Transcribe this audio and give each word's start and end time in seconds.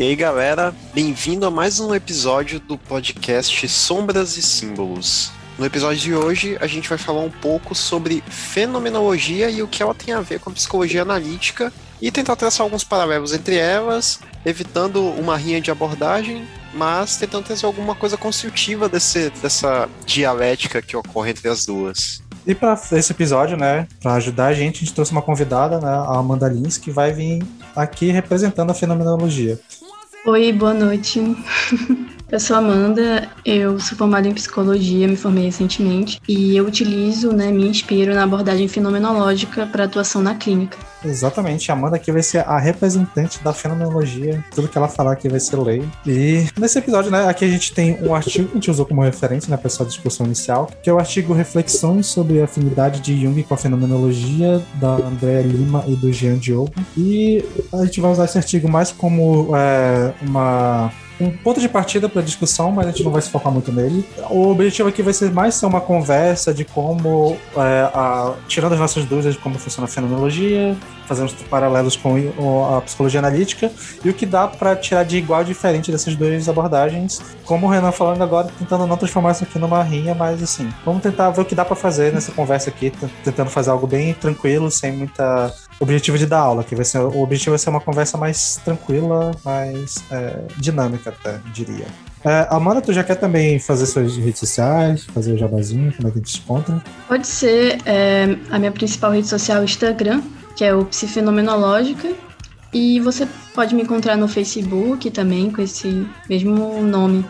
E 0.00 0.02
aí, 0.02 0.16
galera, 0.16 0.74
bem-vindo 0.94 1.44
a 1.44 1.50
mais 1.50 1.78
um 1.78 1.94
episódio 1.94 2.58
do 2.58 2.78
podcast 2.78 3.68
Sombras 3.68 4.38
e 4.38 4.42
Símbolos. 4.42 5.30
No 5.58 5.66
episódio 5.66 6.00
de 6.00 6.14
hoje, 6.14 6.56
a 6.58 6.66
gente 6.66 6.88
vai 6.88 6.96
falar 6.96 7.20
um 7.20 7.30
pouco 7.30 7.74
sobre 7.74 8.24
fenomenologia 8.26 9.50
e 9.50 9.62
o 9.62 9.68
que 9.68 9.82
ela 9.82 9.94
tem 9.94 10.14
a 10.14 10.22
ver 10.22 10.40
com 10.40 10.48
a 10.48 10.54
psicologia 10.54 11.02
analítica 11.02 11.70
e 12.00 12.10
tentar 12.10 12.34
traçar 12.36 12.64
alguns 12.64 12.82
paralelos 12.82 13.34
entre 13.34 13.56
elas, 13.56 14.20
evitando 14.42 15.02
uma 15.02 15.36
rinha 15.36 15.60
de 15.60 15.70
abordagem, 15.70 16.48
mas 16.72 17.18
tentando 17.18 17.44
trazer 17.44 17.66
alguma 17.66 17.94
coisa 17.94 18.16
construtiva 18.16 18.88
desse, 18.88 19.28
dessa 19.42 19.86
dialética 20.06 20.80
que 20.80 20.96
ocorre 20.96 21.32
entre 21.32 21.46
as 21.46 21.66
duas. 21.66 22.22
E 22.46 22.54
para 22.54 22.72
esse 22.92 23.12
episódio, 23.12 23.54
né, 23.54 23.86
para 24.00 24.14
ajudar 24.14 24.46
a 24.46 24.54
gente, 24.54 24.76
a 24.76 24.78
gente 24.78 24.94
trouxe 24.94 25.12
uma 25.12 25.20
convidada, 25.20 25.78
né, 25.78 25.90
a 25.90 26.16
Amanda 26.16 26.48
Lins, 26.48 26.78
que 26.78 26.90
vai 26.90 27.12
vir 27.12 27.42
aqui 27.76 28.10
representando 28.10 28.70
a 28.70 28.74
fenomenologia. 28.74 29.60
Oi, 30.26 30.52
boa 30.52 30.74
noite. 30.74 31.20
Eu 32.32 32.38
sou 32.38 32.56
Amanda, 32.56 33.28
eu 33.44 33.80
sou 33.80 33.98
formada 33.98 34.28
em 34.28 34.32
psicologia, 34.32 35.08
me 35.08 35.16
formei 35.16 35.46
recentemente 35.46 36.22
e 36.28 36.56
eu 36.56 36.64
utilizo, 36.64 37.32
né, 37.32 37.50
me 37.50 37.66
inspiro 37.66 38.14
na 38.14 38.22
abordagem 38.22 38.68
fenomenológica 38.68 39.66
para 39.66 39.84
atuação 39.84 40.22
na 40.22 40.36
clínica. 40.36 40.78
Exatamente, 41.04 41.72
a 41.72 41.74
Amanda 41.74 41.96
aqui 41.96 42.12
vai 42.12 42.22
ser 42.22 42.46
a 42.46 42.56
representante 42.56 43.42
da 43.42 43.52
fenomenologia, 43.52 44.44
tudo 44.54 44.68
que 44.68 44.78
ela 44.78 44.86
falar 44.86 45.12
aqui 45.12 45.28
vai 45.28 45.40
ser 45.40 45.56
lei. 45.56 45.82
E 46.06 46.46
nesse 46.56 46.78
episódio, 46.78 47.10
né, 47.10 47.26
aqui 47.26 47.44
a 47.44 47.48
gente 47.48 47.72
tem 47.72 47.98
um 48.00 48.14
artigo 48.14 48.46
que 48.46 48.52
a 48.52 48.54
gente 48.54 48.70
usou 48.70 48.86
como 48.86 49.02
referência, 49.02 49.50
né, 49.50 49.56
para 49.56 49.66
essa 49.66 49.84
discussão 49.84 50.24
inicial, 50.24 50.70
que 50.80 50.88
é 50.88 50.92
o 50.92 51.00
artigo 51.00 51.34
Reflexões 51.34 52.06
sobre 52.06 52.40
a 52.40 52.44
afinidade 52.44 53.00
de 53.00 53.20
Jung 53.20 53.42
com 53.42 53.54
a 53.54 53.56
fenomenologia, 53.56 54.62
da 54.74 54.92
Andréa 54.92 55.42
Lima 55.42 55.82
e 55.88 55.96
do 55.96 56.12
Jean 56.12 56.38
Diogo. 56.38 56.72
E 56.96 57.44
a 57.72 57.84
gente 57.84 58.00
vai 58.00 58.12
usar 58.12 58.26
esse 58.26 58.38
artigo 58.38 58.70
mais 58.70 58.92
como 58.92 59.50
é, 59.56 60.12
uma 60.22 60.92
um 61.20 61.30
ponto 61.30 61.60
de 61.60 61.68
partida 61.68 62.08
para 62.08 62.22
discussão, 62.22 62.72
mas 62.72 62.86
a 62.86 62.90
gente 62.90 63.04
não 63.04 63.12
vai 63.12 63.20
se 63.20 63.30
focar 63.30 63.52
muito 63.52 63.70
nele. 63.70 64.04
O 64.30 64.48
objetivo 64.48 64.88
aqui 64.88 65.02
vai 65.02 65.12
ser 65.12 65.30
mais 65.30 65.54
ser 65.54 65.66
uma 65.66 65.80
conversa 65.80 66.52
de 66.52 66.64
como, 66.64 67.36
é, 67.56 67.90
a, 67.94 68.34
tirando 68.48 68.72
as 68.72 68.78
nossas 68.78 69.04
dúvidas 69.04 69.34
de 69.34 69.40
como 69.40 69.58
funciona 69.58 69.84
a 69.84 69.88
fenomenologia, 69.88 70.76
fazendo 71.06 71.32
paralelos 71.48 71.96
com 71.96 72.16
a 72.76 72.80
psicologia 72.82 73.18
analítica, 73.18 73.70
e 74.04 74.08
o 74.08 74.14
que 74.14 74.24
dá 74.24 74.46
para 74.46 74.76
tirar 74.76 75.04
de 75.04 75.16
igual 75.16 75.42
e 75.42 75.44
diferente 75.44 75.90
dessas 75.90 76.14
duas 76.14 76.48
abordagens, 76.48 77.20
como 77.44 77.66
o 77.66 77.70
Renan 77.70 77.90
falando 77.90 78.22
agora, 78.22 78.48
tentando 78.58 78.86
não 78.86 78.96
transformar 78.96 79.32
isso 79.32 79.42
aqui 79.42 79.58
numa 79.58 79.82
rinha, 79.82 80.14
mas 80.14 80.40
assim, 80.40 80.72
vamos 80.84 81.02
tentar 81.02 81.30
ver 81.30 81.40
o 81.40 81.44
que 81.44 81.54
dá 81.54 81.64
para 81.64 81.74
fazer 81.74 82.12
nessa 82.12 82.30
conversa 82.30 82.70
aqui, 82.70 82.92
tentando 83.24 83.50
fazer 83.50 83.70
algo 83.70 83.88
bem 83.88 84.14
tranquilo, 84.14 84.70
sem 84.70 84.92
muita 84.92 85.52
objetivo 85.80 86.18
de 86.18 86.26
dar 86.26 86.40
aula, 86.40 86.62
que 86.62 86.76
vai 86.76 86.84
ser 86.84 86.98
o 86.98 87.22
objetivo 87.22 87.52
vai 87.52 87.58
ser 87.58 87.70
uma 87.70 87.80
conversa 87.80 88.18
mais 88.18 88.60
tranquila, 88.64 89.32
mais 89.44 89.96
é, 90.10 90.42
dinâmica 90.58 91.10
até, 91.10 91.40
diria. 91.52 91.86
É, 92.24 92.46
Amanda, 92.50 92.82
tu 92.82 92.92
já 92.92 93.02
quer 93.02 93.14
também 93.14 93.58
fazer 93.58 93.86
suas 93.86 94.14
redes 94.16 94.38
sociais, 94.38 95.04
fazer 95.04 95.32
o 95.32 95.38
jabazinho, 95.38 95.92
como 95.96 96.08
é 96.08 96.10
que 96.10 96.18
a 96.18 96.20
gente 96.20 96.32
se 96.32 96.38
encontra? 96.38 96.82
Pode 97.08 97.26
ser 97.26 97.78
é, 97.86 98.36
a 98.50 98.58
minha 98.58 98.70
principal 98.70 99.10
rede 99.10 99.26
social 99.26 99.62
é 99.62 99.64
Instagram, 99.64 100.22
que 100.54 100.64
é 100.64 100.74
o 100.74 100.84
Psifenomenológica, 100.84 102.12
e 102.72 103.00
você 103.00 103.26
pode 103.54 103.74
me 103.74 103.82
encontrar 103.82 104.16
no 104.16 104.28
Facebook 104.28 105.10
também 105.10 105.50
com 105.50 105.62
esse 105.62 106.06
mesmo 106.28 106.82
nome, 106.82 107.24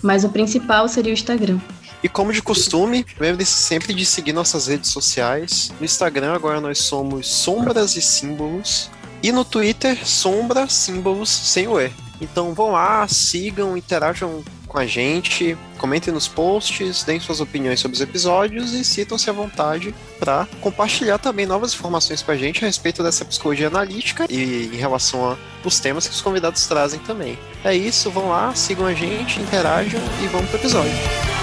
mas 0.00 0.22
o 0.22 0.28
principal 0.28 0.88
seria 0.88 1.10
o 1.10 1.14
Instagram. 1.14 1.58
E 2.06 2.08
como 2.08 2.32
de 2.32 2.40
costume, 2.40 3.04
lembre-se 3.18 3.54
sempre 3.54 3.92
de 3.92 4.06
seguir 4.06 4.32
nossas 4.32 4.68
redes 4.68 4.92
sociais. 4.92 5.72
No 5.80 5.84
Instagram 5.84 6.34
agora 6.34 6.60
nós 6.60 6.78
somos 6.78 7.26
Sombras 7.26 7.96
e 7.96 8.00
Símbolos. 8.00 8.88
E 9.24 9.32
no 9.32 9.44
Twitter, 9.44 10.06
Sombra 10.06 10.68
Símbolos 10.68 11.28
sem 11.28 11.66
o 11.66 11.80
E. 11.80 11.92
Então 12.20 12.54
vão 12.54 12.70
lá, 12.70 13.08
sigam, 13.08 13.76
interajam 13.76 14.44
com 14.68 14.78
a 14.78 14.86
gente, 14.86 15.58
comentem 15.78 16.14
nos 16.14 16.28
posts, 16.28 17.02
deem 17.02 17.18
suas 17.18 17.40
opiniões 17.40 17.80
sobre 17.80 17.96
os 17.96 18.00
episódios 18.00 18.72
e 18.72 18.84
citam-se 18.84 19.28
à 19.28 19.32
vontade 19.32 19.92
para 20.20 20.46
compartilhar 20.60 21.18
também 21.18 21.44
novas 21.44 21.74
informações 21.74 22.22
com 22.22 22.30
a 22.30 22.36
gente 22.36 22.62
a 22.62 22.68
respeito 22.68 23.02
dessa 23.02 23.24
psicologia 23.24 23.66
analítica 23.66 24.26
e 24.30 24.70
em 24.72 24.76
relação 24.76 25.36
aos 25.64 25.80
temas 25.80 26.06
que 26.06 26.14
os 26.14 26.20
convidados 26.20 26.68
trazem 26.68 27.00
também. 27.00 27.36
É 27.64 27.74
isso, 27.74 28.12
vão 28.12 28.28
lá, 28.28 28.54
sigam 28.54 28.86
a 28.86 28.94
gente, 28.94 29.40
interajam 29.40 30.00
e 30.22 30.28
vamos 30.28 30.48
pro 30.50 30.60
episódio. 30.60 31.35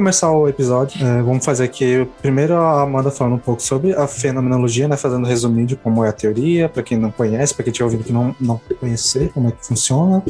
Começar 0.00 0.32
o 0.32 0.48
episódio, 0.48 0.98
é, 1.06 1.20
vamos 1.20 1.44
fazer 1.44 1.64
aqui 1.64 2.08
primeiro 2.22 2.54
a 2.54 2.80
Amanda 2.80 3.10
falando 3.10 3.34
um 3.34 3.38
pouco 3.38 3.60
sobre 3.60 3.92
a 3.92 4.06
fenomenologia, 4.06 4.88
né? 4.88 4.96
Fazendo 4.96 5.26
um 5.26 5.28
resuminho 5.28 5.66
de 5.66 5.76
como 5.76 6.02
é 6.02 6.08
a 6.08 6.12
teoria, 6.12 6.70
para 6.70 6.82
quem 6.82 6.96
não 6.96 7.10
conhece, 7.10 7.52
para 7.52 7.64
quem 7.64 7.70
tiver 7.70 7.84
ouvido 7.84 8.02
que 8.02 8.12
não, 8.12 8.34
não 8.40 8.58
conhecer 8.80 9.30
como 9.34 9.48
é 9.48 9.50
que 9.50 9.66
funciona, 9.66 10.22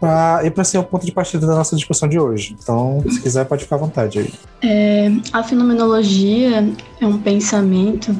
pra, 0.00 0.40
e 0.42 0.50
para 0.50 0.64
ser 0.64 0.78
o 0.78 0.82
ponto 0.82 1.06
de 1.06 1.12
partida 1.12 1.46
da 1.46 1.54
nossa 1.54 1.76
discussão 1.76 2.08
de 2.08 2.18
hoje. 2.18 2.56
Então, 2.60 3.00
se 3.08 3.20
quiser, 3.22 3.44
pode 3.44 3.62
ficar 3.62 3.76
à 3.76 3.78
vontade 3.78 4.18
aí. 4.18 4.32
É, 4.60 5.12
a 5.32 5.44
fenomenologia 5.44 6.68
é 7.00 7.06
um 7.06 7.18
pensamento 7.18 8.12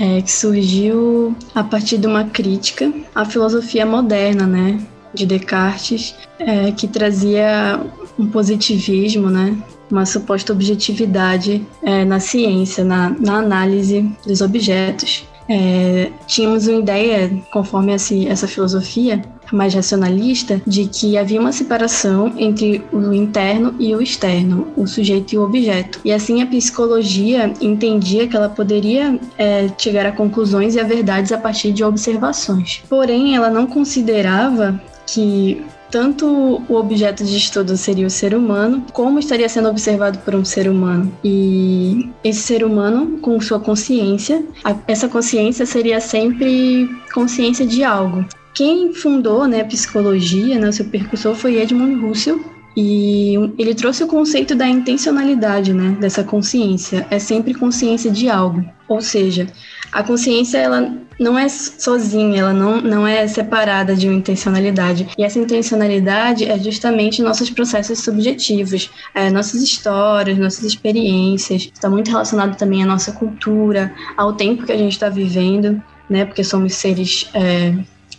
é, 0.00 0.22
que 0.22 0.32
surgiu 0.32 1.36
a 1.54 1.62
partir 1.62 1.98
de 1.98 2.08
uma 2.08 2.24
crítica 2.24 2.92
à 3.14 3.24
filosofia 3.24 3.86
moderna, 3.86 4.44
né? 4.44 4.80
De 5.14 5.24
Descartes, 5.24 6.16
é, 6.40 6.72
que 6.72 6.88
trazia 6.88 7.80
um 8.18 8.26
positivismo, 8.26 9.30
né? 9.30 9.56
Uma 9.92 10.06
suposta 10.06 10.52
objetividade 10.52 11.64
é, 11.82 12.04
na 12.04 12.18
ciência, 12.18 12.82
na, 12.82 13.10
na 13.10 13.36
análise 13.36 14.10
dos 14.26 14.40
objetos. 14.40 15.28
É, 15.48 16.10
tínhamos 16.26 16.66
uma 16.66 16.80
ideia, 16.80 17.30
conforme 17.52 17.92
esse, 17.92 18.26
essa 18.26 18.48
filosofia 18.48 19.22
mais 19.52 19.74
racionalista, 19.74 20.62
de 20.66 20.86
que 20.86 21.18
havia 21.18 21.38
uma 21.38 21.52
separação 21.52 22.32
entre 22.38 22.82
o 22.90 23.12
interno 23.12 23.74
e 23.78 23.94
o 23.94 24.00
externo, 24.00 24.68
o 24.74 24.86
sujeito 24.86 25.34
e 25.34 25.38
o 25.38 25.42
objeto. 25.42 26.00
E 26.02 26.10
assim 26.10 26.40
a 26.40 26.46
psicologia 26.46 27.52
entendia 27.60 28.26
que 28.26 28.34
ela 28.34 28.48
poderia 28.48 29.20
é, 29.36 29.68
chegar 29.76 30.06
a 30.06 30.12
conclusões 30.12 30.74
e 30.74 30.80
a 30.80 30.84
verdades 30.84 31.32
a 31.32 31.38
partir 31.38 31.72
de 31.72 31.84
observações. 31.84 32.82
Porém, 32.88 33.36
ela 33.36 33.50
não 33.50 33.66
considerava 33.66 34.80
que 35.06 35.62
tanto 35.92 36.26
o 36.68 36.74
objeto 36.74 37.22
de 37.22 37.36
estudo 37.36 37.76
seria 37.76 38.06
o 38.06 38.10
ser 38.10 38.34
humano, 38.34 38.82
como 38.94 39.18
estaria 39.18 39.48
sendo 39.48 39.68
observado 39.68 40.18
por 40.20 40.34
um 40.34 40.42
ser 40.44 40.66
humano. 40.66 41.12
E 41.22 42.08
esse 42.24 42.40
ser 42.40 42.64
humano, 42.64 43.18
com 43.18 43.38
sua 43.40 43.60
consciência, 43.60 44.42
essa 44.88 45.06
consciência 45.06 45.66
seria 45.66 46.00
sempre 46.00 46.88
consciência 47.12 47.66
de 47.66 47.84
algo. 47.84 48.24
Quem 48.54 48.94
fundou 48.94 49.46
né, 49.46 49.60
a 49.60 49.64
psicologia, 49.66 50.58
né, 50.58 50.72
seu 50.72 50.86
percursor, 50.86 51.34
foi 51.34 51.56
Edmund 51.56 52.04
Husserl, 52.04 52.40
e 52.74 53.34
ele 53.58 53.74
trouxe 53.74 54.02
o 54.02 54.06
conceito 54.06 54.54
da 54.54 54.66
intencionalidade, 54.66 55.74
né, 55.74 55.94
dessa 56.00 56.24
consciência. 56.24 57.06
É 57.10 57.18
sempre 57.18 57.52
consciência 57.52 58.10
de 58.10 58.30
algo. 58.30 58.64
Ou 58.88 59.02
seja, 59.02 59.46
a 59.92 60.02
consciência 60.02 60.56
ela 60.56 60.90
não 61.22 61.38
é 61.38 61.48
sozinha, 61.48 62.40
ela 62.40 62.52
não, 62.52 62.80
não 62.80 63.06
é 63.06 63.26
separada 63.26 63.94
de 63.94 64.08
uma 64.08 64.16
intencionalidade. 64.16 65.08
E 65.16 65.24
essa 65.24 65.38
intencionalidade 65.38 66.44
é 66.44 66.58
justamente 66.58 67.22
nossos 67.22 67.48
processos 67.50 68.00
subjetivos, 68.00 68.90
é, 69.14 69.30
nossas 69.30 69.62
histórias, 69.62 70.36
nossas 70.38 70.64
experiências. 70.64 71.70
Está 71.72 71.88
muito 71.88 72.10
relacionado 72.10 72.56
também 72.56 72.82
à 72.82 72.86
nossa 72.86 73.12
cultura, 73.12 73.94
ao 74.16 74.32
tempo 74.32 74.64
que 74.64 74.72
a 74.72 74.76
gente 74.76 74.92
está 74.92 75.08
vivendo, 75.08 75.82
né? 76.08 76.24
Porque 76.24 76.42
somos 76.42 76.74
seres 76.74 77.30
é, 77.34 77.74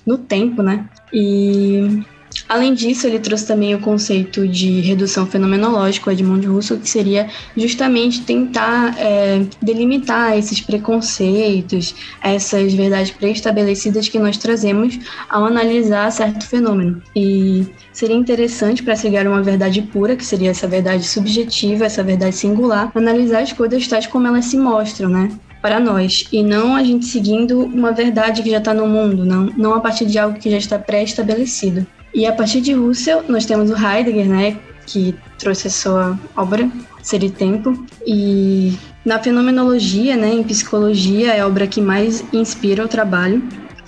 no 0.05 0.17
tempo, 0.17 0.61
né? 0.63 0.87
E 1.11 2.03
Além 2.47 2.73
disso, 2.73 3.07
ele 3.07 3.19
trouxe 3.19 3.47
também 3.47 3.73
o 3.73 3.79
conceito 3.79 4.47
de 4.47 4.81
redução 4.81 5.25
fenomenológica, 5.25 6.09
o 6.09 6.13
Edmund 6.13 6.45
Russell, 6.45 6.79
que 6.79 6.89
seria 6.89 7.29
justamente 7.55 8.21
tentar 8.21 8.95
é, 8.97 9.43
delimitar 9.61 10.37
esses 10.37 10.61
preconceitos, 10.61 11.95
essas 12.21 12.73
verdades 12.73 13.11
pré-estabelecidas 13.11 14.09
que 14.09 14.19
nós 14.19 14.37
trazemos 14.37 14.99
ao 15.29 15.45
analisar 15.45 16.11
certo 16.11 16.45
fenômeno. 16.47 17.01
E 17.15 17.65
seria 17.91 18.15
interessante 18.15 18.83
para 18.83 18.95
chegar 18.95 19.25
a 19.25 19.29
uma 19.29 19.41
verdade 19.41 19.81
pura, 19.81 20.15
que 20.15 20.25
seria 20.25 20.51
essa 20.51 20.67
verdade 20.67 21.03
subjetiva, 21.03 21.85
essa 21.85 22.03
verdade 22.03 22.35
singular, 22.35 22.91
analisar 22.95 23.41
as 23.41 23.53
coisas 23.53 23.87
tais 23.87 24.07
como 24.07 24.27
elas 24.27 24.45
se 24.45 24.57
mostram, 24.57 25.09
né? 25.09 25.29
para 25.61 25.79
nós 25.79 26.27
e 26.29 26.43
não 26.43 26.75
a 26.75 26.83
gente 26.83 27.05
seguindo 27.05 27.63
uma 27.63 27.93
verdade 27.93 28.43
que 28.43 28.51
já 28.51 28.57
está 28.57 28.73
no 28.73 28.85
mundo, 28.85 29.23
não, 29.23 29.45
não 29.57 29.73
a 29.73 29.79
partir 29.79 30.05
de 30.05 30.19
algo 30.19 30.37
que 30.37 30.51
já 30.51 30.57
está 30.57 30.77
pré-estabelecido. 30.77 31.87
E 32.13 32.25
a 32.25 32.33
partir 32.33 32.61
de 32.61 32.73
Russell, 32.73 33.23
nós 33.27 33.45
temos 33.45 33.69
o 33.71 33.75
Heidegger, 33.75 34.27
né, 34.27 34.57
que 34.85 35.15
trouxe 35.39 35.67
a 35.67 35.71
sua 35.71 36.19
obra, 36.35 36.69
Ser 37.01 37.23
e 37.23 37.29
Tempo. 37.29 37.85
E 38.05 38.77
na 39.05 39.19
fenomenologia, 39.19 40.15
né, 40.15 40.33
em 40.33 40.43
psicologia, 40.43 41.33
é 41.33 41.39
a 41.39 41.47
obra 41.47 41.67
que 41.67 41.81
mais 41.81 42.23
inspira 42.31 42.85
o 42.85 42.87
trabalho. 42.87 43.41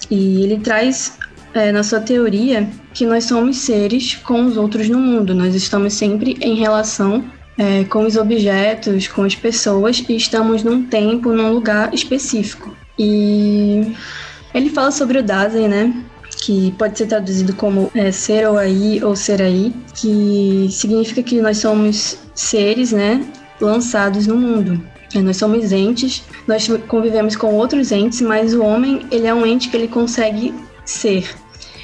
E 0.09 0.43
ele 0.43 0.59
traz 0.59 1.17
é, 1.53 1.71
na 1.71 1.83
sua 1.83 1.99
teoria 1.99 2.67
que 2.93 3.05
nós 3.05 3.25
somos 3.25 3.57
seres 3.57 4.15
com 4.15 4.45
os 4.45 4.57
outros 4.57 4.89
no 4.89 4.99
mundo. 4.99 5.33
Nós 5.33 5.55
estamos 5.55 5.93
sempre 5.93 6.37
em 6.41 6.55
relação 6.55 7.23
é, 7.57 7.83
com 7.85 8.05
os 8.05 8.17
objetos, 8.17 9.07
com 9.07 9.23
as 9.23 9.35
pessoas 9.35 10.03
e 10.07 10.15
estamos 10.15 10.63
num 10.63 10.83
tempo, 10.83 11.31
num 11.31 11.51
lugar 11.51 11.93
específico. 11.93 12.75
E 12.99 13.93
ele 14.53 14.69
fala 14.69 14.91
sobre 14.91 15.19
o 15.19 15.23
Dasein, 15.23 15.67
né? 15.67 15.93
Que 16.45 16.71
pode 16.77 16.97
ser 16.97 17.07
traduzido 17.07 17.55
como 17.55 17.91
é, 17.95 18.11
ser 18.11 18.47
ou 18.47 18.57
aí 18.57 19.03
ou 19.03 19.15
ser 19.15 19.41
aí, 19.41 19.73
que 19.95 20.67
significa 20.69 21.23
que 21.23 21.41
nós 21.41 21.57
somos 21.57 22.19
seres, 22.35 22.91
né? 22.91 23.25
Lançados 23.59 24.27
no 24.27 24.35
mundo. 24.35 24.79
É, 25.15 25.21
nós 25.21 25.37
somos 25.37 25.71
entes, 25.71 26.23
nós 26.47 26.67
convivemos 26.87 27.35
com 27.35 27.53
outros 27.55 27.91
entes, 27.91 28.21
mas 28.21 28.53
o 28.53 28.61
homem 28.61 29.07
ele 29.11 29.25
é 29.25 29.33
um 29.33 29.45
ente 29.45 29.69
que 29.69 29.77
ele 29.77 29.87
consegue 29.87 30.53
ser. 30.85 31.27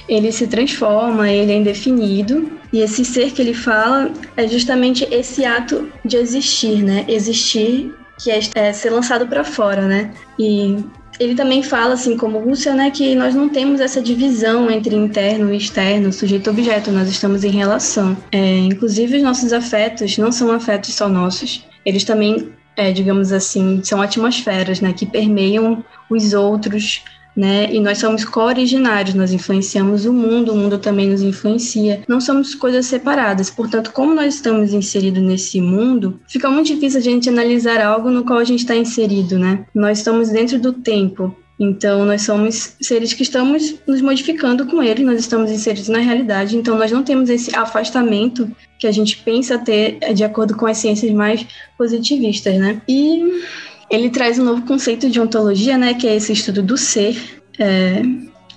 Ele 0.07 0.31
se 0.31 0.45
transforma, 0.45 1.29
ele 1.31 1.51
é 1.51 1.55
indefinido 1.55 2.51
e 2.73 2.81
esse 2.81 3.03
ser 3.03 3.31
que 3.31 3.41
ele 3.41 3.53
fala 3.53 4.11
é 4.37 4.47
justamente 4.47 5.07
esse 5.09 5.43
ato 5.43 5.89
de 6.05 6.17
existir, 6.17 6.83
né? 6.83 7.05
Existir 7.07 7.93
que 8.21 8.29
é, 8.29 8.39
é 8.55 8.73
ser 8.73 8.91
lançado 8.91 9.25
para 9.25 9.43
fora, 9.43 9.87
né? 9.87 10.11
E 10.37 10.77
ele 11.21 11.35
também 11.35 11.61
fala, 11.61 11.93
assim 11.93 12.17
como 12.17 12.39
Rússia, 12.39 12.73
né, 12.73 12.89
que 12.89 13.13
nós 13.13 13.35
não 13.35 13.47
temos 13.47 13.79
essa 13.79 14.01
divisão 14.01 14.71
entre 14.71 14.95
interno 14.95 15.53
e 15.53 15.57
externo, 15.57 16.11
sujeito-objeto, 16.11 16.91
nós 16.91 17.07
estamos 17.07 17.43
em 17.43 17.51
relação. 17.51 18.17
É, 18.31 18.57
inclusive, 18.57 19.17
os 19.17 19.23
nossos 19.23 19.53
afetos 19.53 20.17
não 20.17 20.31
são 20.31 20.51
afetos 20.51 20.95
só 20.95 21.07
nossos, 21.07 21.63
eles 21.85 22.03
também, 22.03 22.49
é, 22.75 22.91
digamos 22.91 23.31
assim, 23.31 23.81
são 23.83 24.01
atmosferas, 24.01 24.81
né, 24.81 24.93
que 24.93 25.05
permeiam 25.05 25.85
os 26.09 26.33
outros, 26.33 27.03
né? 27.35 27.73
E 27.73 27.79
nós 27.79 27.97
somos 27.97 28.25
co-originários, 28.25 29.15
nós 29.15 29.31
influenciamos 29.31 30.05
o 30.05 30.13
mundo, 30.13 30.53
o 30.53 30.55
mundo 30.55 30.77
também 30.77 31.09
nos 31.09 31.21
influencia. 31.21 32.03
Não 32.07 32.19
somos 32.19 32.53
coisas 32.55 32.85
separadas. 32.85 33.49
Portanto, 33.49 33.91
como 33.91 34.13
nós 34.13 34.35
estamos 34.35 34.73
inseridos 34.73 35.23
nesse 35.23 35.61
mundo, 35.61 36.19
fica 36.27 36.49
muito 36.49 36.67
difícil 36.67 36.99
a 36.99 37.03
gente 37.03 37.29
analisar 37.29 37.81
algo 37.81 38.09
no 38.09 38.23
qual 38.23 38.39
a 38.39 38.43
gente 38.43 38.59
está 38.59 38.75
inserido, 38.75 39.37
né? 39.37 39.65
Nós 39.73 39.99
estamos 39.99 40.29
dentro 40.29 40.59
do 40.59 40.73
tempo. 40.73 41.35
Então, 41.59 42.05
nós 42.05 42.23
somos 42.23 42.75
seres 42.81 43.13
que 43.13 43.21
estamos 43.21 43.75
nos 43.85 44.01
modificando 44.01 44.65
com 44.65 44.81
ele, 44.81 45.03
nós 45.03 45.19
estamos 45.19 45.51
inseridos 45.51 45.89
na 45.89 45.99
realidade, 45.99 46.57
então 46.57 46.75
nós 46.75 46.91
não 46.91 47.03
temos 47.03 47.29
esse 47.29 47.55
afastamento 47.55 48.49
que 48.79 48.87
a 48.87 48.91
gente 48.91 49.17
pensa 49.17 49.59
ter 49.59 49.99
de 50.11 50.23
acordo 50.23 50.55
com 50.55 50.65
as 50.65 50.79
ciências 50.79 51.13
mais 51.13 51.45
positivistas, 51.77 52.57
né? 52.57 52.81
E 52.89 53.43
ele 53.91 54.09
traz 54.09 54.39
um 54.39 54.45
novo 54.45 54.61
conceito 54.61 55.09
de 55.09 55.19
ontologia, 55.19 55.77
né, 55.77 55.93
que 55.93 56.07
é 56.07 56.15
esse 56.15 56.31
estudo 56.31 56.63
do 56.63 56.77
ser. 56.77 57.41
É, 57.59 58.01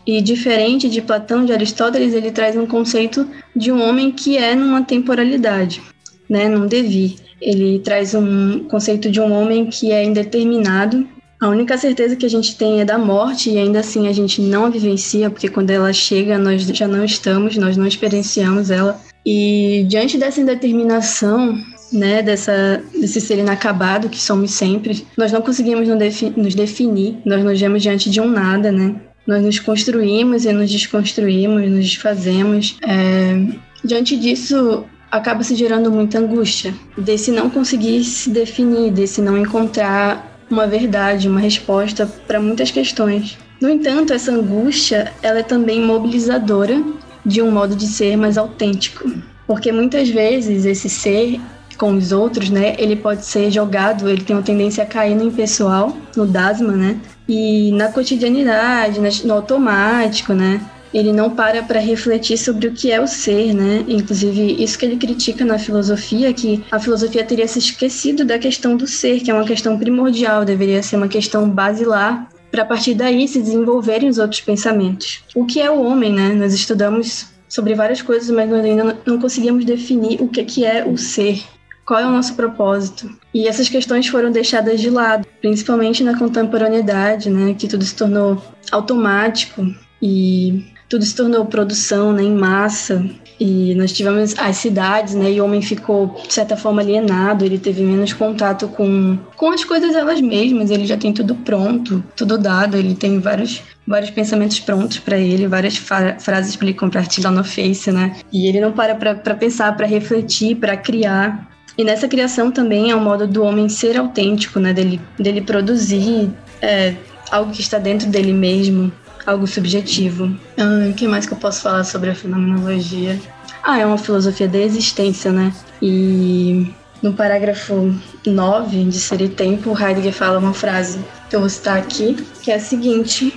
e 0.07 0.21
diferente 0.21 0.89
de 0.89 1.03
Platão, 1.03 1.45
de 1.45 1.53
Aristóteles, 1.53 2.15
ele 2.15 2.31
traz 2.31 2.57
um 2.57 2.67
conceito 2.67 3.27
de 3.57 3.73
um 3.73 3.83
homem 3.83 4.13
que 4.13 4.37
é 4.37 4.55
numa 4.55 4.83
temporalidade, 4.83 5.83
né, 6.29 6.49
num 6.49 6.67
devir. 6.67 7.17
Ele 7.41 7.81
traz 7.81 8.15
um 8.15 8.61
conceito 8.65 9.11
de 9.11 9.21
um 9.21 9.33
homem 9.33 9.67
que 9.67 9.91
é 9.91 10.05
indeterminado. 10.05 11.07
A 11.41 11.49
única 11.49 11.77
certeza 11.77 12.17
que 12.17 12.25
a 12.25 12.31
gente 12.31 12.57
tem 12.57 12.81
é 12.81 12.85
da 12.85 12.97
morte 12.97 13.51
e 13.51 13.59
ainda 13.59 13.81
assim 13.81 14.07
a 14.07 14.13
gente 14.13 14.41
não 14.41 14.67
a 14.67 14.71
vivencia, 14.71 15.29
porque 15.29 15.49
quando 15.49 15.71
ela 15.71 15.93
chega 15.93 16.39
nós 16.39 16.63
já 16.63 16.87
não 16.87 17.05
estamos, 17.05 17.57
nós 17.57 17.77
não 17.77 17.87
experienciamos 17.87 18.71
ela. 18.71 19.01
E 19.27 19.85
diante 19.89 20.17
dessa 20.17 20.41
indeterminação, 20.41 21.59
né, 21.93 22.23
dessa, 22.23 22.83
desse 22.93 23.21
ser 23.21 23.39
inacabado 23.39 24.09
que 24.09 24.21
somos 24.21 24.53
sempre, 24.53 25.07
nós 25.17 25.33
não 25.33 25.41
conseguimos 25.41 25.89
nos 26.37 26.55
definir, 26.55 27.19
nós 27.25 27.43
nos 27.45 27.61
vemos 27.61 27.83
diante 27.83 28.11
de 28.11 28.21
um 28.21 28.29
nada, 28.29 28.73
né? 28.73 28.97
Nós 29.27 29.43
nos 29.43 29.59
construímos 29.59 30.45
e 30.45 30.53
nos 30.53 30.71
desconstruímos, 30.71 31.71
nos 31.71 31.85
desfazemos. 31.85 32.77
É, 32.87 33.41
diante 33.85 34.17
disso, 34.17 34.85
acaba 35.11 35.43
se 35.43 35.55
gerando 35.55 35.91
muita 35.91 36.19
angústia, 36.19 36.75
desse 36.99 37.31
não 37.31 37.49
conseguir 37.49 38.05
se 38.05 38.31
definir, 38.31 38.91
desse 38.91 39.23
não 39.23 39.39
encontrar 39.39 40.35
uma 40.51 40.67
verdade, 40.67 41.29
uma 41.29 41.41
resposta 41.41 42.07
para 42.27 42.41
muitas 42.41 42.71
questões. 42.71 43.39
No 43.61 43.71
entanto, 43.71 44.13
essa 44.13 44.33
angústia, 44.33 45.13
ela 45.23 45.39
é 45.39 45.43
também 45.43 45.81
mobilizadora 45.81 46.83
de 47.25 47.41
um 47.41 47.51
modo 47.51 47.75
de 47.75 47.87
ser 47.87 48.17
mais 48.17 48.37
autêntico, 48.37 49.11
porque 49.47 49.73
muitas 49.73 50.09
vezes 50.09 50.65
esse 50.65 50.91
ser 50.91 51.41
com 51.77 51.95
os 51.97 52.13
outros, 52.13 52.51
né, 52.51 52.75
ele 52.79 52.97
pode 52.97 53.25
ser 53.25 53.51
jogado, 53.51 54.09
ele 54.09 54.23
tem 54.23 54.37
uma 54.37 54.43
tendência 54.43 54.85
a 54.85 54.87
cair 54.87 55.15
no 55.15 55.25
impessoal, 55.25 55.97
no 56.17 56.27
dasma, 56.27 56.73
né, 56.73 56.99
e 57.29 57.73
na 57.73 57.89
cotidianidade, 57.89 59.01
no 59.25 59.35
automático, 59.35 60.33
né, 60.33 60.61
ele 60.95 61.13
não 61.13 61.29
para 61.29 61.61
para 61.61 61.81
refletir 61.81 62.39
sobre 62.39 62.69
o 62.69 62.73
que 62.73 62.93
é 62.93 63.01
o 63.01 63.07
ser, 63.07 63.53
né? 63.53 63.85
Inclusive, 63.89 64.63
isso 64.63 64.79
que 64.79 64.87
ele 64.87 64.97
critica 64.97 65.45
na 65.45 65.59
filosofia, 65.59 66.33
que 66.33 66.63
a 66.71 66.79
filosofia 66.79 67.25
teria 67.25 67.49
se 67.49 67.59
esquecido 67.59 68.25
da 68.25 68.39
questão 68.39 68.77
do 68.77 68.87
ser, 68.87 69.19
que 69.19 69.29
é 69.29 69.35
uma 69.35 69.45
questão 69.45 69.77
primordial, 69.77 70.45
deveria 70.45 70.85
ser 70.85 70.95
uma 70.95 71.09
questão 71.09 71.51
basilar, 71.51 72.29
para 72.49 72.63
a 72.63 72.65
partir 72.65 72.95
daí 72.95 73.27
se 73.27 73.43
desenvolverem 73.43 74.09
os 74.09 74.19
outros 74.19 74.41
pensamentos. 74.41 75.25
O 75.35 75.45
que 75.45 75.61
é 75.61 75.69
o 75.69 75.83
homem, 75.83 76.13
né? 76.13 76.29
Nós 76.29 76.55
estudamos 76.55 77.27
sobre 77.49 77.75
várias 77.75 78.01
coisas, 78.01 78.31
mas 78.31 78.49
nós 78.49 78.65
ainda 78.65 78.97
não 79.05 79.19
conseguimos 79.19 79.65
definir 79.65 80.23
o 80.23 80.29
que 80.29 80.65
é 80.65 80.85
o 80.85 80.97
ser, 80.97 81.43
qual 81.85 82.01
é 82.01 82.07
o 82.07 82.11
nosso 82.11 82.35
propósito? 82.35 83.11
E 83.33 83.47
essas 83.47 83.69
questões 83.69 84.07
foram 84.07 84.31
deixadas 84.31 84.81
de 84.81 84.91
lado, 84.91 85.27
principalmente 85.41 86.03
na 86.03 86.19
contemporaneidade, 86.19 87.31
né, 87.31 87.55
que 87.55 87.69
tudo 87.69 87.85
se 87.85 87.95
tornou 87.95 88.43
automático 88.71 89.67
e 90.01 90.65
tudo 90.89 91.05
se 91.05 91.15
tornou 91.15 91.45
produção 91.47 92.13
né, 92.13 92.23
em 92.23 92.35
massa. 92.35 93.05
E 93.39 93.75
nós 93.75 93.93
tivemos 93.93 94.39
as 94.39 94.59
cidades, 94.59 95.15
né? 95.15 95.33
E 95.33 95.41
o 95.41 95.45
homem 95.45 95.61
ficou, 95.61 96.15
de 96.25 96.33
certa 96.33 96.57
forma, 96.57 96.81
alienado, 96.81 97.45
ele 97.45 97.59
teve 97.59 97.83
menos 97.83 98.13
contato 98.13 98.69
com, 98.69 99.19
com 99.37 99.51
as 99.51 99.65
coisas 99.65 99.97
elas 99.97 100.21
mesmas, 100.21 100.71
ele 100.71 100.87
já 100.87 100.97
tem 100.97 101.13
tudo 101.13 101.35
pronto, 101.35 102.03
tudo 102.15 102.39
dado, 102.39 102.77
ele 102.77 102.95
tem 102.95 103.19
vários, 103.19 103.61
vários 103.85 104.11
pensamentos 104.11 104.61
prontos 104.61 105.01
para 105.01 105.19
ele, 105.19 105.49
várias 105.49 105.77
frases 105.77 106.55
para 106.55 106.69
ele 106.69 106.79
compartilhar 106.79 107.33
no 107.33 107.43
Face, 107.43 107.91
né? 107.91 108.15
E 108.33 108.47
ele 108.47 108.61
não 108.61 108.71
para 108.71 108.95
para 108.95 109.35
pensar, 109.35 109.77
para 109.77 109.87
refletir, 109.87 110.55
para 110.57 110.77
criar. 110.77 111.54
E 111.77 111.85
nessa 111.85 112.07
criação 112.07 112.51
também 112.51 112.91
é 112.91 112.97
um 112.97 113.03
modo 113.03 113.27
do 113.27 113.43
homem 113.43 113.69
ser 113.69 113.97
autêntico, 113.97 114.61
né? 114.61 114.73
Dele, 114.73 115.01
dele 115.19 115.41
produzir 115.41 116.31
é, 116.63 116.95
algo 117.31 117.53
que 117.53 117.61
está 117.61 117.79
dentro 117.79 118.09
dele 118.09 118.33
mesmo, 118.33 118.93
algo 119.27 119.47
subjetivo. 119.47 120.35
Ah, 120.57 120.89
o 120.91 120.95
que 120.95 121.09
mais 121.09 121.27
que 121.27 121.33
eu 121.33 121.39
posso 121.39 121.63
falar 121.63 121.85
sobre 121.85 122.11
a 122.11 122.15
fenomenologia? 122.15 123.19
Ah, 123.63 123.79
é 123.79 123.87
uma 123.87 123.99
filosofia 123.99 124.47
da 124.47 124.59
existência, 124.59 125.33
né? 125.33 125.53
E 125.83 126.71
no 127.03 127.13
parágrafo 127.13 127.95
9 128.27 128.85
de 128.85 129.01
Ser 129.01 129.21
e 129.23 129.29
Tempo, 129.29 129.77
Heidegger 129.79 130.13
fala 130.13 130.39
uma 130.39 130.55
frase 130.55 130.99
que 131.29 131.37
eu 131.37 131.41
vou 131.41 131.49
citar 131.49 131.79
aqui, 131.79 132.17
que 132.43 132.51
é 132.51 132.55
a 132.57 132.61
seguinte: 132.61 133.33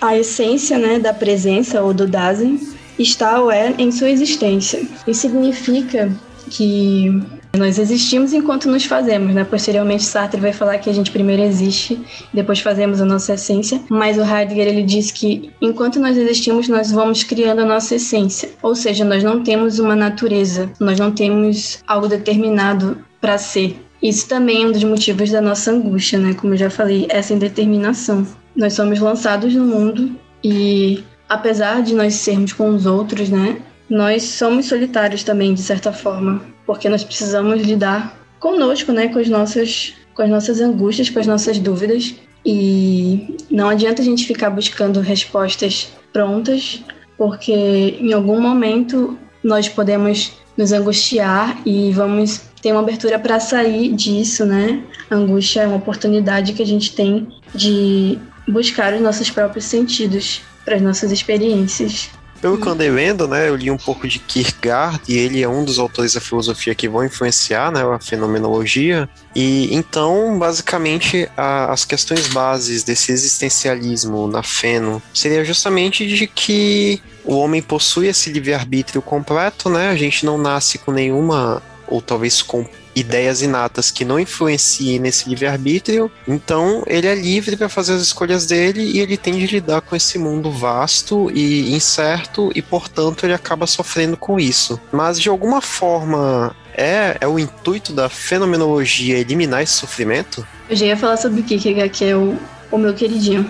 A 0.00 0.16
essência 0.16 0.78
né, 0.78 0.98
da 0.98 1.14
presença 1.14 1.80
ou 1.80 1.94
do 1.94 2.06
Dasein 2.06 2.60
está 2.98 3.40
ou 3.40 3.50
é 3.50 3.74
em 3.78 3.90
sua 3.90 4.10
existência. 4.10 4.86
Isso 5.06 5.20
significa 5.22 6.12
que 6.50 7.22
nós 7.58 7.78
existimos 7.78 8.32
enquanto 8.32 8.68
nos 8.68 8.84
fazemos, 8.84 9.34
né? 9.34 9.44
Posteriormente, 9.44 10.04
Sartre 10.04 10.40
vai 10.40 10.52
falar 10.52 10.78
que 10.78 10.88
a 10.88 10.92
gente 10.92 11.10
primeiro 11.10 11.42
existe, 11.42 12.00
depois 12.32 12.60
fazemos 12.60 13.00
a 13.00 13.04
nossa 13.04 13.34
essência. 13.34 13.80
Mas 13.88 14.16
o 14.16 14.22
Heidegger 14.22 14.68
ele 14.68 14.82
diz 14.82 15.10
que 15.10 15.50
enquanto 15.60 16.00
nós 16.00 16.16
existimos, 16.16 16.68
nós 16.68 16.90
vamos 16.90 17.22
criando 17.24 17.60
a 17.60 17.66
nossa 17.66 17.96
essência. 17.96 18.50
Ou 18.62 18.74
seja, 18.74 19.04
nós 19.04 19.22
não 19.22 19.42
temos 19.42 19.78
uma 19.78 19.96
natureza, 19.96 20.70
nós 20.80 20.98
não 20.98 21.10
temos 21.10 21.82
algo 21.86 22.08
determinado 22.08 22.98
para 23.20 23.36
ser. 23.36 23.76
Isso 24.02 24.28
também 24.28 24.62
é 24.62 24.66
um 24.66 24.72
dos 24.72 24.84
motivos 24.84 25.30
da 25.30 25.40
nossa 25.40 25.72
angústia, 25.72 26.18
né? 26.18 26.34
Como 26.34 26.54
eu 26.54 26.58
já 26.58 26.70
falei, 26.70 27.06
essa 27.08 27.34
indeterminação. 27.34 28.26
Nós 28.54 28.74
somos 28.74 29.00
lançados 29.00 29.54
no 29.54 29.64
mundo 29.64 30.12
e 30.42 31.02
apesar 31.28 31.82
de 31.82 31.94
nós 31.94 32.14
sermos 32.14 32.52
com 32.52 32.70
os 32.70 32.86
outros, 32.86 33.28
né? 33.28 33.60
Nós 33.90 34.22
somos 34.22 34.66
solitários 34.66 35.24
também, 35.24 35.54
de 35.54 35.62
certa 35.62 35.92
forma 35.92 36.57
porque 36.68 36.86
nós 36.86 37.02
precisamos 37.02 37.62
lidar 37.62 38.14
conosco, 38.38 38.92
né, 38.92 39.08
com 39.08 39.18
as 39.18 39.26
nossas, 39.26 39.94
com 40.14 40.20
as 40.20 40.28
nossas 40.28 40.60
angústias, 40.60 41.08
com 41.08 41.18
as 41.18 41.26
nossas 41.26 41.58
dúvidas. 41.58 42.14
E 42.44 43.38
não 43.50 43.70
adianta 43.70 44.02
a 44.02 44.04
gente 44.04 44.26
ficar 44.26 44.50
buscando 44.50 45.00
respostas 45.00 45.88
prontas, 46.12 46.84
porque 47.16 47.96
em 47.98 48.12
algum 48.12 48.38
momento 48.38 49.18
nós 49.42 49.66
podemos 49.66 50.32
nos 50.58 50.70
angustiar 50.70 51.58
e 51.64 51.90
vamos 51.92 52.42
ter 52.60 52.72
uma 52.72 52.82
abertura 52.82 53.18
para 53.18 53.40
sair 53.40 53.90
disso, 53.94 54.44
né? 54.44 54.82
Angústia 55.10 55.62
é 55.62 55.66
uma 55.66 55.76
oportunidade 55.76 56.52
que 56.52 56.62
a 56.62 56.66
gente 56.66 56.94
tem 56.94 57.28
de 57.54 58.18
buscar 58.46 58.92
os 58.92 59.00
nossos 59.00 59.30
próprios 59.30 59.64
sentidos 59.64 60.42
para 60.66 60.76
as 60.76 60.82
nossas 60.82 61.12
experiências. 61.12 62.10
Pelo 62.40 62.56
que 62.56 62.66
eu 62.66 62.72
andei 62.72 62.90
lendo, 62.90 63.26
né, 63.26 63.48
eu 63.48 63.56
li 63.56 63.70
um 63.70 63.76
pouco 63.76 64.06
de 64.06 64.18
Kierkegaard 64.18 65.00
e 65.08 65.18
ele 65.18 65.42
é 65.42 65.48
um 65.48 65.64
dos 65.64 65.78
autores 65.78 66.14
da 66.14 66.20
filosofia 66.20 66.74
que 66.74 66.88
vão 66.88 67.04
influenciar, 67.04 67.72
né, 67.72 67.82
a 67.82 67.98
fenomenologia. 67.98 69.08
E 69.34 69.74
então, 69.74 70.38
basicamente, 70.38 71.28
a, 71.36 71.72
as 71.72 71.84
questões 71.84 72.28
bases 72.28 72.84
desse 72.84 73.10
existencialismo 73.10 74.28
na 74.28 74.42
feno 74.42 75.02
seria 75.12 75.44
justamente 75.44 76.06
de 76.06 76.26
que 76.26 77.02
o 77.24 77.36
homem 77.36 77.60
possui 77.60 78.06
esse 78.06 78.30
livre-arbítrio 78.30 79.02
completo, 79.02 79.68
né? 79.68 79.90
A 79.90 79.96
gente 79.96 80.24
não 80.24 80.38
nasce 80.38 80.78
com 80.78 80.92
nenhuma 80.92 81.62
ou 81.88 82.00
talvez 82.00 82.42
com 82.42 82.66
ideias 82.94 83.42
inatas 83.42 83.90
que 83.90 84.04
não 84.04 84.18
influenciem 84.18 84.98
nesse 84.98 85.28
livre-arbítrio, 85.28 86.10
então 86.26 86.82
ele 86.86 87.06
é 87.06 87.14
livre 87.14 87.56
para 87.56 87.68
fazer 87.68 87.94
as 87.94 88.02
escolhas 88.02 88.46
dele 88.46 88.82
e 88.82 88.98
ele 88.98 89.16
tem 89.16 89.38
de 89.38 89.46
lidar 89.46 89.80
com 89.80 89.94
esse 89.94 90.18
mundo 90.18 90.50
vasto 90.50 91.30
e 91.32 91.72
incerto 91.72 92.50
e, 92.54 92.62
portanto, 92.62 93.24
ele 93.24 93.34
acaba 93.34 93.66
sofrendo 93.66 94.16
com 94.16 94.38
isso. 94.38 94.80
Mas 94.92 95.20
de 95.20 95.28
alguma 95.28 95.60
forma 95.60 96.54
é, 96.74 97.16
é 97.20 97.26
o 97.26 97.38
intuito 97.38 97.92
da 97.92 98.08
fenomenologia 98.08 99.18
eliminar 99.18 99.62
esse 99.62 99.74
sofrimento? 99.74 100.46
Eu 100.68 100.76
já 100.76 100.86
ia 100.86 100.96
falar 100.96 101.16
sobre 101.16 101.40
o 101.40 101.44
Kierkegaard, 101.44 101.90
que 101.90 102.04
é 102.04 102.16
o, 102.16 102.36
o 102.70 102.78
meu 102.78 102.94
queridinho. 102.94 103.48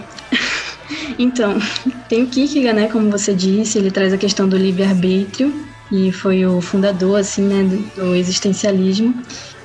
então, 1.19 1.59
tem 2.09 2.23
o 2.23 2.27
Kierkegaard, 2.27 2.81
né, 2.81 2.89
como 2.89 3.11
você 3.11 3.35
disse, 3.35 3.79
ele 3.79 3.91
traz 3.91 4.13
a 4.13 4.19
questão 4.19 4.49
do 4.49 4.57
livre-arbítrio, 4.57 5.68
e 5.91 6.13
foi 6.13 6.45
o 6.45 6.61
fundador 6.61 7.19
assim, 7.19 7.43
né, 7.43 7.81
do 7.97 8.15
existencialismo. 8.15 9.15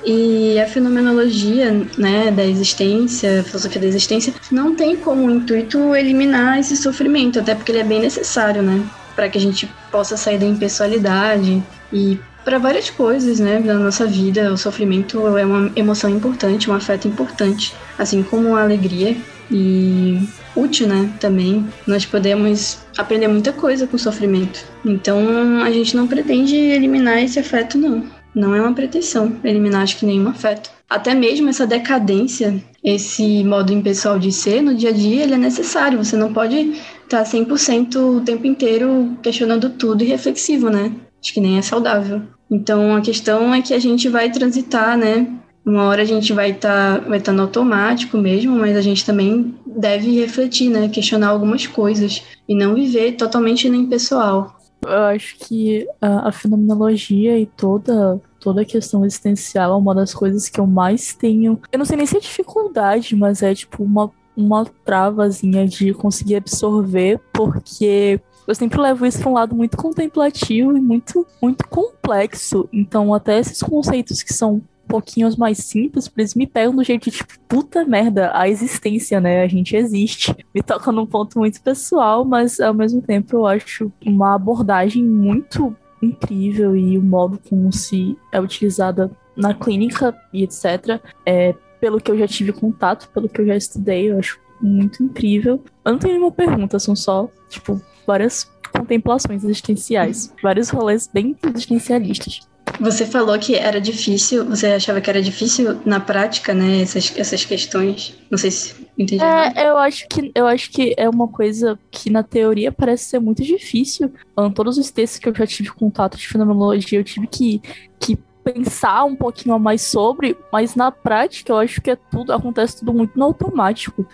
E 0.04 0.60
a 0.60 0.66
fenomenologia 0.66 1.72
né, 1.96 2.30
da 2.30 2.44
existência, 2.44 3.40
a 3.40 3.44
filosofia 3.44 3.80
da 3.80 3.86
existência, 3.86 4.34
não 4.50 4.74
tem 4.74 4.96
como 4.96 5.30
intuito 5.30 5.94
eliminar 5.94 6.58
esse 6.58 6.76
sofrimento, 6.76 7.40
até 7.40 7.54
porque 7.54 7.72
ele 7.72 7.78
é 7.78 7.84
bem 7.84 8.00
necessário, 8.00 8.62
né? 8.62 8.84
Para 9.16 9.28
que 9.30 9.38
a 9.38 9.40
gente 9.40 9.70
possa 9.90 10.16
sair 10.16 10.38
da 10.38 10.44
impessoalidade 10.44 11.62
e 11.90 12.18
para 12.44 12.58
várias 12.58 12.90
coisas, 12.90 13.40
né, 13.40 13.58
da 13.60 13.74
nossa 13.74 14.06
vida. 14.06 14.52
O 14.52 14.58
sofrimento 14.58 15.38
é 15.38 15.46
uma 15.46 15.72
emoção 15.74 16.10
importante, 16.10 16.70
um 16.70 16.74
afeto 16.74 17.08
importante, 17.08 17.74
assim 17.98 18.22
como 18.22 18.54
a 18.54 18.62
alegria. 18.62 19.16
E 19.50 20.18
útil, 20.56 20.88
né? 20.88 21.10
Também 21.20 21.66
nós 21.86 22.04
podemos 22.04 22.78
aprender 22.96 23.28
muita 23.28 23.52
coisa 23.52 23.86
com 23.86 23.96
o 23.96 23.98
sofrimento. 23.98 24.64
Então 24.84 25.62
a 25.62 25.70
gente 25.70 25.96
não 25.96 26.06
pretende 26.06 26.56
eliminar 26.56 27.22
esse 27.22 27.38
afeto, 27.38 27.78
não. 27.78 28.04
Não 28.34 28.54
é 28.54 28.60
uma 28.60 28.72
pretensão 28.72 29.36
eliminar, 29.44 29.82
acho 29.82 29.98
que 29.98 30.06
nenhum 30.06 30.28
afeto. 30.28 30.70
Até 30.90 31.14
mesmo 31.14 31.48
essa 31.48 31.66
decadência, 31.66 32.62
esse 32.82 33.44
modo 33.44 33.72
impessoal 33.72 34.18
de 34.18 34.32
ser, 34.32 34.60
no 34.60 34.74
dia 34.74 34.90
a 34.90 34.92
dia, 34.92 35.22
ele 35.22 35.34
é 35.34 35.38
necessário. 35.38 36.02
Você 36.02 36.16
não 36.16 36.32
pode 36.32 36.74
estar 37.04 37.22
100% 37.22 37.96
o 37.96 38.20
tempo 38.20 38.46
inteiro 38.46 39.16
questionando 39.22 39.70
tudo 39.70 40.02
e 40.02 40.06
reflexivo, 40.06 40.68
né? 40.68 40.92
Acho 41.22 41.32
que 41.32 41.40
nem 41.40 41.58
é 41.58 41.62
saudável. 41.62 42.22
Então 42.50 42.94
a 42.94 43.00
questão 43.00 43.54
é 43.54 43.62
que 43.62 43.72
a 43.72 43.78
gente 43.78 44.08
vai 44.08 44.30
transitar, 44.30 44.96
né, 44.98 45.26
uma 45.64 45.84
hora 45.84 46.02
a 46.02 46.04
gente 46.04 46.32
vai 46.32 46.50
estar 46.50 47.00
tá, 47.00 47.08
vai 47.08 47.20
tá 47.20 47.32
no 47.32 47.42
automático 47.42 48.18
mesmo, 48.18 48.54
mas 48.56 48.76
a 48.76 48.80
gente 48.80 49.04
também 49.04 49.54
deve 49.66 50.20
refletir, 50.20 50.68
né? 50.68 50.88
Questionar 50.88 51.28
algumas 51.28 51.66
coisas 51.66 52.22
e 52.48 52.54
não 52.54 52.74
viver 52.74 53.12
totalmente 53.12 53.68
no 53.68 53.74
impessoal. 53.74 54.58
Eu 54.82 55.04
acho 55.04 55.38
que 55.38 55.88
a, 56.00 56.28
a 56.28 56.32
fenomenologia 56.32 57.38
e 57.38 57.46
toda 57.46 58.20
toda 58.38 58.60
a 58.60 58.64
questão 58.64 59.06
existencial 59.06 59.72
é 59.72 59.76
uma 59.76 59.94
das 59.94 60.12
coisas 60.12 60.50
que 60.50 60.60
eu 60.60 60.66
mais 60.66 61.14
tenho. 61.14 61.58
Eu 61.72 61.78
não 61.78 61.86
sei 61.86 61.96
nem 61.96 62.04
se 62.04 62.18
é 62.18 62.20
dificuldade, 62.20 63.16
mas 63.16 63.42
é 63.42 63.54
tipo 63.54 63.82
uma, 63.82 64.10
uma 64.36 64.66
travazinha 64.84 65.66
de 65.66 65.94
conseguir 65.94 66.36
absorver, 66.36 67.18
porque 67.32 68.20
eu 68.46 68.54
sempre 68.54 68.78
levo 68.78 69.06
isso 69.06 69.18
para 69.18 69.30
um 69.30 69.32
lado 69.32 69.56
muito 69.56 69.78
contemplativo 69.78 70.76
e 70.76 70.80
muito, 70.80 71.26
muito 71.40 71.66
complexo. 71.68 72.68
Então, 72.70 73.14
até 73.14 73.38
esses 73.38 73.62
conceitos 73.62 74.22
que 74.22 74.34
são 74.34 74.60
pouquinho 74.86 75.28
mais 75.38 75.58
simples, 75.58 76.10
eles 76.16 76.34
me 76.34 76.46
pegam 76.46 76.74
do 76.74 76.84
jeito 76.84 77.10
de, 77.10 77.16
tipo, 77.16 77.38
puta 77.48 77.84
merda, 77.84 78.30
a 78.34 78.48
existência, 78.48 79.20
né? 79.20 79.42
A 79.42 79.48
gente 79.48 79.76
existe. 79.76 80.34
Me 80.54 80.62
toca 80.62 80.92
num 80.92 81.06
ponto 81.06 81.38
muito 81.38 81.60
pessoal, 81.62 82.24
mas 82.24 82.60
ao 82.60 82.74
mesmo 82.74 83.02
tempo 83.02 83.36
eu 83.36 83.46
acho 83.46 83.92
uma 84.04 84.34
abordagem 84.34 85.04
muito 85.04 85.74
incrível 86.02 86.76
e 86.76 86.98
o 86.98 87.02
modo 87.02 87.40
como 87.48 87.72
se 87.72 88.16
é 88.30 88.40
utilizada 88.40 89.10
na 89.36 89.54
clínica 89.54 90.14
e 90.32 90.42
etc. 90.42 91.00
É, 91.24 91.54
pelo 91.80 92.00
que 92.00 92.10
eu 92.10 92.18
já 92.18 92.26
tive 92.26 92.52
contato, 92.52 93.08
pelo 93.12 93.28
que 93.28 93.40
eu 93.40 93.46
já 93.46 93.56
estudei, 93.56 94.10
eu 94.10 94.18
acho 94.18 94.38
muito 94.60 95.02
incrível. 95.02 95.62
Eu 95.84 95.92
não 95.92 95.98
tenho 95.98 96.14
nenhuma 96.14 96.32
pergunta, 96.32 96.78
são 96.78 96.94
só, 96.94 97.28
tipo, 97.48 97.80
várias 98.06 98.50
contemplações 98.72 99.44
existenciais, 99.44 100.34
vários 100.42 100.68
rolês 100.68 101.08
bem 101.12 101.36
existencialistas. 101.42 102.40
Você 102.80 103.06
falou 103.06 103.38
que 103.38 103.54
era 103.54 103.80
difícil, 103.80 104.44
você 104.44 104.66
achava 104.68 105.00
que 105.00 105.08
era 105.08 105.22
difícil 105.22 105.80
na 105.84 106.00
prática, 106.00 106.52
né, 106.52 106.82
essas, 106.82 107.12
essas 107.16 107.44
questões. 107.44 108.18
Não 108.30 108.38
sei 108.38 108.50
se 108.50 108.74
entendi. 108.98 109.22
É, 109.22 109.68
eu 109.68 109.76
acho 109.78 110.06
que 110.08 110.32
eu 110.34 110.46
acho 110.46 110.70
que 110.70 110.94
é 110.96 111.08
uma 111.08 111.28
coisa 111.28 111.78
que 111.90 112.10
na 112.10 112.22
teoria 112.22 112.72
parece 112.72 113.04
ser 113.04 113.20
muito 113.20 113.42
difícil. 113.42 114.12
Um, 114.36 114.50
todos 114.50 114.78
os 114.78 114.90
textos 114.90 115.18
que 115.18 115.28
eu 115.28 115.34
já 115.34 115.46
tive 115.46 115.70
contato 115.70 116.16
de 116.16 116.26
fenomenologia, 116.26 116.98
eu 116.98 117.04
tive 117.04 117.26
que, 117.26 117.62
que 118.00 118.18
pensar 118.42 119.04
um 119.04 119.16
pouquinho 119.16 119.54
a 119.54 119.58
mais 119.58 119.82
sobre, 119.82 120.36
mas 120.52 120.74
na 120.74 120.92
prática 120.92 121.52
eu 121.52 121.58
acho 121.58 121.80
que 121.80 121.90
é 121.90 121.96
tudo 121.96 122.32
acontece 122.32 122.78
tudo 122.78 122.92
muito 122.92 123.18
no 123.18 123.24
automático. 123.24 124.06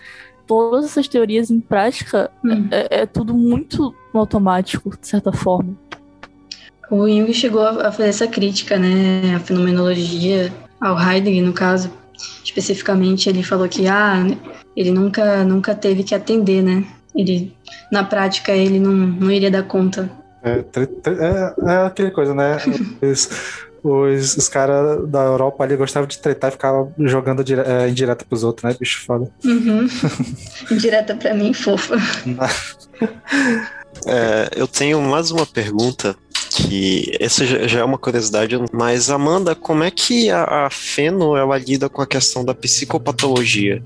Todas 0.47 0.85
essas 0.85 1.07
teorias 1.07 1.49
em 1.49 1.59
prática 1.59 2.29
hum. 2.43 2.67
é, 2.71 3.01
é 3.01 3.05
tudo 3.05 3.33
muito 3.33 3.93
no 4.13 4.19
automático, 4.19 4.89
de 4.97 5.07
certa 5.07 5.31
forma. 5.31 5.77
O 6.91 7.07
Jung 7.07 7.33
chegou 7.33 7.61
a 7.61 7.89
fazer 7.89 8.09
essa 8.09 8.27
crítica, 8.27 8.77
né, 8.77 9.33
à 9.33 9.39
fenomenologia, 9.39 10.51
ao 10.79 10.99
Heidegger, 10.99 11.41
no 11.41 11.53
caso, 11.53 11.89
especificamente, 12.43 13.29
ele 13.29 13.43
falou 13.43 13.69
que 13.69 13.87
ah, 13.87 14.27
ele 14.75 14.91
nunca, 14.91 15.45
nunca 15.45 15.73
teve 15.73 16.03
que 16.03 16.13
atender, 16.13 16.61
né? 16.61 16.85
Ele, 17.15 17.55
na 17.89 18.03
prática, 18.03 18.51
ele 18.51 18.77
não, 18.77 18.91
não 18.91 19.31
iria 19.31 19.49
dar 19.49 19.63
conta. 19.63 20.11
É, 20.43 20.65
é, 20.75 21.71
é 21.71 21.85
aquele 21.85 22.11
coisa, 22.11 22.35
né? 22.35 22.57
os, 23.01 23.29
os, 23.81 24.35
os 24.35 24.49
caras 24.49 25.07
da 25.07 25.23
Europa 25.23 25.63
ali 25.63 25.77
gostavam 25.77 26.07
de 26.07 26.17
tretar 26.17 26.49
e 26.49 26.51
ficavam 26.51 26.93
jogando 26.99 27.41
dire, 27.41 27.61
é, 27.61 27.87
indireta 27.87 28.25
pros 28.25 28.43
outros, 28.43 28.69
né, 28.69 28.75
bicho 28.77 29.05
foda? 29.05 29.31
Uhum. 29.45 29.87
indireta 30.69 31.15
pra 31.15 31.33
mim, 31.33 31.53
fofa. 31.53 31.95
É, 34.05 34.49
eu 34.55 34.67
tenho 34.67 35.01
mais 35.01 35.31
uma 35.31 35.45
pergunta 35.45 36.15
que 36.51 37.11
essa 37.19 37.45
já 37.45 37.79
é 37.79 37.83
uma 37.83 37.97
curiosidade, 37.97 38.55
mas 38.71 39.09
Amanda, 39.09 39.55
como 39.55 39.83
é 39.83 39.91
que 39.91 40.29
a, 40.29 40.65
a 40.65 40.69
Feno 40.69 41.35
ela 41.35 41.57
lida 41.57 41.87
com 41.87 42.01
a 42.01 42.07
questão 42.07 42.43
da 42.43 42.53
psicopatologia? 42.53 43.81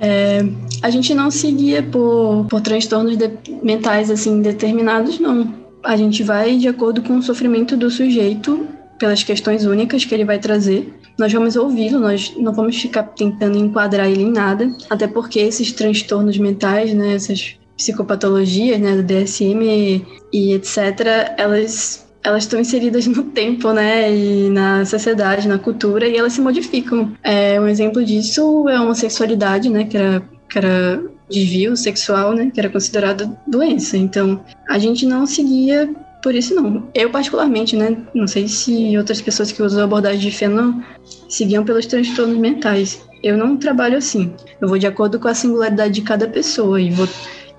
É, 0.00 0.42
a 0.80 0.88
gente 0.88 1.14
não 1.14 1.30
seguia 1.30 1.82
por, 1.82 2.46
por 2.48 2.60
transtornos 2.60 3.16
de, 3.16 3.30
mentais 3.62 4.10
assim 4.10 4.40
determinados, 4.40 5.18
não. 5.18 5.54
A 5.82 5.96
gente 5.96 6.22
vai 6.22 6.56
de 6.56 6.68
acordo 6.68 7.02
com 7.02 7.18
o 7.18 7.22
sofrimento 7.22 7.76
do 7.76 7.90
sujeito, 7.90 8.66
pelas 8.98 9.22
questões 9.22 9.64
únicas 9.64 10.04
que 10.04 10.14
ele 10.14 10.24
vai 10.24 10.38
trazer. 10.38 10.94
Nós 11.18 11.32
vamos 11.32 11.56
ouvi-lo, 11.56 11.98
nós 11.98 12.34
não 12.36 12.52
vamos 12.52 12.80
ficar 12.80 13.02
tentando 13.02 13.58
enquadrar 13.58 14.08
ele 14.08 14.22
em 14.22 14.32
nada, 14.32 14.70
até 14.88 15.06
porque 15.06 15.38
esses 15.38 15.72
transtornos 15.72 16.38
mentais, 16.38 16.94
né, 16.94 17.14
essas 17.14 17.56
psicopatologias, 17.76 18.78
né, 18.78 18.96
do 18.96 19.02
DSM 19.02 20.04
e 20.32 20.52
etc., 20.52 21.34
elas 21.36 22.06
elas 22.22 22.44
estão 22.44 22.60
inseridas 22.60 23.06
no 23.06 23.24
tempo, 23.32 23.72
né, 23.72 24.14
e 24.14 24.50
na 24.50 24.84
sociedade, 24.84 25.48
na 25.48 25.58
cultura, 25.58 26.06
e 26.06 26.16
elas 26.16 26.32
se 26.32 26.40
modificam. 26.40 27.12
É, 27.22 27.60
um 27.60 27.66
exemplo 27.66 28.04
disso 28.04 28.68
é 28.68 28.76
a 28.76 28.82
homossexualidade, 28.82 29.68
né, 29.68 29.84
que 29.84 29.96
era, 29.96 30.22
que 30.48 30.58
era 30.58 31.02
desvio 31.30 31.76
sexual, 31.76 32.34
né, 32.34 32.50
que 32.52 32.60
era 32.60 32.68
considerado 32.68 33.36
doença. 33.46 33.96
Então, 33.96 34.44
a 34.68 34.78
gente 34.78 35.06
não 35.06 35.26
seguia 35.26 35.88
por 36.22 36.34
isso 36.34 36.54
não. 36.54 36.88
Eu 36.94 37.10
particularmente, 37.10 37.76
né, 37.76 37.96
não 38.14 38.26
sei 38.26 38.46
se 38.48 38.96
outras 38.98 39.20
pessoas 39.22 39.50
que 39.52 39.62
usam 39.62 39.80
a 39.80 39.84
abordagem 39.84 40.20
de 40.20 40.30
feno 40.30 40.84
seguiam 41.28 41.64
pelos 41.64 41.86
transtornos 41.86 42.36
mentais. 42.36 43.00
Eu 43.22 43.36
não 43.36 43.56
trabalho 43.56 43.96
assim. 43.96 44.32
Eu 44.60 44.68
vou 44.68 44.78
de 44.78 44.86
acordo 44.86 45.18
com 45.18 45.28
a 45.28 45.34
singularidade 45.34 45.94
de 45.94 46.02
cada 46.02 46.28
pessoa 46.28 46.80
e 46.80 46.90
vou 46.90 47.08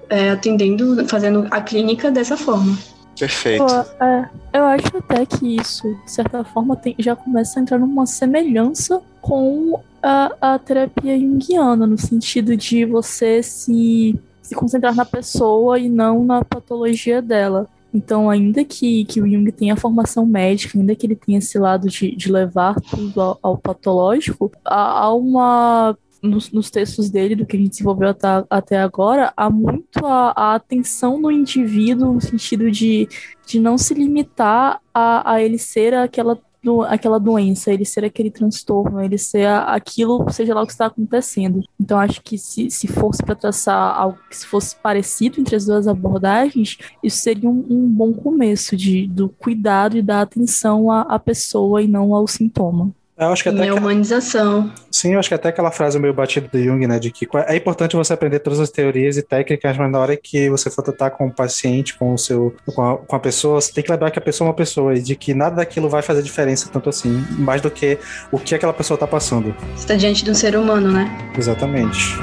é, 0.10 0.30
atendendo, 0.30 1.08
fazendo 1.08 1.48
a 1.50 1.62
clínica 1.62 2.12
dessa 2.12 2.38
forma. 2.38 2.78
Perfeito. 3.18 3.66
É, 4.00 4.30
eu 4.54 4.66
acho 4.66 4.98
até 4.98 5.26
que 5.26 5.56
isso, 5.56 5.88
de 6.06 6.12
certa 6.12 6.44
forma, 6.44 6.76
tem, 6.76 6.96
já 6.98 7.16
começa 7.16 7.60
a 7.60 7.62
entrar 7.62 7.78
numa 7.78 8.06
semelhança 8.06 9.02
com 9.22 9.80
a, 10.02 10.32
a 10.42 10.60
terapia 10.60 11.18
junguiana, 11.20 11.86
no 11.86 11.98
sentido 11.98 12.56
de 12.58 12.86
você 12.86 13.44
se, 13.44 14.20
se 14.42 14.56
concentrar 14.56 14.96
na 14.96 15.06
pessoa 15.06 15.78
e 15.78 15.88
não 15.88 16.24
na 16.24 16.44
patologia 16.44 17.22
dela. 17.22 17.68
Então, 17.94 18.30
ainda 18.30 18.64
que, 18.64 19.04
que 19.06 19.22
o 19.22 19.30
Jung 19.30 19.52
tenha 19.52 19.76
formação 19.76 20.26
médica, 20.26 20.78
ainda 20.78 20.96
que 20.96 21.06
ele 21.06 21.16
tenha 21.16 21.40
esse 21.40 21.60
lado 21.60 21.90
de, 21.90 22.16
de 22.16 22.32
levar 22.32 22.76
tudo 22.80 23.22
ao, 23.22 23.40
ao 23.42 23.58
patológico, 23.58 24.52
há, 24.64 25.02
há 25.02 25.14
uma 25.14 25.98
nos, 26.22 26.52
nos, 26.52 26.70
textos 26.70 27.10
dele, 27.10 27.36
do 27.36 27.46
que 27.46 27.56
a 27.56 27.60
gente 27.60 27.72
desenvolveu 27.72 28.10
até, 28.10 28.28
até 28.50 28.80
agora, 28.80 29.34
há 29.36 29.50
muito 29.50 30.06
a, 30.06 30.34
a 30.36 30.56
atenção 30.56 31.20
no 31.20 31.32
indivíduo, 31.32 32.14
no 32.14 32.22
sentido 32.22 32.70
de, 32.70 33.08
de 33.46 33.60
não 33.60 33.78
se 33.78 33.94
limitar 33.94 34.80
a, 34.94 35.34
a 35.34 35.42
ele 35.42 35.58
ser 35.58 35.94
aquela 35.94 36.40
do, 36.64 36.84
aquela 36.84 37.20
doença, 37.20 37.74
ele 37.74 37.86
ser 37.86 38.06
aquele 38.06 38.30
transtorno, 38.30 39.02
ele 39.02 39.18
ser 39.18 39.48
aquilo, 39.48 40.30
seja 40.30 40.54
lá 40.54 40.62
o 40.62 40.66
que 40.66 40.72
está 40.72 40.86
acontecendo. 40.86 41.62
Então, 41.80 42.00
acho 42.00 42.22
que 42.22 42.38
se, 42.38 42.70
se 42.70 42.88
fosse 42.88 43.24
para 43.24 43.36
traçar 43.36 44.00
algo 44.00 44.18
que 44.30 44.38
fosse 44.46 44.76
parecido 44.76 45.40
entre 45.40 45.56
as 45.56 45.66
duas 45.66 45.88
abordagens, 45.88 46.78
isso 47.04 47.18
seria 47.18 47.50
um, 47.50 47.66
um 47.70 47.88
bom 47.88 48.14
começo 48.14 48.76
de, 48.78 49.08
do 49.08 49.30
cuidado 49.30 49.98
e 49.98 50.02
da 50.02 50.22
atenção 50.22 50.92
à, 50.92 51.02
à 51.02 51.20
pessoa 51.20 51.82
e 51.82 51.88
não 51.88 52.14
ao 52.14 52.28
sintoma. 52.28 52.94
Eu 53.22 53.32
acho 53.32 53.44
que 53.44 53.50
até 53.50 53.66
que... 53.66 53.72
humanização. 53.72 54.72
Sim, 54.90 55.14
eu 55.14 55.20
acho 55.20 55.30
que 55.30 55.36
até 55.36 55.50
aquela 55.50 55.70
frase 55.70 56.00
meio 56.00 56.14
batida 56.14 56.48
do 56.52 56.62
Jung, 56.62 56.88
né, 56.88 56.98
de 56.98 57.12
que 57.12 57.28
é 57.48 57.56
importante 57.56 57.96
você 57.96 58.14
aprender 58.14 58.40
todas 58.40 58.60
as 58.60 58.72
teorias 58.72 59.16
e 59.16 59.22
técnicas, 59.22 59.78
mas 59.78 59.92
na 59.92 60.00
hora 60.00 60.18
que 60.18 60.50
você 60.50 60.72
for 60.72 60.82
tratar 60.82 61.12
com 61.12 61.28
o 61.28 61.32
paciente, 61.32 61.96
com 61.98 62.14
o 62.14 62.18
seu, 62.18 62.56
com 62.74 62.82
a, 62.84 62.98
com 62.98 63.16
a 63.16 63.20
pessoa, 63.20 63.62
você 63.62 63.72
tem 63.72 63.84
que 63.84 63.92
lembrar 63.92 64.10
que 64.10 64.18
a 64.18 64.22
pessoa 64.22 64.48
é 64.48 64.50
uma 64.50 64.56
pessoa 64.56 64.96
e 64.96 65.02
de 65.02 65.16
que 65.16 65.36
nada 65.36 65.58
daquilo 65.58 65.88
vai 65.88 66.02
fazer 66.02 66.24
diferença 66.24 66.68
tanto 66.72 66.90
assim, 66.90 67.24
mais 67.38 67.62
do 67.62 67.70
que 67.70 68.00
o 68.32 68.40
que 68.40 68.56
aquela 68.56 68.74
pessoa 68.74 68.96
está 68.96 69.06
passando. 69.06 69.56
Você 69.76 69.84
está 69.84 69.96
diante 69.96 70.26
de 70.26 70.32
um 70.32 70.36
ser 70.36 70.56
humano, 70.56 70.92
né? 70.92 71.08
Exatamente. 71.38 72.18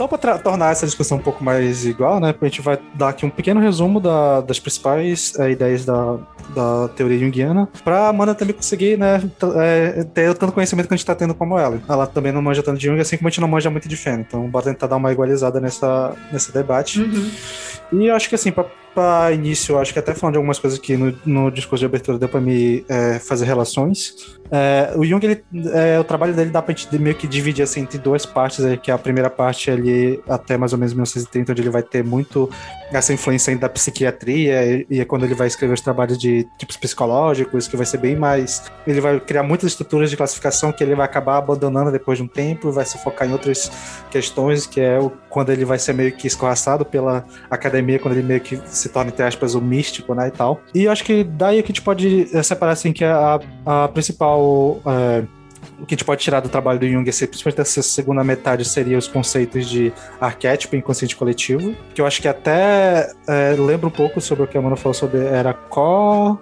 Então, 0.00 0.08
para 0.08 0.38
tornar 0.38 0.72
essa 0.72 0.86
discussão 0.86 1.18
um 1.18 1.20
pouco 1.20 1.44
mais 1.44 1.84
igual, 1.84 2.18
né, 2.20 2.34
a 2.40 2.44
gente 2.46 2.62
vai 2.62 2.78
dar 2.94 3.10
aqui 3.10 3.26
um 3.26 3.28
pequeno 3.28 3.60
resumo 3.60 4.00
da, 4.00 4.40
das 4.40 4.58
principais 4.58 5.38
é, 5.38 5.50
ideias 5.50 5.84
da, 5.84 6.16
da 6.54 6.88
teoria 6.96 7.18
junguiana, 7.18 7.68
para 7.84 8.06
a 8.06 8.08
Amanda 8.08 8.34
também 8.34 8.54
conseguir 8.54 8.96
né, 8.96 9.22
é, 9.56 10.04
ter 10.04 10.34
tanto 10.36 10.54
conhecimento 10.54 10.88
que 10.88 10.94
a 10.94 10.96
gente 10.96 11.04
está 11.04 11.14
tendo 11.14 11.34
como 11.34 11.58
ela. 11.58 11.82
Ela 11.86 12.06
também 12.06 12.32
não 12.32 12.40
manja 12.40 12.62
tanto 12.62 12.78
de 12.78 12.86
Jung, 12.86 12.98
assim 12.98 13.18
como 13.18 13.28
a 13.28 13.30
gente 13.30 13.42
não 13.42 13.48
manja 13.48 13.68
muito 13.68 13.90
de 13.90 13.96
Fênix. 13.96 14.28
Então, 14.28 14.48
bora 14.48 14.64
tentar 14.64 14.86
dar 14.86 14.96
uma 14.96 15.12
igualizada 15.12 15.60
nessa, 15.60 16.16
nesse 16.32 16.50
debate. 16.50 17.02
Uhum. 17.02 17.30
E 17.92 18.06
eu 18.06 18.14
acho 18.14 18.28
que, 18.28 18.34
assim, 18.34 18.52
para 18.94 19.32
início, 19.32 19.78
acho 19.78 19.92
que 19.92 19.98
até 19.98 20.14
falando 20.14 20.34
de 20.34 20.38
algumas 20.38 20.58
coisas 20.58 20.78
que 20.78 20.96
no, 20.96 21.14
no 21.24 21.50
discurso 21.50 21.80
de 21.80 21.86
abertura 21.86 22.18
deu 22.18 22.28
para 22.28 22.40
me 22.40 22.84
é, 22.88 23.18
fazer 23.18 23.44
relações. 23.44 24.38
É, 24.50 24.92
o 24.96 25.04
Jung, 25.04 25.24
ele, 25.24 25.44
é, 25.72 25.98
o 25.98 26.04
trabalho 26.04 26.34
dele 26.34 26.50
dá 26.50 26.60
pra 26.60 26.74
gente 26.74 26.96
meio 26.98 27.14
que 27.14 27.26
dividir 27.26 27.62
assim, 27.62 27.80
entre 27.80 27.98
duas 27.98 28.26
partes, 28.26 28.64
que 28.82 28.90
a 28.90 28.98
primeira 28.98 29.30
parte 29.30 29.70
ali 29.90 30.22
até 30.28 30.56
mais 30.56 30.72
ou 30.72 30.78
menos 30.78 30.92
1930, 30.92 31.52
onde 31.52 31.62
ele 31.62 31.70
vai 31.70 31.82
ter 31.82 32.04
muito 32.04 32.48
essa 32.92 33.12
influência 33.12 33.56
da 33.56 33.68
psiquiatria, 33.68 34.64
e, 34.64 34.86
e, 34.90 35.00
é 35.00 35.04
quando 35.04 35.24
ele 35.24 35.34
vai 35.34 35.46
escrever 35.46 35.74
os 35.74 35.80
trabalhos 35.80 36.18
de 36.18 36.46
tipos 36.58 36.76
psicológicos, 36.76 37.68
que 37.68 37.76
vai 37.76 37.86
ser 37.86 37.98
bem 37.98 38.16
mais. 38.16 38.64
Ele 38.86 39.00
vai 39.00 39.20
criar 39.20 39.42
muitas 39.42 39.70
estruturas 39.70 40.10
de 40.10 40.16
classificação 40.16 40.72
que 40.72 40.82
ele 40.82 40.94
vai 40.94 41.04
acabar 41.04 41.36
abandonando 41.36 41.90
depois 41.90 42.18
de 42.18 42.24
um 42.24 42.28
tempo, 42.28 42.72
vai 42.72 42.84
se 42.84 42.98
focar 42.98 43.28
em 43.28 43.32
outras 43.32 43.70
questões, 44.10 44.66
que 44.66 44.80
é 44.80 44.98
o, 44.98 45.10
quando 45.28 45.50
ele 45.50 45.64
vai 45.64 45.78
ser 45.78 45.92
meio 45.92 46.12
que 46.12 46.26
escorraçado 46.26 46.84
pela 46.84 47.24
academia, 47.50 47.98
quando 47.98 48.14
ele 48.14 48.26
meio 48.26 48.40
que 48.40 48.60
se 48.66 48.88
torna, 48.88 49.10
entre 49.10 49.24
aspas, 49.24 49.54
o 49.54 49.60
místico, 49.60 50.14
né, 50.14 50.28
e 50.28 50.32
tal. 50.32 50.60
E 50.74 50.84
eu 50.84 50.92
acho 50.92 51.04
que 51.04 51.22
daí 51.22 51.62
que 51.62 51.66
a 51.66 51.68
gente 51.68 51.82
pode 51.82 52.28
é, 52.32 52.42
separar, 52.42 52.72
assim, 52.72 52.92
que 52.92 53.04
a, 53.04 53.40
a 53.64 53.88
principal... 53.88 54.80
É, 54.86 55.39
o 55.80 55.86
que 55.86 55.94
a 55.94 55.96
gente 55.96 56.04
pode 56.04 56.22
tirar 56.22 56.40
do 56.40 56.48
trabalho 56.48 56.78
do 56.78 56.88
Jung, 56.88 57.04
principalmente 57.04 57.60
essa 57.60 57.82
segunda 57.82 58.22
metade, 58.22 58.64
seria 58.64 58.98
os 58.98 59.08
conceitos 59.08 59.68
de 59.68 59.92
arquétipo 60.20 60.76
e 60.76 60.78
inconsciente 60.78 61.16
coletivo, 61.16 61.74
que 61.94 62.00
eu 62.00 62.06
acho 62.06 62.20
que 62.20 62.28
até 62.28 63.10
é, 63.26 63.54
lembra 63.58 63.86
um 63.86 63.90
pouco 63.90 64.20
sobre 64.20 64.44
o 64.44 64.46
que 64.46 64.58
a 64.58 64.62
Mona 64.62 64.76
falou 64.76 64.94
sobre 64.94 65.18
era 65.18 65.52
co... 65.54 66.38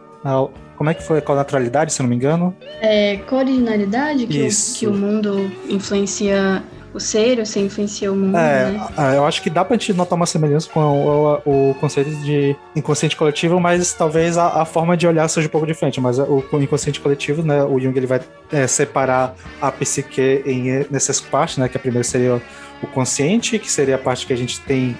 Como 0.77 0.91
é 0.91 0.95
que 0.95 1.03
foi? 1.03 1.23
a 1.27 1.35
naturalidade, 1.35 1.93
se 1.93 2.01
não 2.01 2.09
me 2.09 2.15
engano? 2.15 2.55
É, 2.81 3.17
co-originalidade, 3.29 4.27
que, 4.27 4.49
que 4.77 4.87
o 4.87 4.93
mundo 4.93 5.51
influencia 5.69 6.63
ser, 7.01 7.45
você 7.45 7.61
influencia 7.61 8.13
o 8.13 8.17
mundo, 8.17 8.37
é, 8.37 8.71
né? 8.73 8.89
É, 8.97 9.17
eu 9.17 9.25
acho 9.25 9.43
que 9.43 9.51
dá 9.51 9.65
pra 9.65 9.77
gente 9.77 9.93
notar 9.93 10.17
uma 10.17 10.27
semelhança 10.27 10.69
com 10.71 10.81
o, 10.81 11.41
o, 11.45 11.71
o 11.71 11.75
conceito 11.75 12.11
de 12.25 12.57
inconsciente 12.75 13.17
coletivo, 13.17 13.61
mas 13.61 13.93
talvez 13.93 14.37
a, 14.37 14.63
a, 14.63 14.65
forma 14.65 14.97
de 14.97 15.07
olhar 15.07 15.29
seja 15.29 15.47
um 15.47 15.51
pouco 15.51 15.67
diferente. 15.67 16.01
Mas 16.01 16.19
o, 16.19 16.45
o 16.51 16.63
inconsciente 16.63 17.01
coletivo, 17.01 17.43
né, 17.43 17.63
o 17.63 17.79
Jung 17.79 17.97
ele 17.97 18.07
vai 18.07 18.21
é, 18.53 18.67
separar 18.67 19.35
a 19.61 19.71
psique 19.73 20.43
em, 20.45 20.87
nessas 20.91 21.21
partes, 21.21 21.59
né, 21.59 21.69
que 21.69 21.77
a 21.77 21.81
primeira 21.81 22.05
seria 22.05 22.41
o 22.83 22.87
consciente, 22.87 23.59
que 23.59 23.71
seria 23.71 23.97
a 23.97 23.99
parte 23.99 24.27
que 24.27 24.33
a 24.33 24.37
gente 24.37 24.61
tem 24.61 24.97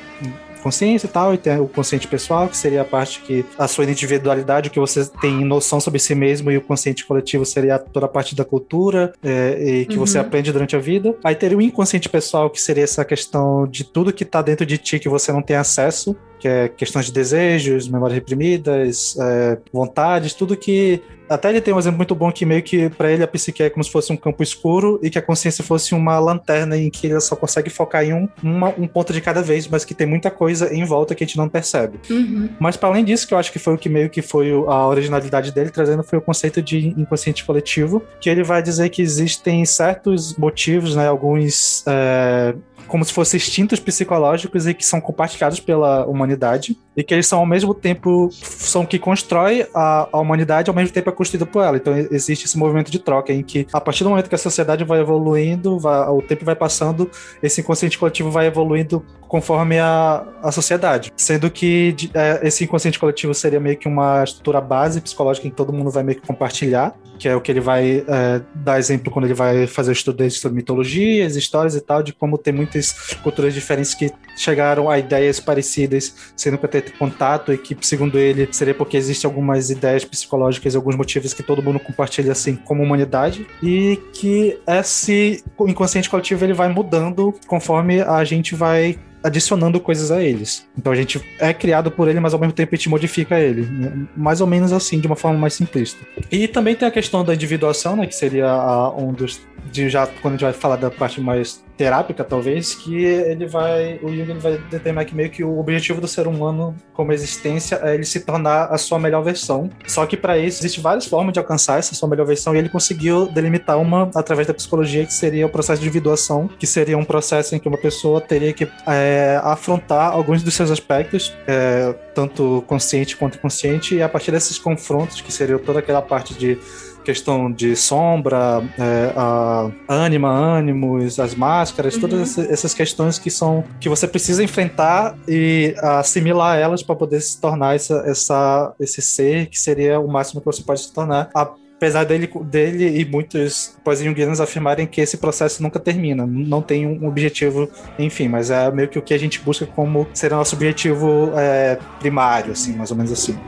consciência 0.59 1.07
e 1.07 1.11
tal, 1.11 1.35
e 1.35 1.39
tem 1.39 1.59
o 1.59 1.69
consciente 1.69 2.07
pessoal, 2.07 2.49
que 2.49 2.57
seria 2.57 2.83
a 2.83 2.85
parte 2.85 3.21
que 3.21 3.45
a 3.59 3.69
sua 3.69 3.85
individualidade, 3.85 4.69
o 4.69 4.71
que 4.71 4.81
você 4.81 5.05
tem 5.21 5.45
noção 5.45 5.81
sobre 5.81 5.99
si 5.99 6.15
mesmo, 6.15 6.51
e 6.51 6.57
o 6.57 6.61
consciente 6.61 7.05
coletivo 7.05 7.45
seria 7.45 7.79
toda 7.79 8.07
a 8.07 8.09
parte 8.09 8.35
da 8.35 8.45
cultura 8.45 9.13
é, 9.23 9.81
e 9.81 9.87
que 9.87 9.97
uhum. 9.97 10.07
você 10.07 10.19
aprende 10.19 10.53
durante 10.53 10.77
a 10.77 10.79
vida. 10.79 11.15
Aí 11.23 11.35
teria 11.35 11.57
o 11.57 11.63
inconsciente 11.63 12.09
pessoal, 12.09 12.51
que 12.51 12.61
seria 12.61 12.85
essa 12.85 13.05
questão 13.05 13.67
de 13.67 13.85
tudo 13.85 14.13
que 14.13 14.25
tá 14.25 14.43
dentro 14.43 14.67
de 14.67 14.79
ti 14.79 14.99
que 14.99 15.09
você 15.09 15.33
não 15.33 15.43
tem 15.43 15.57
acesso, 15.57 16.17
que 16.39 16.47
é 16.47 16.69
questões 16.69 17.07
de 17.07 17.13
desejos, 17.13 17.89
memórias 17.89 18.15
reprimidas, 18.15 19.17
é, 19.19 19.59
vontades, 19.73 20.35
tudo 20.35 20.57
que 20.57 21.03
até 21.29 21.51
ele 21.51 21.61
tem 21.61 21.75
um 21.75 21.79
exemplo 21.79 21.99
muito 21.99 22.15
bom 22.15 22.31
que 22.33 22.45
meio 22.45 22.63
que 22.63 22.89
para 22.91 23.11
ele 23.11 23.23
a 23.23 23.29
psique 23.29 23.63
é 23.63 23.71
como 23.71 23.85
se 23.85 23.91
fosse 23.91 24.13
um 24.13 24.17
campo 24.17 24.43
escuro 24.43 24.99
e 25.03 25.11
que 25.11 25.19
a 25.19 25.23
consciência 25.23 25.63
fosse 25.63 25.95
uma 25.95 26.19
lanterna 26.19 26.77
em 26.77 26.91
que 26.91 27.07
ele 27.07 27.21
só 27.21 27.37
consegue 27.37 27.71
focar 27.71 28.05
em 28.05 28.13
um, 28.13 28.29
uma, 28.43 28.69
um 28.71 28.87
ponto 28.87 29.13
de 29.13 29.21
cada 29.21 29.43
vez, 29.43 29.67
mas 29.69 29.85
que 29.85 29.95
tem 29.95 30.07
muita 30.07 30.31
coisa 30.31 30.73
em 30.73 30.85
volta 30.85 31.15
que 31.15 31.25
a 31.25 31.27
gente 31.27 31.37
não 31.37 31.49
percebe. 31.49 31.99
Uhum. 32.11 32.49
Mas 32.59 32.77
para 32.77 32.89
além 32.89 33.05
disso, 33.05 33.27
que 33.27 33.35
eu 33.35 33.39
acho 33.39 33.53
que 33.53 33.59
foi 33.59 33.75
o 33.75 33.79
que 33.79 33.89
meio 33.89 34.11
que 34.11 34.23
foi 34.23 34.51
a 34.51 34.87
originalidade 34.87 35.53
dele 35.53 35.71
trazendo 35.71 36.03
foi 36.03 36.19
o 36.19 36.23
conceito 36.23 36.63
de 36.63 36.89
inconsciente 36.89 37.45
coletivo, 37.45 38.03
que 38.21 38.29
ele 38.31 38.43
vai 38.43 38.63
dizer 38.63 38.89
que 38.89 39.03
existem 39.03 39.65
certos 39.65 40.37
motivos, 40.37 40.97
né, 40.97 41.09
alguns 41.09 41.85
é, 41.87 42.55
como 42.89 43.05
se 43.05 43.13
fossem 43.13 43.39
instintos 43.39 43.79
psicológicos 43.79 44.67
e 44.67 44.75
que 44.75 44.85
são 44.85 45.01
compartilhados 45.01 45.61
pela 45.61 46.07
humanidade 46.07 46.77
e 46.97 47.05
que 47.05 47.15
eles 47.15 47.27
são 47.27 47.39
ao 47.39 47.47
mesmo 47.47 47.73
tempo 47.73 48.29
são 48.33 48.85
que 48.85 48.99
constrói 48.99 49.69
a, 49.73 50.09
a 50.11 50.19
humanidade 50.19 50.69
ao 50.69 50.75
mesmo 50.75 50.93
tempo 50.93 51.09
é 51.09 51.13
construído 51.13 51.47
por 51.47 51.63
ela. 51.63 51.77
Então 51.77 51.97
existe 51.97 52.47
esse 52.47 52.59
movimento 52.59 52.91
de 52.91 52.99
troca 52.99 53.33
em 53.33 53.43
que 53.43 53.67
a 53.73 53.81
partir 53.81 54.03
do 54.03 54.11
momento 54.11 54.29
que 54.29 54.35
a 54.35 54.39
sociedade 54.39 54.83
vai 54.83 55.01
evoluindo, 55.01 55.79
vai, 55.79 56.09
o 56.09 56.23
tempo 56.23 56.45
vai 56.45 56.57
passando, 56.57 57.09
esse 57.43 57.61
inconsciente 57.61 57.99
coletivo 57.99 58.31
vai 58.31 58.47
evoluindo 58.47 59.05
conforme 59.29 59.79
a, 59.79 60.27
a 60.43 60.51
sociedade, 60.51 61.13
sendo 61.15 61.51
que 61.51 61.95
é, 62.15 62.41
esse 62.43 62.65
inconsciente 62.65 62.99
coletivo 62.99 63.35
seria 63.35 63.61
meio 63.61 63.77
que 63.77 63.87
uma 63.87 64.25
estrutura 64.25 64.61
base 64.61 65.01
psicológica 65.01 65.47
em 65.47 65.51
que 65.51 65.57
todo 65.57 65.73
mundo 65.73 65.91
vai 65.91 66.03
meio 66.03 66.19
que 66.19 66.27
compartilhar, 66.27 66.95
que 67.19 67.29
é 67.29 67.35
o 67.35 67.41
que 67.41 67.51
ele 67.51 67.61
vai 67.61 68.05
é, 68.07 68.41
dar 68.55 68.79
exemplo 68.79 69.11
quando 69.11 69.25
ele 69.25 69.35
vai 69.35 69.67
fazer 69.67 69.91
o 69.91 69.93
estudo 69.93 70.29
sobre 70.31 70.57
mitologias, 70.57 71.37
histórias 71.37 71.75
e 71.75 71.81
tal, 71.81 72.03
de 72.03 72.13
como 72.13 72.39
tem 72.39 72.53
muitas 72.53 72.93
culturas 73.23 73.53
diferentes 73.53 73.95
que 73.95 74.11
chegaram 74.37 74.89
a 74.89 74.99
ideias 74.99 75.41
parecidas, 75.41 76.33
sendo 76.37 76.57
para 76.59 76.69
ter 76.69 76.93
contato 76.93 77.53
e 77.53 77.59
que, 77.59 77.77
segundo 77.81 78.19
ele, 78.19 78.49
seria 78.53 78.75
porque 78.75 78.97
existem 78.97 79.29
algumas 79.29 79.71
ideias 79.71 80.05
psicológicas, 80.05 80.77
alguns 80.77 80.97
motivos 80.97 81.35
que 81.35 81.43
todo 81.43 81.63
mundo 81.63 81.81
compartilha 81.81 82.33
assim 82.33 82.55
como 82.55 82.83
humanidade 82.83 83.47
e 83.63 83.99
que 84.13 84.59
esse 84.67 85.43
inconsciente 85.61 86.09
coletivo 86.09 86.45
ele 86.45 86.53
vai 86.53 86.69
mudando 86.69 87.35
conforme 87.47 88.01
a 88.01 88.23
gente 88.25 88.55
vai 88.55 88.99
adicionando 89.23 89.81
coisas 89.81 90.11
a 90.11 90.23
eles. 90.23 90.67
Então 90.77 90.93
a 90.93 90.97
gente 90.97 91.21
é 91.39 91.53
criado 91.53 91.91
por 91.91 92.09
ele, 92.09 92.21
mas 92.21 92.33
ao 92.33 92.41
mesmo 92.41 92.53
tempo 92.53 92.75
a 92.75 92.77
gente 92.77 92.89
modifica 92.89 93.39
ele. 93.39 93.69
Mais 94.17 94.41
ou 94.41 94.47
menos 94.47 94.73
assim, 94.73 95.01
de 95.01 95.07
uma 95.07 95.17
forma 95.17 95.39
mais 95.39 95.55
simplista. 95.55 96.05
E 96.31 96.47
também 96.49 96.75
tem 96.75 96.87
a 96.87 96.91
questão 96.91 97.25
da 97.25 97.35
individuação, 97.35 97.97
né? 97.97 98.07
Que 98.07 98.15
seria 98.15 98.51
a, 98.51 98.95
um 98.97 99.13
dos. 99.13 99.41
De 99.73 99.89
já, 99.89 100.07
quando 100.07 100.35
a 100.35 100.37
gente 100.37 100.45
vai 100.45 100.53
falar 100.53 100.77
da 100.77 100.91
parte 100.91 101.21
mais 101.21 101.63
terápica, 101.79 102.25
talvez, 102.25 102.75
que 102.75 103.05
ele 103.05 103.47
vai. 103.47 104.01
O 104.03 104.09
Jung 104.09 104.35
vai 104.39 104.59
determinar 104.71 105.05
que 105.05 105.15
meio 105.15 105.31
que 105.31 105.45
o 105.45 105.59
objetivo 105.59 106.01
do 106.01 106.09
ser 106.09 106.27
humano 106.27 106.75
como 106.93 107.13
existência 107.13 107.81
é 107.85 107.95
ele 107.95 108.05
se 108.05 108.21
tornar 108.21 108.65
a 108.65 108.77
sua 108.77 108.99
melhor 108.99 109.23
versão. 109.23 109.71
Só 109.87 110.05
que 110.05 110.17
para 110.17 110.37
isso 110.37 110.61
existem 110.61 110.83
várias 110.83 111.07
formas 111.07 111.33
de 111.33 111.39
alcançar 111.39 111.79
essa 111.79 111.95
sua 111.95 112.09
melhor 112.09 112.27
versão 112.27 112.55
e 112.55 112.59
ele 112.59 112.69
conseguiu 112.69 113.27
delimitar 113.27 113.79
uma 113.79 114.11
através 114.15 114.49
da 114.49 114.53
psicologia, 114.53 115.07
que 115.07 115.15
seria 115.15 115.47
o 115.47 115.49
processo 115.49 115.81
de 115.81 115.87
individuação, 115.87 116.51
que 116.59 116.67
seria 116.67 116.99
um 116.99 117.05
processo 117.05 117.55
em 117.55 117.61
que 117.61 117.69
uma 117.69 117.79
pessoa 117.79 118.21
teria 118.21 118.53
que 118.53 118.69
é, 118.87 119.41
afrontar 119.45 120.13
alguns 120.13 120.43
dos 120.43 120.55
seus 120.55 120.71
aspectos, 120.73 121.33
é, 121.47 121.95
tanto 122.15 122.65
consciente 122.67 123.17
quanto 123.17 123.39
inconsciente, 123.39 123.95
e 123.95 124.03
a 124.03 124.09
partir 124.09 124.33
desses 124.33 124.59
confrontos, 124.59 125.21
que 125.21 125.33
seria 125.33 125.59
toda 125.59 125.79
aquela 125.79 126.03
parte 126.03 126.35
de 126.35 126.59
questão 127.09 127.51
de 127.51 127.75
sombra, 127.75 128.63
é, 128.79 129.15
a 129.17 129.71
ânima, 129.89 130.29
ânimos, 130.29 131.19
as 131.19 131.35
máscaras, 131.35 131.95
uhum. 131.95 132.03
todas 132.03 132.37
essas 132.37 132.75
questões 132.75 133.19
que 133.19 133.31
são 133.31 133.65
que 133.81 133.89
você 133.89 134.07
precisa 134.07 134.45
enfrentar 134.45 135.17
e 135.27 135.75
assimilar 135.79 136.59
elas 136.59 136.83
para 136.83 136.95
poder 136.95 137.23
se 137.23 137.41
tornar 137.41 137.75
essa, 137.75 138.03
essa, 138.07 138.75
esse 138.79 139.01
ser 139.01 139.47
que 139.47 139.59
seria 139.59 139.99
o 139.99 140.07
máximo 140.07 140.43
que 140.43 140.45
você 140.45 140.63
pode 140.63 140.81
se 140.81 140.93
tornar. 140.93 141.31
A 141.35 141.49
apesar 141.79 142.05
dele, 142.05 142.29
dele 142.45 143.01
e 143.01 143.05
muitos 143.05 143.79
pós-junguianos 143.85 144.41
afirmarem 144.41 144.87
que 144.87 145.01
esse 145.01 145.17
processo 145.17 145.63
nunca 145.63 145.79
termina, 145.79 146.27
não 146.27 146.61
tem 146.61 146.87
um 146.87 147.07
objetivo, 147.07 147.71
enfim, 147.99 148.29
mas 148.29 148.51
é 148.51 148.71
meio 148.71 148.89
que 148.89 148.99
o 148.99 149.03
que 149.03 149.15
a 149.15 149.19
gente 149.19 149.41
busca 149.41 149.65
como 149.65 150.07
ser 150.13 150.33
nosso 150.33 150.57
objetivo 150.57 151.33
é, 151.37 151.79
primário, 152.01 152.53
assim, 152.53 152.75
mais 152.77 152.91
ou 152.91 152.97
menos 152.97 153.13
assim. 153.13 153.39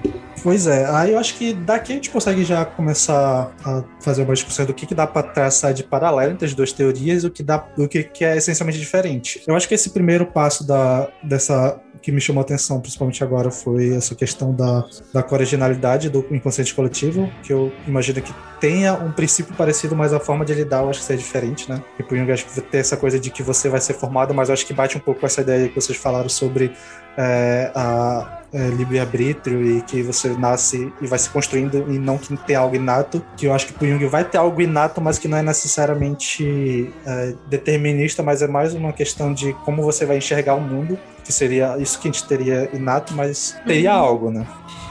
Pois 0.42 0.66
é, 0.66 0.86
aí 0.86 1.12
eu 1.12 1.18
acho 1.18 1.34
que 1.34 1.52
daqui 1.52 1.92
a 1.92 1.94
gente 1.96 2.08
consegue 2.08 2.44
já 2.44 2.64
começar 2.64 3.52
a 3.62 3.82
fazer 4.00 4.22
uma 4.22 4.32
discussão 4.32 4.64
do 4.64 4.72
que, 4.72 4.86
que 4.86 4.94
dá 4.94 5.06
para 5.06 5.26
traçar 5.26 5.74
de 5.74 5.82
paralelo 5.82 6.32
entre 6.32 6.46
as 6.46 6.54
duas 6.54 6.72
teorias 6.72 7.24
e 7.24 7.26
o 7.26 7.30
que, 7.30 7.42
dá, 7.42 7.66
o 7.76 7.86
que, 7.86 8.04
que 8.04 8.24
é 8.24 8.36
essencialmente 8.36 8.78
diferente. 8.78 9.42
Eu 9.46 9.54
acho 9.54 9.68
que 9.68 9.74
esse 9.74 9.90
primeiro 9.90 10.24
passo 10.24 10.66
da, 10.66 11.08
dessa 11.22 11.78
que 12.02 12.10
me 12.10 12.20
chamou 12.20 12.40
a 12.40 12.44
atenção, 12.44 12.80
principalmente 12.80 13.22
agora, 13.22 13.50
foi 13.50 13.94
essa 13.94 14.14
questão 14.14 14.54
da, 14.54 14.84
da 15.12 15.26
originalidade 15.30 16.08
do 16.08 16.24
inconsciente 16.30 16.74
coletivo, 16.74 17.30
que 17.42 17.52
eu 17.52 17.72
imagino 17.86 18.20
que 18.22 18.32
tenha 18.60 18.94
um 18.94 19.12
princípio 19.12 19.54
parecido, 19.54 19.96
mas 19.96 20.12
a 20.12 20.20
forma 20.20 20.44
de 20.44 20.54
lidar 20.54 20.82
eu 20.82 20.90
acho 20.90 21.00
que 21.00 21.04
seja 21.04 21.18
diferente, 21.18 21.70
né? 21.70 21.82
Por 22.08 22.16
Jung, 22.16 22.30
acho 22.30 22.46
que 22.46 22.60
ter 22.60 22.78
essa 22.78 22.96
coisa 22.96 23.18
de 23.18 23.30
que 23.30 23.42
você 23.42 23.68
vai 23.68 23.80
ser 23.80 23.94
formado, 23.94 24.34
mas 24.34 24.48
eu 24.48 24.52
acho 24.52 24.66
que 24.66 24.74
bate 24.74 24.96
um 24.96 25.00
pouco 25.00 25.20
com 25.20 25.26
essa 25.26 25.40
ideia 25.40 25.68
que 25.68 25.74
vocês 25.74 25.98
falaram 25.98 26.28
sobre 26.28 26.72
é, 27.16 27.70
a 27.74 28.40
é, 28.52 28.68
livre-arbítrio 28.68 29.78
e 29.78 29.82
que 29.82 30.02
você 30.02 30.28
nasce 30.30 30.92
e 31.00 31.06
vai 31.06 31.18
se 31.18 31.30
construindo 31.30 31.86
e 31.88 31.98
não 31.98 32.18
que 32.18 32.36
tem 32.38 32.56
algo 32.56 32.74
inato, 32.74 33.24
que 33.36 33.46
eu 33.46 33.54
acho 33.54 33.66
que 33.66 33.84
o 33.84 33.88
Jung 33.88 34.04
vai 34.06 34.24
ter 34.24 34.38
algo 34.38 34.60
inato, 34.60 35.00
mas 35.00 35.18
que 35.18 35.28
não 35.28 35.38
é 35.38 35.42
necessariamente 35.42 36.92
é, 37.06 37.34
determinista, 37.48 38.22
mas 38.22 38.42
é 38.42 38.46
mais 38.46 38.74
uma 38.74 38.92
questão 38.92 39.32
de 39.32 39.52
como 39.64 39.82
você 39.82 40.04
vai 40.04 40.18
enxergar 40.18 40.54
o 40.54 40.60
mundo, 40.60 40.98
que 41.24 41.32
seria 41.32 41.76
isso 41.78 41.98
que 42.00 42.08
a 42.08 42.12
gente 42.12 42.24
teria 42.26 42.68
inato, 42.74 43.14
mas 43.14 43.56
teria 43.66 43.94
uhum. 43.94 44.00
algo, 44.00 44.30
né? 44.30 44.46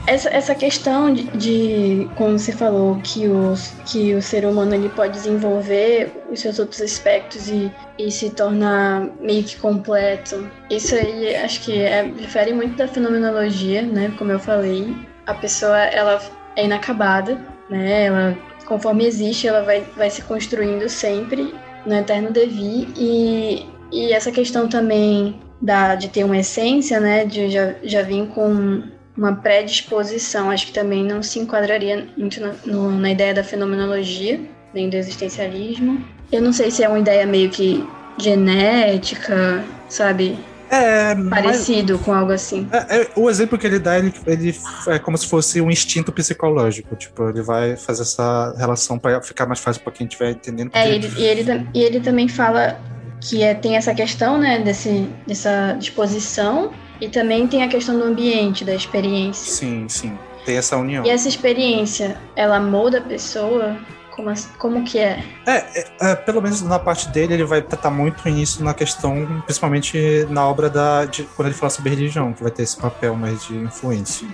Essa, 0.07 0.29
essa 0.29 0.55
questão 0.55 1.13
de, 1.13 1.23
de, 1.37 2.09
como 2.15 2.39
você 2.39 2.51
falou, 2.51 2.99
que, 3.03 3.27
os, 3.27 3.73
que 3.85 4.15
o 4.15 4.21
ser 4.21 4.43
humano 4.45 4.73
ele 4.73 4.89
pode 4.89 5.13
desenvolver 5.13 6.11
os 6.31 6.39
seus 6.39 6.57
outros 6.57 6.81
aspectos 6.81 7.47
e, 7.47 7.71
e 7.97 8.09
se 8.09 8.31
tornar 8.31 9.07
meio 9.19 9.43
que 9.43 9.55
completo, 9.57 10.49
isso 10.69 10.95
aí 10.95 11.35
acho 11.35 11.61
que 11.61 11.79
é, 11.81 12.05
difere 12.05 12.53
muito 12.53 12.75
da 12.75 12.87
fenomenologia, 12.87 13.83
né? 13.83 14.11
Como 14.17 14.31
eu 14.31 14.39
falei, 14.39 14.95
a 15.27 15.33
pessoa 15.35 15.77
ela 15.77 16.19
é 16.55 16.65
inacabada, 16.65 17.39
né? 17.69 18.05
Ela, 18.05 18.37
conforme 18.65 19.05
existe, 19.05 19.47
ela 19.47 19.61
vai, 19.63 19.81
vai 19.95 20.09
se 20.09 20.23
construindo 20.23 20.89
sempre 20.89 21.53
no 21.85 21.93
eterno 21.93 22.31
devir 22.31 22.87
e, 22.97 23.69
e 23.91 24.11
essa 24.11 24.31
questão 24.31 24.67
também 24.67 25.39
da, 25.61 25.95
de 25.95 26.09
ter 26.09 26.23
uma 26.23 26.37
essência, 26.37 26.99
né? 26.99 27.25
De 27.25 27.49
já, 27.49 27.75
já 27.83 28.01
vir 28.01 28.27
com 28.27 28.83
uma 29.17 29.35
predisposição, 29.35 30.49
acho 30.49 30.67
que 30.67 30.73
também 30.73 31.03
não 31.03 31.21
se 31.21 31.39
enquadraria 31.39 32.07
muito 32.15 32.39
na, 32.39 32.53
no, 32.65 32.91
na 32.91 33.11
ideia 33.11 33.33
da 33.33 33.43
fenomenologia, 33.43 34.39
nem 34.73 34.89
do 34.89 34.95
existencialismo. 34.95 36.03
Eu 36.31 36.41
não 36.41 36.53
sei 36.53 36.71
se 36.71 36.83
é 36.83 36.87
uma 36.87 36.99
ideia 36.99 37.25
meio 37.25 37.49
que 37.49 37.85
genética, 38.17 39.63
sabe? 39.89 40.37
É, 40.71 41.15
parecido 41.29 41.93
mas, 41.93 42.05
com 42.05 42.13
algo 42.13 42.31
assim. 42.31 42.67
É, 42.71 43.01
é, 43.01 43.07
o 43.15 43.27
exemplo 43.27 43.57
que 43.57 43.65
ele 43.65 43.79
dá, 43.79 43.97
ele, 43.97 44.13
ele 44.27 44.55
é 44.87 44.99
como 44.99 45.17
se 45.17 45.27
fosse 45.27 45.59
um 45.59 45.69
instinto 45.69 46.11
psicológico. 46.11 46.95
Tipo, 46.95 47.29
ele 47.29 47.41
vai 47.41 47.75
fazer 47.75 48.03
essa 48.03 48.53
relação 48.55 48.99
para 48.99 49.19
ficar 49.21 49.47
mais 49.47 49.59
fácil 49.59 49.81
para 49.81 49.91
quem 49.91 50.05
estiver 50.05 50.31
entendendo. 50.31 50.69
É, 50.73 50.87
ele, 50.87 51.11
e, 51.17 51.23
ele, 51.23 51.67
e 51.73 51.81
ele 51.81 51.99
também 51.99 52.27
fala 52.27 52.79
que 53.21 53.43
é, 53.43 53.53
tem 53.53 53.75
essa 53.75 53.93
questão, 53.93 54.37
né, 54.37 54.59
desse, 54.59 55.09
dessa 55.27 55.75
disposição 55.77 56.71
e 57.01 57.07
também 57.07 57.47
tem 57.47 57.63
a 57.63 57.67
questão 57.67 57.97
do 57.97 58.05
ambiente, 58.05 58.63
da 58.63 58.73
experiência. 58.73 59.51
Sim, 59.51 59.87
sim. 59.87 60.17
Tem 60.45 60.57
essa 60.57 60.77
união. 60.77 61.05
E 61.05 61.09
essa 61.09 61.27
experiência, 61.27 62.17
ela 62.35 62.59
molda 62.59 62.99
a 62.99 63.01
pessoa? 63.01 63.77
Como, 64.15 64.33
como 64.57 64.83
que 64.83 64.99
é? 64.99 65.23
É, 65.45 65.55
é, 65.57 65.85
é 66.11 66.15
pelo 66.15 66.41
menos 66.41 66.61
na 66.61 66.79
parte 66.79 67.07
dele, 67.09 67.35
ele 67.35 67.45
vai 67.45 67.61
tratar 67.61 67.89
muito 67.89 68.27
isso 68.27 68.63
na 68.63 68.73
questão, 68.73 69.41
principalmente 69.45 70.25
na 70.29 70.47
obra 70.47 70.69
da. 70.69 71.05
De, 71.05 71.23
quando 71.23 71.47
ele 71.47 71.55
fala 71.55 71.69
sobre 71.69 71.89
religião, 71.91 72.33
que 72.33 72.43
vai 72.43 72.51
ter 72.51 72.63
esse 72.63 72.77
papel 72.77 73.15
mais 73.15 73.45
de 73.45 73.55
influência. 73.55 74.27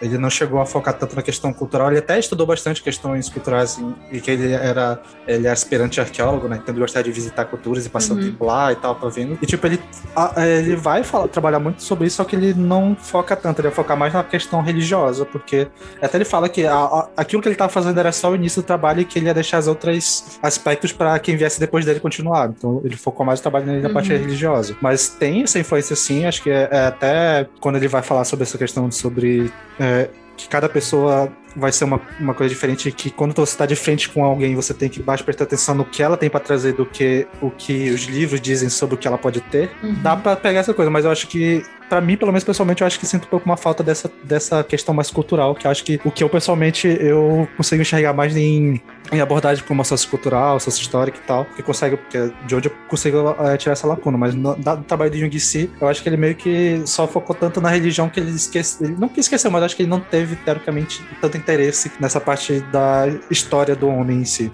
Ele 0.00 0.18
não 0.18 0.30
chegou 0.30 0.60
a 0.60 0.66
focar 0.66 0.94
tanto 0.94 1.14
na 1.14 1.22
questão 1.22 1.52
cultural, 1.52 1.88
ele 1.88 1.98
até 1.98 2.18
estudou 2.18 2.46
bastante 2.46 2.82
questões 2.82 3.28
culturais 3.28 3.80
e 4.10 4.20
que 4.20 4.30
ele 4.30 4.52
era 4.52 5.00
ele 5.26 5.46
é 5.46 5.50
aspirante 5.50 6.00
arqueólogo, 6.00 6.48
né? 6.48 6.58
Então 6.62 6.74
ele 6.74 6.80
gostava 6.80 7.04
de 7.04 7.10
visitar 7.10 7.44
culturas 7.46 7.86
e 7.86 7.88
passar 7.88 8.14
uhum. 8.14 8.20
o 8.20 8.24
tempo 8.24 8.44
lá 8.44 8.72
e 8.72 8.76
tal, 8.76 8.94
pra 8.94 9.08
vendo. 9.08 9.38
E 9.40 9.46
tipo, 9.46 9.66
ele, 9.66 9.80
a, 10.14 10.46
ele 10.46 10.76
vai 10.76 11.02
falar, 11.02 11.28
trabalhar 11.28 11.58
muito 11.58 11.82
sobre 11.82 12.06
isso, 12.06 12.16
só 12.16 12.24
que 12.24 12.36
ele 12.36 12.54
não 12.54 12.96
foca 12.96 13.34
tanto, 13.36 13.60
ele 13.60 13.68
vai 13.68 13.74
focar 13.74 13.96
mais 13.96 14.12
na 14.12 14.22
questão 14.22 14.60
religiosa, 14.60 15.24
porque 15.24 15.68
até 16.00 16.18
ele 16.18 16.24
fala 16.24 16.48
que 16.48 16.66
a, 16.66 16.74
a, 16.74 17.08
aquilo 17.16 17.40
que 17.40 17.48
ele 17.48 17.54
estava 17.54 17.72
fazendo 17.72 17.98
era 17.98 18.12
só 18.12 18.30
o 18.30 18.34
início 18.34 18.62
do 18.62 18.66
trabalho 18.66 19.00
e 19.00 19.04
que 19.04 19.18
ele 19.18 19.26
ia 19.26 19.34
deixar 19.34 19.58
os 19.58 19.66
outros 19.66 20.38
aspectos 20.42 20.92
para 20.92 21.18
quem 21.18 21.36
viesse 21.36 21.58
depois 21.58 21.84
dele 21.84 22.00
continuar. 22.00 22.48
Então 22.48 22.80
ele 22.84 22.96
focou 22.96 23.24
mais 23.24 23.40
no 23.40 23.42
trabalho 23.42 23.66
nele 23.66 23.80
na 23.80 23.88
uhum. 23.88 23.94
parte 23.94 24.10
religiosa. 24.10 24.76
Mas 24.80 25.08
tem 25.08 25.42
essa 25.42 25.58
influência 25.58 25.96
sim, 25.96 26.26
acho 26.26 26.42
que 26.42 26.50
é, 26.50 26.68
é 26.70 26.86
até 26.86 27.46
quando 27.60 27.76
ele 27.76 27.88
vai 27.88 28.02
falar 28.02 28.24
sobre 28.24 28.44
essa 28.44 28.58
questão 28.58 28.90
sobre 28.90 29.50
é, 29.84 30.10
que 30.36 30.48
cada 30.48 30.68
pessoa 30.68 31.30
vai 31.54 31.70
ser 31.70 31.84
uma, 31.84 32.00
uma 32.18 32.34
coisa 32.34 32.52
diferente 32.52 32.90
que 32.90 33.10
quando 33.10 33.34
você 33.34 33.52
está 33.52 33.64
de 33.66 33.76
frente 33.76 34.08
com 34.08 34.24
alguém 34.24 34.56
você 34.56 34.74
tem 34.74 34.88
que 34.88 35.00
mais 35.02 35.22
prestar 35.22 35.44
atenção 35.44 35.74
no 35.74 35.84
que 35.84 36.02
ela 36.02 36.16
tem 36.16 36.28
para 36.28 36.40
trazer 36.40 36.72
do 36.72 36.84
que 36.84 37.28
o 37.40 37.50
que 37.50 37.90
os 37.90 38.02
livros 38.04 38.40
dizem 38.40 38.68
sobre 38.68 38.96
o 38.96 38.98
que 38.98 39.06
ela 39.06 39.18
pode 39.18 39.40
ter 39.40 39.70
uhum. 39.82 39.94
dá 40.02 40.16
para 40.16 40.34
pegar 40.34 40.60
essa 40.60 40.74
coisa 40.74 40.90
mas 40.90 41.04
eu 41.04 41.12
acho 41.12 41.28
que 41.28 41.62
para 41.88 42.00
mim 42.00 42.16
pelo 42.16 42.32
menos 42.32 42.44
pessoalmente 42.44 42.82
eu 42.82 42.86
acho 42.86 42.98
que 42.98 43.06
sinto 43.06 43.24
um 43.24 43.28
pouco 43.28 43.46
uma 43.46 43.56
falta 43.56 43.82
dessa, 43.82 44.10
dessa 44.22 44.62
questão 44.64 44.94
mais 44.94 45.10
cultural 45.10 45.54
que 45.54 45.66
eu 45.66 45.70
acho 45.70 45.84
que 45.84 46.00
o 46.04 46.10
que 46.10 46.22
eu 46.22 46.28
pessoalmente 46.28 46.86
eu 47.00 47.48
consigo 47.56 47.82
enxergar 47.82 48.12
mais 48.12 48.36
em, 48.36 48.80
em 49.12 49.20
abordagem 49.20 49.64
como 49.64 49.84
sociocultural 49.84 50.56
histórica 50.56 51.18
e 51.18 51.26
tal 51.26 51.44
que 51.44 51.62
consegue 51.62 51.96
porque 51.96 52.32
de 52.46 52.54
onde 52.54 52.68
eu 52.68 52.72
consigo 52.88 53.36
é, 53.38 53.56
tirar 53.56 53.72
essa 53.72 53.86
lacuna 53.86 54.18
mas 54.18 54.34
no, 54.34 54.56
no, 54.56 54.84
trabalho 54.84 55.10
de 55.10 55.20
Jung 55.20 55.40
si 55.40 55.70
eu 55.80 55.88
acho 55.88 56.02
que 56.02 56.08
ele 56.08 56.16
meio 56.16 56.34
que 56.34 56.82
só 56.86 57.06
focou 57.06 57.34
tanto 57.34 57.60
na 57.60 57.68
religião 57.68 58.08
que 58.08 58.20
ele 58.20 58.30
esqueceu 58.30 58.86
ele 58.86 58.96
não 58.98 59.08
que 59.08 59.20
esqueceu 59.20 59.50
mas 59.50 59.62
acho 59.62 59.76
que 59.76 59.82
ele 59.82 59.90
não 59.90 60.00
teve 60.00 60.36
teoricamente 60.36 61.02
tanto 61.20 61.36
interesse 61.36 61.90
nessa 62.00 62.20
parte 62.20 62.60
da 62.72 63.06
história 63.30 63.74
do 63.74 63.88
homem 63.88 64.18
em 64.18 64.24
si. 64.24 64.50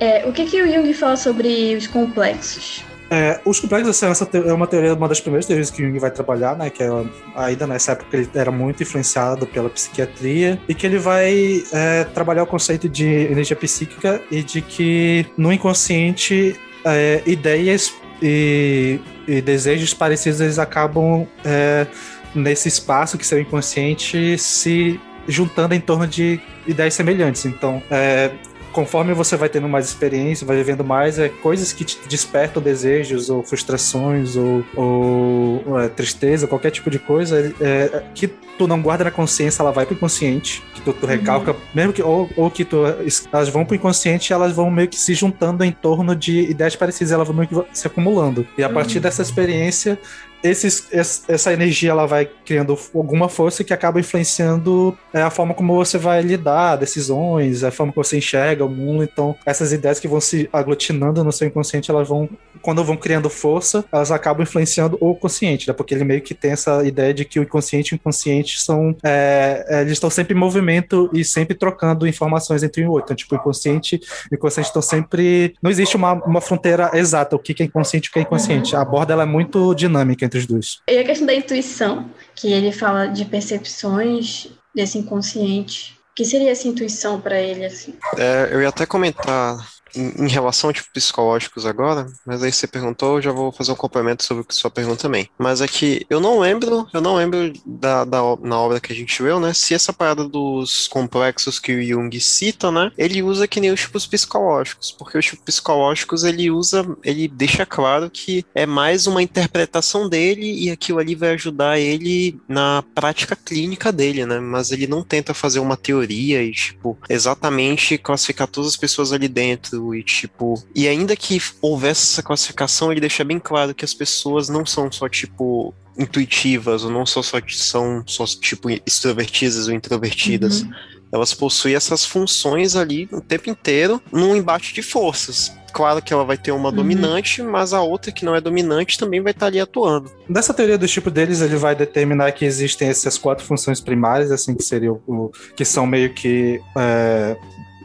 É, 0.00 0.26
o 0.26 0.32
que, 0.32 0.46
que 0.46 0.60
o 0.60 0.66
Jung 0.66 0.92
fala 0.94 1.16
sobre 1.16 1.76
os 1.76 1.86
complexos? 1.86 2.84
É, 3.12 3.38
os 3.44 3.60
complexos, 3.60 3.90
assim, 3.90 4.06
essa 4.10 4.26
é 4.38 4.54
uma 4.54 4.66
teoria, 4.66 4.94
uma 4.94 5.06
das 5.06 5.20
primeiras 5.20 5.44
teorias 5.44 5.70
que 5.70 5.82
Jung 5.82 5.98
vai 5.98 6.10
trabalhar, 6.10 6.56
né? 6.56 6.70
Que 6.70 6.82
é, 6.82 6.88
ainda 7.36 7.66
nessa 7.66 7.92
época 7.92 8.16
ele 8.16 8.30
era 8.34 8.50
muito 8.50 8.82
influenciado 8.82 9.46
pela 9.46 9.68
psiquiatria 9.68 10.58
e 10.66 10.74
que 10.74 10.86
ele 10.86 10.96
vai 10.96 11.62
é, 11.74 12.04
trabalhar 12.04 12.44
o 12.44 12.46
conceito 12.46 12.88
de 12.88 13.04
energia 13.04 13.54
psíquica 13.54 14.22
e 14.30 14.42
de 14.42 14.62
que 14.62 15.26
no 15.36 15.52
inconsciente 15.52 16.58
é, 16.86 17.22
ideias 17.26 17.92
e, 18.22 18.98
e, 19.28 19.42
desejos 19.42 19.92
parecidos 19.92 20.40
eles 20.40 20.58
acabam 20.58 21.26
é, 21.44 21.86
nesse 22.34 22.66
espaço 22.66 23.18
que 23.18 23.26
seu 23.26 23.38
inconsciente 23.38 24.38
se 24.38 24.98
juntando 25.28 25.74
em 25.74 25.80
torno 25.80 26.06
de 26.06 26.40
ideias 26.66 26.94
semelhantes. 26.94 27.44
Então, 27.44 27.82
é, 27.90 28.30
conforme 28.72 29.14
você 29.14 29.36
vai 29.36 29.48
tendo 29.48 29.68
mais 29.68 29.86
experiência, 29.86 30.46
vai 30.46 30.56
vivendo 30.56 30.84
mais, 30.84 31.18
é 31.18 31.28
coisas 31.28 31.72
que 31.72 31.84
te 31.84 31.98
despertam 32.08 32.62
desejos 32.62 33.30
ou 33.30 33.42
frustrações 33.42 34.36
ou, 34.36 34.64
ou, 34.74 35.80
é, 35.80 35.88
tristeza, 35.88 36.46
qualquer 36.46 36.70
tipo 36.70 36.90
de 36.90 36.98
coisa 36.98 37.54
é, 37.60 37.64
é 37.64 38.04
que 38.14 38.26
tu 38.58 38.66
não 38.66 38.80
guarda 38.80 39.04
na 39.04 39.10
consciência, 39.10 39.62
ela 39.62 39.72
vai 39.72 39.86
pro 39.86 39.94
inconsciente, 39.94 40.62
que 40.74 40.80
tu, 40.80 40.92
tu 40.92 41.06
recalca, 41.06 41.52
uhum. 41.52 41.58
mesmo 41.74 41.92
que 41.92 42.02
ou, 42.02 42.28
ou 42.36 42.50
que 42.50 42.64
tu 42.64 42.84
elas 43.32 43.48
vão 43.48 43.64
pro 43.64 43.74
inconsciente, 43.74 44.32
elas 44.32 44.52
vão 44.52 44.70
meio 44.70 44.88
que 44.88 44.96
se 44.96 45.14
juntando 45.14 45.64
em 45.64 45.72
torno 45.72 46.14
de 46.14 46.40
ideias 46.50 46.76
parecidas, 46.76 47.12
elas 47.12 47.26
vão 47.26 47.36
meio 47.36 47.48
que 47.48 47.78
se 47.78 47.86
acumulando. 47.86 48.46
E 48.56 48.62
a 48.62 48.68
partir 48.68 48.96
uhum. 48.96 49.02
dessa 49.02 49.22
experiência, 49.22 49.98
esses, 50.42 50.88
essa 51.28 51.52
energia 51.52 51.90
ela 51.90 52.06
vai 52.06 52.28
criando 52.44 52.78
alguma 52.94 53.28
força 53.28 53.62
que 53.62 53.72
acaba 53.72 54.00
influenciando 54.00 54.96
é, 55.12 55.22
a 55.22 55.30
forma 55.30 55.54
como 55.54 55.74
você 55.74 55.98
vai 55.98 56.20
lidar, 56.22 56.76
decisões, 56.76 57.62
a 57.64 57.70
forma 57.70 57.92
que 57.92 57.98
você 57.98 58.18
enxerga 58.18 58.64
o 58.64 58.68
mundo. 58.68 59.04
Então, 59.04 59.36
essas 59.46 59.72
ideias 59.72 60.00
que 60.00 60.08
vão 60.08 60.20
se 60.20 60.48
aglutinando 60.52 61.22
no 61.22 61.32
seu 61.32 61.46
inconsciente, 61.46 61.90
elas 61.90 62.08
vão, 62.08 62.28
quando 62.60 62.82
vão 62.84 62.96
criando 62.96 63.30
força, 63.30 63.84
elas 63.92 64.10
acabam 64.10 64.42
influenciando 64.42 64.96
o 65.00 65.14
consciente, 65.14 65.68
né? 65.68 65.74
Porque 65.74 65.94
ele 65.94 66.04
meio 66.04 66.20
que 66.20 66.34
tem 66.34 66.52
essa 66.52 66.84
ideia 66.84 67.14
de 67.14 67.24
que 67.24 67.38
o 67.38 67.42
inconsciente 67.42 67.92
e 67.92 67.94
o 67.94 67.96
inconsciente 67.96 68.60
são. 68.60 68.96
É, 69.02 69.64
é 69.68 69.80
eles 69.82 69.92
estão 69.92 70.10
sempre 70.10 70.34
em 70.34 70.38
movimento 70.38 71.10
e 71.12 71.24
sempre 71.24 71.54
trocando 71.54 72.06
informações 72.06 72.62
entre 72.62 72.82
um 72.82 72.86
e 72.86 72.88
outro. 72.88 73.04
Então, 73.04 73.16
tipo, 73.16 73.34
o 73.34 73.38
inconsciente 73.38 74.00
e 74.30 74.34
o 74.34 74.36
inconsciente 74.36 74.68
estão 74.68 74.82
sempre. 74.82 75.54
Não 75.62 75.70
existe 75.70 75.96
uma, 75.96 76.12
uma 76.12 76.40
fronteira 76.40 76.90
exata, 76.94 77.36
o 77.36 77.38
que 77.38 77.62
é 77.62 77.66
inconsciente 77.66 78.06
e 78.06 78.10
o 78.10 78.12
que 78.12 78.18
é 78.18 78.22
inconsciente. 78.22 78.74
A 78.74 78.84
borda 78.84 79.12
ela 79.12 79.22
é 79.22 79.26
muito 79.26 79.74
dinâmica 79.74 80.31
entre 80.32 80.38
os 80.38 80.46
dois. 80.46 80.78
E 80.88 80.98
a 80.98 81.04
questão 81.04 81.26
da 81.26 81.34
intuição, 81.34 82.10
que 82.34 82.50
ele 82.50 82.72
fala 82.72 83.06
de 83.06 83.24
percepções 83.26 84.48
desse 84.74 84.98
inconsciente. 84.98 85.98
O 86.12 86.14
que 86.14 86.24
seria 86.24 86.50
essa 86.50 86.68
intuição 86.68 87.20
para 87.20 87.38
ele? 87.38 87.64
Assim? 87.66 87.94
É, 88.16 88.48
eu 88.50 88.62
ia 88.62 88.68
até 88.68 88.86
comentar 88.86 89.56
em, 89.94 90.28
relação 90.28 90.70
a 90.70 90.72
tipo, 90.72 90.90
psicológicos 90.92 91.66
agora, 91.66 92.06
mas 92.26 92.42
aí 92.42 92.52
você 92.52 92.66
perguntou, 92.66 93.16
eu 93.16 93.22
já 93.22 93.32
vou 93.32 93.52
fazer 93.52 93.72
um 93.72 93.76
complemento 93.76 94.24
sobre 94.24 94.44
sua 94.50 94.70
pergunta 94.70 95.02
também. 95.02 95.28
Mas 95.38 95.60
é 95.60 95.68
que 95.68 96.06
eu 96.08 96.20
não 96.20 96.38
lembro, 96.38 96.86
eu 96.92 97.00
não 97.00 97.16
lembro 97.16 97.52
da, 97.64 98.04
da, 98.04 98.20
na 98.42 98.58
obra 98.58 98.80
que 98.80 98.92
a 98.92 98.96
gente 98.96 99.22
viu, 99.22 99.38
né, 99.38 99.52
se 99.52 99.74
essa 99.74 99.92
parada 99.92 100.28
dos 100.28 100.88
complexos 100.88 101.58
que 101.58 101.74
o 101.74 101.82
Jung 101.82 102.18
cita, 102.20 102.70
né, 102.70 102.90
ele 102.96 103.22
usa 103.22 103.48
que 103.48 103.60
nem 103.60 103.70
os 103.70 103.80
tipos 103.80 104.06
psicológicos, 104.06 104.92
porque 104.92 105.18
os 105.18 105.24
tipos 105.24 105.44
psicológicos 105.44 106.24
ele 106.24 106.50
usa, 106.50 106.86
ele 107.02 107.28
deixa 107.28 107.66
claro 107.66 108.10
que 108.10 108.44
é 108.54 108.66
mais 108.66 109.06
uma 109.06 109.22
interpretação 109.22 110.08
dele 110.08 110.64
e 110.64 110.70
aquilo 110.70 110.98
ali 110.98 111.14
vai 111.14 111.30
ajudar 111.30 111.78
ele 111.78 112.40
na 112.48 112.82
prática 112.94 113.36
clínica 113.36 113.92
dele, 113.92 114.24
né, 114.26 114.40
mas 114.40 114.70
ele 114.72 114.86
não 114.86 115.02
tenta 115.02 115.34
fazer 115.34 115.60
uma 115.60 115.76
teoria 115.76 116.42
e, 116.42 116.52
tipo, 116.52 116.98
exatamente 117.08 117.98
classificar 117.98 118.48
todas 118.48 118.70
as 118.70 118.76
pessoas 118.76 119.12
ali 119.12 119.28
dentro 119.28 119.81
e, 119.94 120.02
tipo, 120.02 120.62
e 120.74 120.86
ainda 120.86 121.16
que 121.16 121.40
houvesse 121.60 122.12
essa 122.12 122.22
classificação, 122.22 122.92
ele 122.92 123.00
deixa 123.00 123.24
bem 123.24 123.38
claro 123.38 123.74
que 123.74 123.84
as 123.84 123.94
pessoas 123.94 124.48
não 124.48 124.64
são 124.64 124.90
só, 124.92 125.08
tipo, 125.08 125.74
intuitivas, 125.98 126.84
ou 126.84 126.90
não 126.90 127.04
só, 127.04 127.22
só 127.22 127.38
são 127.48 128.02
só, 128.06 128.24
tipo, 128.26 128.68
extrovertidas 128.86 129.68
ou 129.68 129.74
introvertidas. 129.74 130.62
Uhum. 130.62 130.70
Elas 131.12 131.34
possuem 131.34 131.74
essas 131.74 132.06
funções 132.06 132.74
ali 132.74 133.08
o 133.12 133.20
tempo 133.20 133.50
inteiro 133.50 134.00
num 134.10 134.34
embate 134.34 134.72
de 134.72 134.82
forças. 134.82 135.52
Claro 135.72 136.02
que 136.02 136.12
ela 136.12 136.24
vai 136.24 136.36
ter 136.36 136.52
uma 136.52 136.68
uhum. 136.68 136.74
dominante, 136.74 137.42
mas 137.42 137.72
a 137.72 137.80
outra 137.80 138.12
que 138.12 138.24
não 138.24 138.34
é 138.34 138.40
dominante 138.40 138.98
também 138.98 139.20
vai 139.20 139.32
estar 139.32 139.46
ali 139.46 139.58
atuando. 139.58 140.10
Nessa 140.28 140.52
teoria 140.52 140.76
do 140.76 140.86
tipo 140.86 141.10
deles, 141.10 141.40
ele 141.40 141.56
vai 141.56 141.74
determinar 141.74 142.32
que 142.32 142.44
existem 142.44 142.88
essas 142.88 143.16
quatro 143.16 143.44
funções 143.44 143.80
primárias, 143.80 144.30
assim, 144.30 144.54
que 144.54 144.62
seriam 144.62 145.00
o, 145.06 145.30
que 145.56 145.64
são 145.64 145.86
meio 145.86 146.12
que 146.12 146.60
é, 146.76 147.36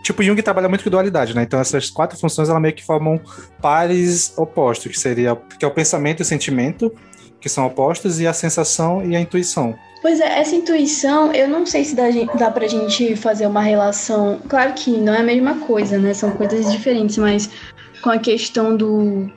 Tipo, 0.07 0.23
Jung 0.23 0.41
trabalha 0.41 0.69
muito 0.69 0.85
com 0.85 0.89
dualidade, 0.89 1.35
né? 1.35 1.43
Então 1.43 1.59
essas 1.59 1.89
quatro 1.89 2.17
funções 2.17 2.47
ela 2.47 2.61
meio 2.61 2.73
que 2.73 2.81
formam 2.81 3.19
pares 3.61 4.31
opostos, 4.37 4.89
que 4.89 4.97
seria 4.97 5.35
que 5.59 5.65
é 5.65 5.67
o 5.67 5.71
pensamento 5.71 6.21
e 6.21 6.23
o 6.23 6.25
sentimento, 6.25 6.95
que 7.41 7.49
são 7.49 7.65
opostos, 7.65 8.17
e 8.17 8.25
a 8.25 8.31
sensação 8.31 9.05
e 9.05 9.17
a 9.17 9.19
intuição. 9.19 9.75
Pois 10.01 10.21
é, 10.21 10.39
essa 10.39 10.55
intuição, 10.55 11.33
eu 11.33 11.49
não 11.49 11.65
sei 11.65 11.83
se 11.83 11.93
dá, 11.93 12.05
dá 12.39 12.49
pra 12.49 12.69
gente 12.69 13.17
fazer 13.17 13.47
uma 13.47 13.59
relação. 13.59 14.39
Claro 14.47 14.71
que 14.75 14.91
não 14.91 15.13
é 15.13 15.19
a 15.19 15.23
mesma 15.23 15.55
coisa, 15.55 15.97
né? 15.97 16.13
São 16.13 16.31
coisas 16.31 16.71
diferentes, 16.71 17.17
mas 17.17 17.49
com 18.01 18.09
a 18.09 18.17
questão 18.17 18.77
do, 18.77 19.29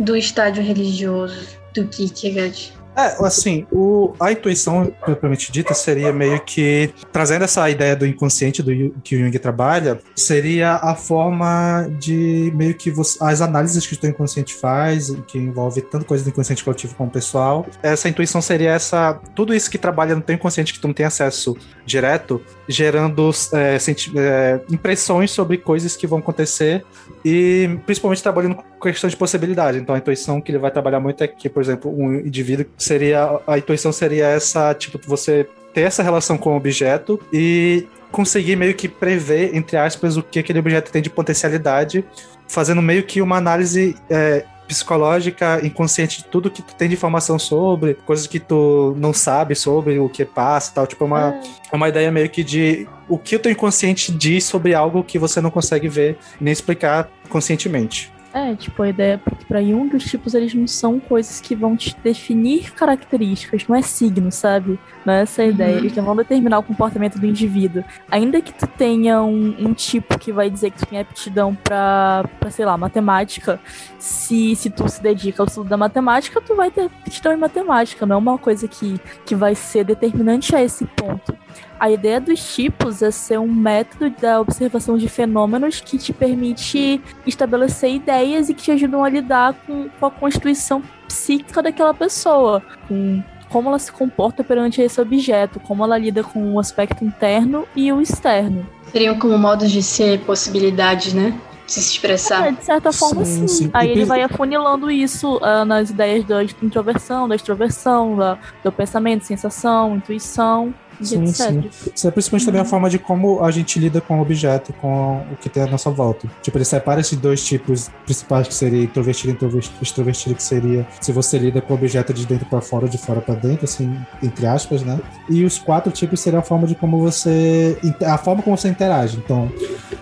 do 0.00 0.16
estádio 0.16 0.64
religioso 0.64 1.46
do 1.76 1.86
Kierkegaard. 1.86 2.76
É, 2.98 3.16
assim, 3.24 3.64
o, 3.70 4.12
a 4.18 4.32
intuição, 4.32 4.92
propriamente 5.04 5.52
dita, 5.52 5.72
seria 5.72 6.12
meio 6.12 6.40
que, 6.40 6.92
trazendo 7.12 7.44
essa 7.44 7.70
ideia 7.70 7.94
do 7.94 8.04
inconsciente 8.04 8.60
do, 8.60 8.90
que 9.04 9.14
o 9.14 9.20
Jung 9.20 9.38
trabalha, 9.38 10.00
seria 10.16 10.74
a 10.74 10.96
forma 10.96 11.88
de 11.96 12.52
meio 12.56 12.74
que 12.74 12.90
você, 12.90 13.16
as 13.22 13.40
análises 13.40 13.86
que 13.86 13.94
o 13.94 13.96
teu 13.96 14.10
inconsciente 14.10 14.52
faz, 14.52 15.14
que 15.28 15.38
envolve 15.38 15.80
tanto 15.80 16.06
coisa 16.06 16.24
do 16.24 16.30
inconsciente 16.30 16.64
coletivo 16.64 16.96
como 16.96 17.08
pessoal. 17.08 17.64
Essa 17.84 18.08
intuição 18.08 18.42
seria 18.42 18.72
essa, 18.72 19.14
tudo 19.32 19.54
isso 19.54 19.70
que 19.70 19.78
trabalha 19.78 20.16
no 20.16 20.20
teu 20.20 20.34
inconsciente 20.34 20.72
que 20.72 20.80
tu 20.80 20.88
não 20.88 20.94
tem 20.94 21.06
acesso 21.06 21.56
direto, 21.86 22.42
gerando 22.68 23.30
é, 23.54 23.76
é, 23.76 24.60
impressões 24.70 25.30
sobre 25.30 25.56
coisas 25.56 25.96
que 25.96 26.06
vão 26.06 26.18
acontecer 26.18 26.84
e 27.24 27.78
principalmente 27.86 28.22
trabalhando 28.22 28.56
com 28.56 28.80
questão 28.80 29.08
de 29.08 29.16
possibilidade. 29.16 29.78
Então 29.78 29.94
a 29.94 29.98
intuição 29.98 30.40
que 30.40 30.50
ele 30.52 30.58
vai 30.58 30.70
trabalhar 30.70 31.00
muito 31.00 31.24
é 31.24 31.26
que, 31.26 31.48
por 31.48 31.62
exemplo, 31.62 31.90
um 31.90 32.14
indivíduo 32.14 32.66
seria 32.76 33.40
a 33.46 33.56
intuição 33.56 33.90
seria 33.90 34.26
essa, 34.26 34.74
tipo, 34.74 35.00
você 35.06 35.48
ter 35.72 35.82
essa 35.82 36.02
relação 36.02 36.36
com 36.36 36.52
o 36.52 36.56
objeto 36.56 37.18
e 37.32 37.86
conseguir 38.10 38.56
meio 38.56 38.74
que 38.74 38.88
prever, 38.88 39.54
entre 39.54 39.76
aspas, 39.76 40.16
o 40.16 40.22
que 40.22 40.38
aquele 40.38 40.58
objeto 40.58 40.90
tem 40.90 41.02
de 41.02 41.10
potencialidade, 41.10 42.04
fazendo 42.46 42.82
meio 42.82 43.02
que 43.02 43.20
uma 43.20 43.36
análise 43.36 43.94
é, 44.10 44.44
psicológica, 44.68 45.64
inconsciente 45.64 46.18
de 46.18 46.26
tudo 46.26 46.50
que 46.50 46.62
tu 46.62 46.74
tem 46.74 46.88
de 46.88 46.94
informação 46.94 47.38
sobre, 47.38 47.94
coisas 47.94 48.26
que 48.26 48.38
tu 48.38 48.94
não 48.98 49.14
sabe 49.14 49.54
sobre 49.54 49.98
o 49.98 50.08
que 50.08 50.24
passa 50.24 50.72
tal. 50.74 50.86
Tipo, 50.86 51.04
é 51.04 51.06
uma, 51.06 51.28
é. 51.30 51.40
é 51.72 51.76
uma 51.76 51.88
ideia 51.88 52.12
meio 52.12 52.28
que 52.28 52.44
de 52.44 52.86
o 53.08 53.18
que 53.18 53.34
o 53.34 53.38
teu 53.38 53.50
inconsciente 53.50 54.12
diz 54.12 54.44
sobre 54.44 54.74
algo 54.74 55.02
que 55.02 55.18
você 55.18 55.40
não 55.40 55.50
consegue 55.50 55.88
ver 55.88 56.18
nem 56.38 56.52
explicar 56.52 57.10
conscientemente. 57.30 58.12
É, 58.32 58.54
tipo, 58.54 58.82
a 58.82 58.88
ideia, 58.90 59.18
porque 59.18 59.44
pra 59.46 59.62
Jung 59.62 59.96
os 59.96 60.04
tipos 60.04 60.34
eles 60.34 60.52
não 60.52 60.66
são 60.66 61.00
coisas 61.00 61.40
que 61.40 61.54
vão 61.54 61.74
te 61.74 61.96
definir 62.04 62.72
características, 62.72 63.66
não 63.66 63.74
é 63.74 63.80
signo, 63.80 64.30
sabe? 64.30 64.78
Não 65.04 65.14
é 65.14 65.22
essa 65.22 65.42
a 65.42 65.46
ideia. 65.46 65.72
Uhum. 65.72 65.78
Eles 65.78 65.96
não 65.96 66.04
vão 66.04 66.16
determinar 66.16 66.58
o 66.58 66.62
comportamento 66.62 67.18
do 67.18 67.26
indivíduo. 67.26 67.82
Ainda 68.10 68.42
que 68.42 68.52
tu 68.52 68.66
tenha 68.66 69.22
um, 69.22 69.56
um 69.58 69.72
tipo 69.72 70.18
que 70.18 70.30
vai 70.30 70.50
dizer 70.50 70.70
que 70.70 70.78
tu 70.78 70.86
tem 70.86 71.00
aptidão 71.00 71.54
pra, 71.54 72.24
pra 72.38 72.50
sei 72.50 72.66
lá, 72.66 72.76
matemática, 72.76 73.58
se, 73.98 74.54
se 74.54 74.68
tu 74.68 74.86
se 74.88 75.02
dedica 75.02 75.42
ao 75.42 75.46
estudo 75.46 75.68
da 75.68 75.78
matemática, 75.78 76.40
tu 76.40 76.54
vai 76.54 76.70
ter 76.70 76.84
aptidão 76.84 77.32
em 77.32 77.38
matemática, 77.38 78.04
não 78.04 78.16
é 78.16 78.18
uma 78.18 78.38
coisa 78.38 78.68
que, 78.68 79.00
que 79.24 79.34
vai 79.34 79.54
ser 79.54 79.84
determinante 79.84 80.54
a 80.54 80.62
esse 80.62 80.84
ponto. 80.84 81.34
A 81.78 81.90
ideia 81.90 82.20
dos 82.20 82.54
tipos 82.54 83.02
é 83.02 83.10
ser 83.10 83.38
um 83.38 83.52
método 83.52 84.10
da 84.20 84.40
observação 84.40 84.98
de 84.98 85.08
fenômenos 85.08 85.80
que 85.80 85.96
te 85.96 86.12
permite 86.12 87.00
estabelecer 87.24 87.92
ideias 87.92 88.48
e 88.48 88.54
que 88.54 88.62
te 88.64 88.72
ajudam 88.72 89.04
a 89.04 89.08
lidar 89.08 89.54
com, 89.66 89.88
com 89.88 90.06
a 90.06 90.10
constituição 90.10 90.82
psíquica 91.06 91.62
daquela 91.62 91.94
pessoa, 91.94 92.62
com 92.88 93.22
como 93.48 93.68
ela 93.68 93.78
se 93.78 93.90
comporta 93.90 94.44
perante 94.44 94.82
esse 94.82 95.00
objeto, 95.00 95.58
como 95.60 95.82
ela 95.82 95.96
lida 95.96 96.22
com 96.22 96.52
o 96.52 96.60
aspecto 96.60 97.04
interno 97.04 97.66
e 97.74 97.90
o 97.92 98.00
externo. 98.00 98.66
Seriam 98.92 99.18
como 99.18 99.38
modos 99.38 99.70
de 99.70 99.82
ser 99.82 100.20
possibilidades, 100.20 101.14
né? 101.14 101.38
De 101.66 101.72
se 101.72 101.80
expressar. 101.80 102.48
É, 102.48 102.52
de 102.52 102.64
certa 102.64 102.92
forma, 102.92 103.24
sim. 103.24 103.46
sim. 103.46 103.64
sim. 103.64 103.70
Aí 103.72 103.90
ele 103.90 104.04
vai 104.04 104.22
afunilando 104.22 104.90
isso 104.90 105.36
uh, 105.36 105.64
nas 105.64 105.90
ideias 105.90 106.24
da 106.24 106.42
introversão, 106.42 107.28
da 107.28 107.36
extroversão, 107.36 108.16
da, 108.16 108.38
do 108.62 108.72
pensamento, 108.72 109.24
sensação, 109.24 109.96
intuição. 109.96 110.74
Sim, 111.00 111.26
sim. 111.26 111.70
Isso 111.94 112.08
é 112.08 112.10
principalmente 112.10 112.46
também 112.46 112.60
a 112.60 112.64
uhum. 112.64 112.70
forma 112.70 112.90
de 112.90 112.98
como 112.98 113.44
a 113.44 113.50
gente 113.50 113.78
lida 113.78 114.00
com 114.00 114.18
o 114.18 114.22
objeto, 114.22 114.72
com 114.74 115.24
o 115.32 115.36
que 115.36 115.48
tem 115.48 115.62
à 115.62 115.66
nossa 115.66 115.90
volta. 115.90 116.28
Tipo, 116.42 116.58
ele 116.58 116.64
separa 116.64 117.00
esses 117.00 117.18
dois 117.18 117.44
tipos 117.44 117.90
principais, 118.04 118.48
que 118.48 118.54
seria 118.54 118.82
introvertido 118.82 119.32
e 119.32 119.82
extrovertido, 119.82 120.34
que 120.34 120.42
seria 120.42 120.86
se 121.00 121.12
você 121.12 121.38
lida 121.38 121.60
com 121.60 121.74
o 121.74 121.76
objeto 121.76 122.12
de 122.12 122.26
dentro 122.26 122.46
para 122.46 122.60
fora 122.60 122.84
ou 122.84 122.90
de 122.90 122.98
fora 122.98 123.20
para 123.20 123.34
dentro, 123.34 123.64
assim, 123.64 123.96
entre 124.22 124.46
aspas, 124.46 124.82
né? 124.82 125.00
E 125.28 125.44
os 125.44 125.58
quatro 125.58 125.92
tipos 125.92 126.20
seria 126.20 126.40
a 126.40 126.42
forma 126.42 126.66
de 126.66 126.74
como 126.74 126.98
você. 127.00 127.78
a 128.04 128.18
forma 128.18 128.42
como 128.42 128.56
você 128.56 128.68
interage. 128.68 129.18
Então, 129.18 129.50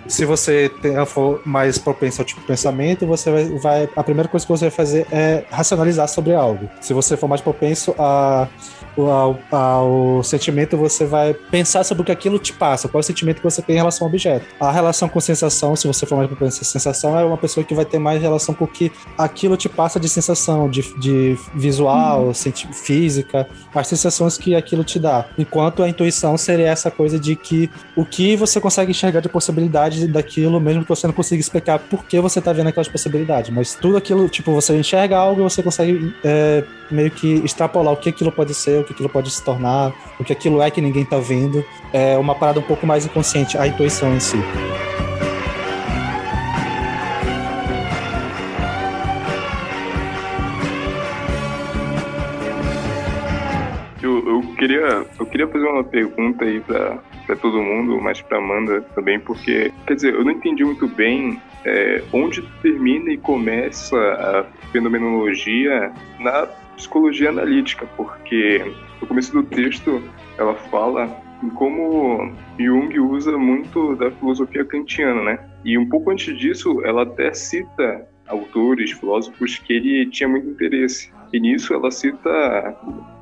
se 0.07 0.25
você 0.25 0.71
tem 0.81 0.95
mais 1.45 1.79
propenso 1.79 2.21
ao 2.21 2.25
tipo 2.25 2.41
de 2.41 2.47
pensamento, 2.47 3.07
você 3.07 3.31
vai, 3.31 3.45
vai. 3.59 3.89
A 3.97 4.03
primeira 4.03 4.29
coisa 4.29 4.47
que 4.47 4.53
você 4.53 4.67
vai 4.67 4.71
fazer 4.71 5.07
é 5.11 5.45
racionalizar 5.51 6.09
sobre 6.09 6.35
algo. 6.35 6.69
Se 6.81 6.93
você 6.93 7.17
for 7.17 7.29
mais 7.29 7.41
propenso 7.41 7.95
a 7.99 8.49
ao, 9.05 9.39
ao 9.51 10.23
sentimento, 10.23 10.77
você 10.89 11.05
vai 11.05 11.35
pensar 11.35 11.85
sobre 11.85 12.03
o 12.03 12.05
que 12.05 12.13
aquilo 12.13 12.39
te 12.39 12.53
passa, 12.53 12.89
qual 12.89 13.01
é 13.01 13.03
o 13.03 13.05
sentimento 13.05 13.39
que 13.39 13.45
você 13.45 13.63
tem 13.63 13.75
em 13.75 13.79
relação 13.79 14.07
ao 14.07 14.11
objeto. 14.11 14.47
A 14.61 14.71
relação 14.71 15.09
com 15.09 15.21
sensação, 15.21 15.75
se 15.77 15.87
você 15.87 16.07
for 16.07 16.17
mais 16.17 16.29
propenso 16.29 16.61
a 16.63 16.65
sensação, 16.65 17.19
é 17.19 17.25
uma 17.25 17.37
pessoa 17.37 17.65
que 17.65 17.75
vai 17.75 17.85
ter 17.85 17.99
mais 17.99 18.21
relação 18.21 18.55
com 18.55 18.65
o 18.65 18.69
que 18.69 18.91
aquilo 19.17 19.57
te 19.57 19.69
passa 19.69 19.99
de 19.99 20.09
sensação, 20.09 20.69
de, 20.69 20.83
de 20.99 21.39
visual, 21.55 22.27
uhum. 22.27 22.35
física, 22.35 23.49
as 23.75 23.89
sensações 23.89 24.39
que 24.39 24.55
aquilo 24.55 24.85
te 24.85 24.99
dá. 24.99 25.27
Enquanto 25.39 25.83
a 25.83 25.89
intuição 25.89 26.37
seria 26.37 26.69
essa 26.69 26.91
coisa 26.91 27.19
de 27.19 27.37
que 27.37 27.71
o 27.95 28.05
que 28.05 28.37
você 28.37 28.61
consegue 28.61 28.91
enxergar 28.91 29.21
de 29.21 29.29
possibilidade 29.29 30.07
daquilo, 30.07 30.61
mesmo 30.61 30.83
que 30.83 30.89
você 30.89 31.07
não 31.07 31.15
consiga 31.15 31.41
explicar 31.41 31.79
por 31.79 32.05
que 32.05 32.21
você 32.21 32.41
tá 32.41 32.53
vendo 32.53 32.69
aquelas 32.69 32.89
possibilidades. 32.89 33.51
Mas 33.51 33.75
tudo 33.75 33.97
aquilo, 33.97 34.29
tipo, 34.29 34.53
você 34.53 34.77
enxerga 34.77 35.17
algo 35.17 35.41
e 35.41 35.45
você 35.45 35.63
consegue 35.63 36.15
é, 36.25 36.65
meio 36.91 37.11
que 37.11 37.35
extrapolar 37.45 37.93
o 37.93 37.97
que 37.97 38.09
aquilo 38.09 38.33
pode 38.33 38.55
ser, 38.55 38.85
que 38.85 38.93
aquilo 38.93 39.09
pode 39.09 39.31
se 39.31 39.43
tornar, 39.43 39.93
o 40.19 40.25
que 40.25 40.33
aquilo 40.33 40.61
é 40.63 40.71
que 40.77 40.81
ninguém 40.83 41.03
está 41.05 41.19
vendo. 41.19 41.65
É 41.93 42.19
uma 42.19 42.35
parada 42.35 42.61
um 42.61 42.63
pouco 42.63 42.87
mais 42.87 43.07
inconsciente, 43.07 43.57
a 43.57 43.67
intuição 43.67 44.15
em 44.15 44.21
si. 44.21 44.37
Eu, 54.03 54.43
queria, 54.59 55.07
eu 55.19 55.27
queria 55.27 55.49
fazer 55.49 55.67
uma 55.67 55.83
pergunta 55.83 56.45
aí 56.45 56.61
para 56.61 56.99
para 57.27 57.35
todo 57.35 57.61
mundo, 57.61 58.01
mas 58.01 58.23
para 58.23 58.39
Amanda 58.39 58.83
também, 58.95 59.19
porque, 59.19 59.73
quer 59.85 59.95
dizer, 59.95 60.15
eu 60.15 60.25
não 60.25 60.31
entendi 60.31 60.65
muito 60.65 60.87
bem 60.87 61.43
é, 61.65 62.01
onde 62.13 62.41
termina 62.63 63.11
e 63.11 63.17
começa 63.17 63.97
a 63.97 64.45
fenomenologia 64.71 65.91
na 66.21 66.47
psicologia 66.77 67.31
analítica, 67.31 67.85
porque 67.97 68.65
no 69.01 69.09
começo 69.09 69.33
do 69.33 69.43
texto 69.43 70.01
ela 70.39 70.55
fala 70.55 71.11
em 71.43 71.51
como 71.51 72.33
Jung 72.59 72.99
usa 72.99 73.37
muito 73.37 73.95
da 73.97 74.11
filosofia 74.11 74.65
kantiana, 74.65 75.23
né? 75.23 75.39
E 75.65 75.77
um 75.77 75.87
pouco 75.89 76.11
antes 76.11 76.37
disso, 76.39 76.83
ela 76.85 77.03
até 77.03 77.33
cita 77.33 78.07
autores, 78.27 78.93
filósofos 78.93 79.59
que 79.59 79.73
ele 79.73 80.07
tinha 80.07 80.29
muito 80.29 80.49
interesse. 80.49 81.11
E 81.33 81.41
nisso 81.41 81.75
ela 81.75 81.91
cita 81.91 82.77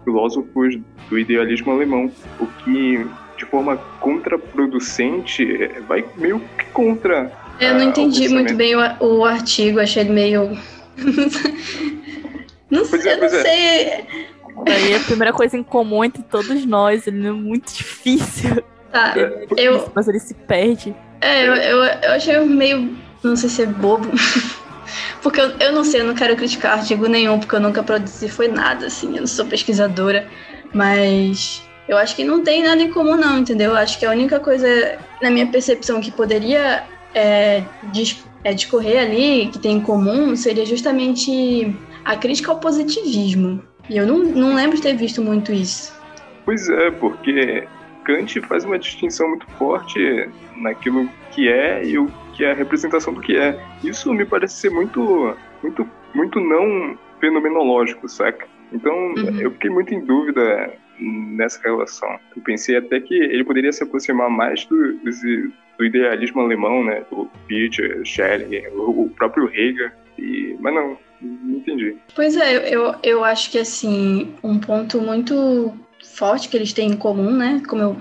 filósofos 0.04 0.78
do 1.08 1.18
idealismo 1.18 1.72
alemão, 1.72 2.10
o 2.38 2.46
que 2.46 3.04
de 3.36 3.44
forma 3.46 3.76
contraproducente 4.00 5.44
vai 5.88 6.04
meio 6.16 6.40
que 6.58 6.66
contra 6.66 7.32
Eu 7.60 7.74
não 7.74 7.80
Ah, 7.80 7.84
entendi 7.84 8.28
muito 8.28 8.54
bem 8.54 8.76
o, 8.76 8.80
o 9.00 9.24
artigo, 9.24 9.80
achei 9.80 10.02
ele 10.02 10.12
meio. 10.12 10.56
não 12.70 12.86
Pois 12.86 13.06
é, 13.06 13.14
eu 13.14 13.18
não 13.18 13.24
é. 13.24 13.28
sei. 13.28 14.06
Daí 14.64 14.94
a 14.94 15.00
primeira 15.00 15.32
coisa 15.32 15.56
em 15.56 15.62
comum 15.62 16.04
entre 16.04 16.22
todos 16.22 16.64
nós, 16.64 17.06
ele 17.06 17.26
é 17.26 17.32
muito 17.32 17.72
difícil. 17.74 18.62
Tá, 18.92 19.14
é 19.16 19.46
eu, 19.56 19.90
Mas 19.94 20.06
ele 20.06 20.20
se 20.20 20.34
perde. 20.34 20.94
é, 21.20 21.48
eu, 21.48 21.54
eu, 21.54 21.78
eu 21.84 22.12
achei 22.12 22.38
meio. 22.40 22.96
Não 23.22 23.34
sei 23.34 23.48
se 23.48 23.62
é 23.62 23.66
bobo. 23.66 24.08
Porque 25.22 25.40
eu, 25.40 25.48
eu 25.58 25.72
não 25.72 25.82
sei, 25.82 26.02
eu 26.02 26.04
não 26.04 26.14
quero 26.14 26.36
criticar 26.36 26.78
artigo 26.78 27.06
nenhum, 27.06 27.40
porque 27.40 27.56
eu 27.56 27.60
nunca 27.60 27.82
produzi 27.82 28.28
foi 28.28 28.46
nada, 28.48 28.86
assim, 28.86 29.14
eu 29.14 29.20
não 29.20 29.26
sou 29.26 29.46
pesquisadora. 29.46 30.28
Mas 30.72 31.62
eu 31.88 31.96
acho 31.96 32.14
que 32.14 32.22
não 32.22 32.42
tem 32.44 32.62
nada 32.62 32.82
em 32.82 32.90
comum, 32.92 33.16
não, 33.16 33.38
entendeu? 33.38 33.70
Eu 33.70 33.76
acho 33.76 33.98
que 33.98 34.04
a 34.04 34.10
única 34.10 34.38
coisa, 34.38 34.98
na 35.22 35.30
minha 35.30 35.46
percepção, 35.46 36.00
que 36.00 36.10
poderia 36.12 36.84
é, 37.14 37.62
dis- 37.84 38.22
é, 38.44 38.52
discorrer 38.52 39.00
ali, 39.00 39.48
que 39.50 39.58
tem 39.58 39.76
em 39.78 39.80
comum, 39.80 40.36
seria 40.36 40.66
justamente 40.66 41.74
a 42.04 42.16
crítica 42.16 42.52
ao 42.52 42.58
positivismo. 42.60 43.62
E 43.88 43.96
eu 43.96 44.06
não, 44.06 44.18
não 44.18 44.54
lembro 44.54 44.76
de 44.76 44.82
ter 44.82 44.94
visto 44.96 45.22
muito 45.22 45.52
isso. 45.52 45.92
Pois 46.44 46.68
é, 46.68 46.90
porque 46.92 47.66
Kant 48.04 48.40
faz 48.42 48.64
uma 48.64 48.78
distinção 48.78 49.28
muito 49.28 49.46
forte 49.58 50.28
naquilo 50.56 51.08
que 51.30 51.48
é 51.48 51.84
e 51.84 51.98
o 51.98 52.10
que 52.34 52.44
é 52.44 52.50
a 52.52 52.54
representação 52.54 53.12
do 53.14 53.20
que 53.20 53.36
é. 53.36 53.58
Isso 53.82 54.12
me 54.12 54.24
parece 54.24 54.56
ser 54.56 54.70
muito, 54.70 55.34
muito, 55.62 55.88
muito 56.14 56.40
não 56.40 56.98
fenomenológico, 57.20 58.08
saca? 58.08 58.46
Então 58.72 58.92
Uhum. 59.14 59.40
eu 59.40 59.50
fiquei 59.52 59.70
muito 59.70 59.94
em 59.94 60.00
dúvida 60.04 60.72
nessa 60.98 61.60
relação. 61.62 62.18
Eu 62.36 62.42
pensei 62.42 62.76
até 62.76 63.00
que 63.00 63.14
ele 63.14 63.44
poderia 63.44 63.72
se 63.72 63.82
aproximar 63.82 64.28
mais 64.30 64.64
do, 64.66 64.94
desse- 64.98 65.50
do 65.78 65.84
idealismo 65.84 66.40
alemão, 66.40 66.84
né? 66.84 67.04
Do 67.10 67.28
Fichte, 67.48 67.82
Schelling, 68.04 68.62
o 68.74 69.10
próprio 69.16 69.48
Hegel. 69.52 69.90
E, 70.18 70.56
mas 70.60 70.74
não, 70.74 70.96
não 71.24 71.56
entendi. 71.56 71.96
Pois 72.14 72.36
é, 72.36 72.74
eu, 72.74 72.94
eu, 73.02 73.24
acho 73.24 73.50
que 73.50 73.58
assim, 73.58 74.34
um 74.42 74.58
ponto 74.58 75.00
muito 75.00 75.72
forte 76.14 76.48
que 76.48 76.56
eles 76.56 76.72
têm 76.72 76.90
em 76.90 76.96
comum, 76.96 77.30
né? 77.30 77.62
Como 77.68 77.82
eu, 77.82 77.96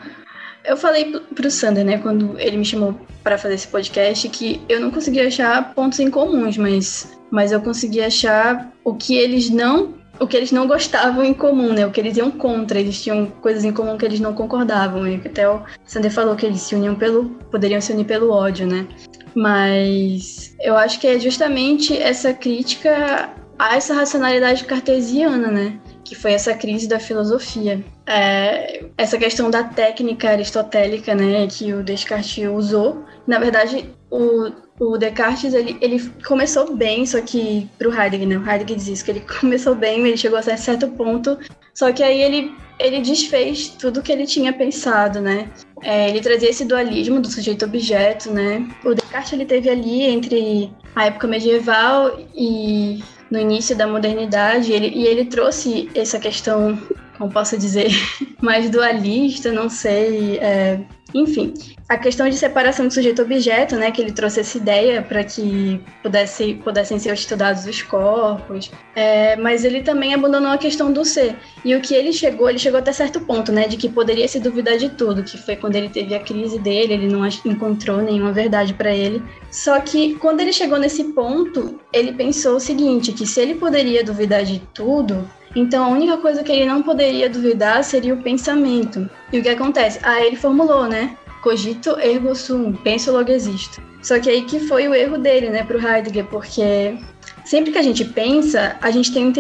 eu 0.66 0.78
falei 0.78 1.06
pro- 1.06 1.22
pro 1.22 1.52
Sander, 1.52 1.86
né, 1.86 1.98
quando 1.98 2.38
ele 2.40 2.58
me 2.58 2.66
chamou 2.66 3.00
para 3.24 3.38
fazer 3.38 3.56
esse 3.56 3.68
podcast, 3.68 4.28
que 4.30 4.62
eu 4.68 4.80
não 4.80 4.92
conseguia 4.92 5.28
achar 5.28 5.74
pontos 5.74 6.00
em 6.00 6.10
comuns, 6.10 6.58
mas, 6.58 7.18
mas 7.32 7.52
eu 7.52 7.62
consegui 7.62 8.02
achar 8.02 8.72
o 8.84 8.94
que 8.94 9.16
eles 9.16 9.50
não. 9.50 9.94
O 10.20 10.28
que 10.28 10.38
eles 10.38 10.52
não 10.52 10.68
gostavam 10.68 11.24
em 11.24 11.34
comum, 11.34 11.74
né? 11.74 11.86
O 11.86 11.92
que 11.92 12.00
eles 12.00 12.18
iam 12.18 12.32
contra. 12.32 12.80
Eles 12.80 13.02
tinham 13.02 13.26
coisas 13.26 13.64
em 13.64 13.72
comum 13.72 13.98
que 13.98 14.06
eles 14.06 14.20
não 14.20 14.34
concordavam. 14.34 15.08
E 15.08 15.16
até 15.16 15.50
o 15.50 15.62
Sander 15.86 16.12
falou 16.12 16.36
que 16.36 16.46
eles 16.46 16.62
se 16.62 16.76
uniam 16.76 16.96
pelo. 16.96 17.30
poderiam 17.52 17.82
se 17.82 17.92
unir 17.92 18.06
pelo 18.06 18.32
ódio, 18.32 18.68
né? 18.68 18.88
Mas 19.36 20.56
eu 20.62 20.78
acho 20.78 21.00
que 21.00 21.08
é 21.08 21.20
justamente 21.20 21.98
essa 21.98 22.34
crítica 22.34 23.34
a 23.58 23.76
essa 23.76 23.94
racionalidade 23.94 24.66
cartesiana, 24.66 25.50
né? 25.50 25.80
Que 26.04 26.16
foi 26.16 26.34
essa 26.34 26.54
crise 26.54 26.88
da 26.88 27.00
filosofia. 27.00 27.84
É, 28.06 28.86
essa 28.98 29.18
questão 29.18 29.50
da 29.50 29.64
técnica 29.64 30.30
aristotélica, 30.30 31.16
né? 31.16 31.48
Que 31.48 31.74
o 31.74 31.84
Descartes 31.84 32.48
usou. 32.50 33.04
Na 33.26 33.40
verdade, 33.40 33.90
o, 34.14 34.52
o 34.80 34.98
Descartes, 34.98 35.54
ele, 35.56 35.76
ele 35.82 36.00
começou 36.26 36.76
bem, 36.76 37.04
só 37.06 37.20
que 37.20 37.68
pro 37.80 37.92
Heidegger, 37.92 38.28
né? 38.28 38.38
O 38.38 38.48
Heidegger 38.48 38.78
diz 38.78 38.88
isso, 38.88 39.06
que 39.06 39.12
ele 39.12 39.26
começou 39.40 39.74
bem, 39.74 40.06
ele 40.06 40.16
chegou 40.16 40.38
a 40.38 40.44
certo 40.44 40.88
ponto, 40.90 41.38
só 41.74 41.92
que 41.92 42.04
aí 42.04 42.22
ele, 42.22 42.56
ele 42.80 43.02
desfez 43.02 43.70
tudo 43.70 44.04
que 44.04 44.12
ele 44.12 44.28
tinha 44.28 44.54
pensado, 44.54 45.20
né? 45.20 45.50
É, 45.82 46.10
ele 46.10 46.22
trazia 46.22 46.50
esse 46.50 46.64
dualismo 46.64 47.20
do 47.20 47.28
sujeito-objeto, 47.28 48.32
né? 48.32 48.70
O 48.86 48.94
Descartes 48.94 49.34
ele 49.34 49.46
teve 49.46 49.70
ali 49.70 50.04
entre 50.04 50.72
a 50.96 51.08
época 51.08 51.28
medieval 51.28 52.20
e 52.36 53.04
no 53.32 53.40
início 53.40 53.76
da 53.76 53.88
modernidade, 53.88 54.72
ele, 54.72 54.90
e 54.90 55.08
ele 55.08 55.26
trouxe 55.26 55.90
essa 55.96 56.20
questão, 56.20 56.80
como 57.18 57.34
posso 57.34 57.58
dizer, 57.58 57.90
mais 58.40 58.70
dualista, 58.70 59.52
não 59.52 59.70
sei, 59.70 60.38
é, 60.38 60.80
enfim, 61.14 61.54
a 61.88 61.98
questão 61.98 62.28
de 62.28 62.36
separação 62.36 62.88
de 62.88 62.94
sujeito-objeto, 62.94 63.76
né, 63.76 63.92
que 63.92 64.02
ele 64.02 64.12
trouxe 64.12 64.40
essa 64.40 64.58
ideia 64.58 65.02
para 65.02 65.24
que 65.24 65.80
pudesse, 66.02 66.56
pudessem 66.56 66.98
ser 66.98 67.14
estudados 67.14 67.66
os 67.66 67.82
corpos, 67.82 68.72
é, 68.96 69.36
mas 69.36 69.64
ele 69.64 69.82
também 69.82 70.14
abandonou 70.14 70.52
a 70.52 70.58
questão 70.58 70.92
do 70.92 71.06
ser. 71.06 71.36
E 71.64 71.76
o 71.76 71.82
que 71.82 71.94
ele 71.94 72.12
chegou, 72.12 72.50
ele 72.50 72.58
chegou 72.58 72.80
até 72.80 72.92
certo 72.92 73.22
ponto, 73.22 73.52
né, 73.52 73.68
de 73.68 73.78
que 73.78 73.90
poderia 73.90 74.28
se 74.28 74.40
duvidar 74.40 74.78
de 74.78 74.90
tudo, 74.90 75.24
que 75.24 75.38
foi 75.38 75.56
quando 75.56 75.76
ele 75.76 75.90
teve 75.90 76.16
a 76.16 76.20
crise 76.20 76.58
dele, 76.58 76.94
ele 76.94 77.08
não 77.08 77.28
encontrou 77.46 78.02
nenhuma 78.02 78.32
verdade 78.32 78.74
para 78.74 78.94
ele. 78.94 79.22
Só 79.52 79.80
que 79.80 80.16
quando 80.16 80.42
ele 80.42 80.52
chegou 80.52 80.80
nesse 80.80 81.04
ponto, 81.06 81.80
ele 81.92 82.14
pensou 82.14 82.56
o 82.56 82.60
seguinte, 82.60 83.12
que 83.12 83.26
se 83.26 83.40
ele 83.40 83.56
poderia 83.56 84.04
duvidar 84.04 84.44
de 84.44 84.60
tudo, 84.74 85.30
então 85.56 85.86
a 85.86 85.88
única 85.88 86.18
coisa 86.18 86.44
que 86.44 86.52
ele 86.52 86.66
não 86.66 86.82
poderia 86.82 87.30
duvidar 87.30 87.84
seria 87.84 88.14
o 88.14 88.22
pensamento. 88.22 89.10
E 89.32 89.40
o 89.40 89.44
que 89.44 89.50
acontece? 89.50 90.00
Ah, 90.04 90.22
ele 90.22 90.36
formulou, 90.36 90.88
né? 90.88 91.18
Cogito 91.42 92.00
ergo 92.00 92.36
sum, 92.36 92.74
penso 92.74 93.12
logo 93.12 93.32
existo. 93.32 93.82
Só 94.02 94.20
que 94.20 94.30
aí 94.30 94.44
que 94.44 94.60
foi 94.60 94.88
o 94.88 94.94
erro 94.94 95.18
dele, 95.18 95.50
né, 95.50 95.64
pro 95.64 95.80
Heidegger, 95.80 96.26
porque 96.26 96.98
sempre 97.46 97.72
que 97.72 97.78
a 97.78 97.82
gente 97.82 98.04
pensa, 98.04 98.76
a 98.82 98.92
gente 98.92 99.14
tem 99.14 99.32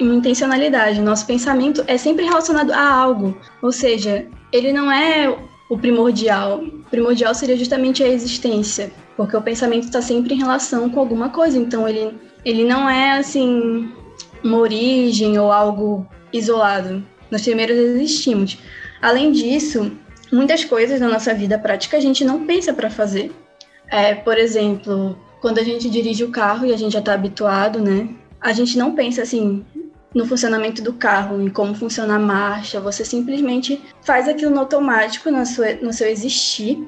uma 0.00 0.14
intencionalidade. 0.14 1.00
Nosso 1.00 1.26
pensamento 1.26 1.82
é 1.86 1.96
sempre 1.96 2.24
relacionado 2.24 2.70
a 2.72 2.94
algo. 2.94 3.36
Ou 3.62 3.72
seja, 3.72 4.26
ele 4.52 4.72
não 4.72 4.92
é 4.92 5.34
o 5.70 5.78
primordial. 5.78 6.58
O 6.58 6.90
primordial 6.90 7.34
seria 7.34 7.56
justamente 7.56 8.02
a 8.02 8.08
existência, 8.08 8.92
porque 9.16 9.36
o 9.36 9.42
pensamento 9.42 9.84
está 9.84 10.02
sempre 10.02 10.34
em 10.34 10.38
relação 10.38 10.90
com 10.90 11.00
alguma 11.00 11.30
coisa. 11.30 11.56
Então 11.58 11.88
ele, 11.88 12.14
ele 12.44 12.64
não 12.64 12.88
é 12.90 13.12
assim 13.12 13.90
uma 14.42 14.58
origem 14.58 15.38
ou 15.38 15.52
algo 15.52 16.06
isolado. 16.32 17.02
Nós 17.30 17.42
primeiros 17.42 17.76
existimos. 17.76 18.58
Além 19.00 19.32
disso, 19.32 19.92
muitas 20.32 20.64
coisas 20.64 21.00
na 21.00 21.08
nossa 21.08 21.32
vida 21.34 21.58
prática 21.58 21.96
a 21.96 22.00
gente 22.00 22.24
não 22.24 22.46
pensa 22.46 22.72
para 22.72 22.90
fazer. 22.90 23.32
É, 23.88 24.14
por 24.14 24.38
exemplo, 24.38 25.18
quando 25.40 25.58
a 25.58 25.64
gente 25.64 25.88
dirige 25.88 26.24
o 26.24 26.30
carro 26.30 26.66
e 26.66 26.72
a 26.72 26.76
gente 26.76 26.92
já 26.92 26.98
está 27.00 27.14
habituado, 27.14 27.80
né? 27.80 28.08
A 28.40 28.52
gente 28.52 28.78
não 28.78 28.94
pensa 28.94 29.22
assim 29.22 29.64
no 30.14 30.26
funcionamento 30.26 30.82
do 30.82 30.92
carro, 30.92 31.40
em 31.40 31.48
como 31.48 31.74
funciona 31.74 32.16
a 32.16 32.18
marcha. 32.18 32.80
Você 32.80 33.04
simplesmente 33.04 33.80
faz 34.02 34.28
aquilo 34.28 34.50
no 34.50 34.60
automático, 34.60 35.30
no 35.30 35.44
seu, 35.46 35.82
no 35.82 35.92
seu 35.92 36.08
existir. 36.08 36.86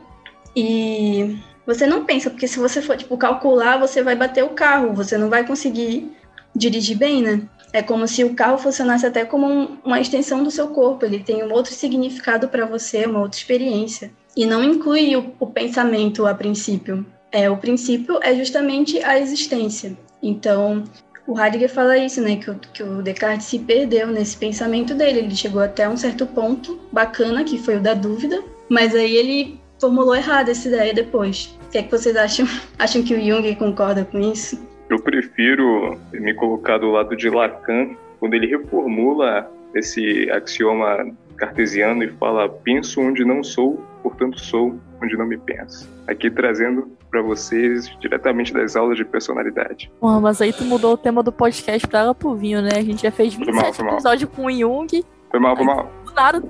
E 0.54 1.38
você 1.66 1.86
não 1.86 2.04
pensa, 2.04 2.30
porque 2.30 2.48
se 2.48 2.58
você 2.58 2.82
for 2.82 2.96
tipo 2.96 3.16
calcular, 3.16 3.78
você 3.78 4.02
vai 4.02 4.16
bater 4.16 4.44
o 4.44 4.50
carro, 4.50 4.92
você 4.92 5.16
não 5.16 5.28
vai 5.28 5.46
conseguir 5.46 6.10
dirigir 6.54 6.96
bem, 6.96 7.22
né? 7.22 7.42
É 7.72 7.82
como 7.82 8.06
se 8.06 8.22
o 8.22 8.34
carro 8.34 8.58
funcionasse 8.58 9.06
até 9.06 9.24
como 9.24 9.46
um- 9.46 9.78
uma 9.84 10.00
extensão 10.00 10.42
do 10.44 10.50
seu 10.50 10.68
corpo. 10.68 11.04
Ele 11.04 11.18
tem 11.20 11.42
um 11.42 11.52
outro 11.52 11.72
significado 11.72 12.48
para 12.48 12.66
você, 12.66 13.06
uma 13.06 13.20
outra 13.20 13.38
experiência. 13.38 14.12
E 14.36 14.44
não 14.44 14.62
inclui 14.62 15.16
o, 15.16 15.32
o 15.40 15.46
pensamento 15.46 16.26
a 16.26 16.34
princípio. 16.34 17.04
É, 17.30 17.48
o 17.48 17.56
princípio 17.56 18.18
é 18.22 18.34
justamente 18.34 19.02
a 19.02 19.18
existência. 19.18 19.96
Então, 20.22 20.84
o 21.26 21.38
Heidegger 21.40 21.70
fala 21.70 21.96
isso, 21.96 22.20
né? 22.20 22.36
Que 22.36 22.50
o, 22.50 22.54
que 22.74 22.82
o 22.82 23.02
Descartes 23.02 23.46
se 23.46 23.58
perdeu 23.58 24.08
nesse 24.08 24.36
pensamento 24.36 24.94
dele. 24.94 25.20
Ele 25.20 25.34
chegou 25.34 25.62
até 25.62 25.88
um 25.88 25.96
certo 25.96 26.26
ponto 26.26 26.78
bacana, 26.92 27.42
que 27.42 27.58
foi 27.58 27.76
o 27.76 27.80
da 27.80 27.94
dúvida, 27.94 28.42
mas 28.68 28.94
aí 28.94 29.16
ele 29.16 29.60
formulou 29.80 30.14
errado 30.14 30.50
essa 30.50 30.68
ideia 30.68 30.92
depois. 30.92 31.56
O 31.66 31.70
que 31.70 31.78
é 31.78 31.82
que 31.82 31.90
vocês 31.90 32.14
acham? 32.16 32.46
Acham 32.78 33.02
que 33.02 33.14
o 33.14 33.20
Jung 33.20 33.54
concorda 33.56 34.04
com 34.04 34.20
isso? 34.20 34.58
Eu 34.92 35.00
prefiro 35.00 35.98
me 36.12 36.34
colocar 36.34 36.78
do 36.78 36.90
lado 36.90 37.16
de 37.16 37.30
Lacan, 37.30 37.90
quando 38.20 38.34
ele 38.34 38.46
reformula 38.46 39.50
esse 39.74 40.30
axioma 40.30 41.06
cartesiano 41.36 42.04
e 42.04 42.08
fala: 42.12 42.48
penso 42.48 43.00
onde 43.00 43.24
não 43.24 43.42
sou, 43.42 43.82
portanto 44.02 44.38
sou 44.38 44.78
onde 45.02 45.16
não 45.16 45.26
me 45.26 45.38
penso. 45.38 45.88
Aqui 46.06 46.30
trazendo 46.30 46.92
para 47.10 47.22
vocês 47.22 47.90
diretamente 48.00 48.52
das 48.52 48.76
aulas 48.76 48.96
de 48.96 49.04
personalidade. 49.04 49.90
Porra, 50.00 50.20
mas 50.20 50.40
aí 50.40 50.52
tu 50.52 50.64
mudou 50.64 50.94
o 50.94 50.96
tema 50.96 51.22
do 51.22 51.32
podcast 51.32 51.86
pra 51.86 52.00
ela 52.00 52.14
pro 52.14 52.34
vinho, 52.34 52.62
né? 52.62 52.70
A 52.76 52.82
gente 52.82 53.02
já 53.02 53.10
fez 53.10 53.34
Foi 53.34 53.46
mal, 53.46 53.64
27 53.64 53.76
foi 53.76 53.84
mal. 53.84 53.94
episódios 53.94 54.30
com 54.30 54.44
o 54.46 54.52
Jung. 54.52 55.04
Foi 55.30 55.40
mal, 55.40 55.56
foi 55.56 55.64
mal. 55.64 55.90
Do 56.04 56.14
nada. 56.14 56.42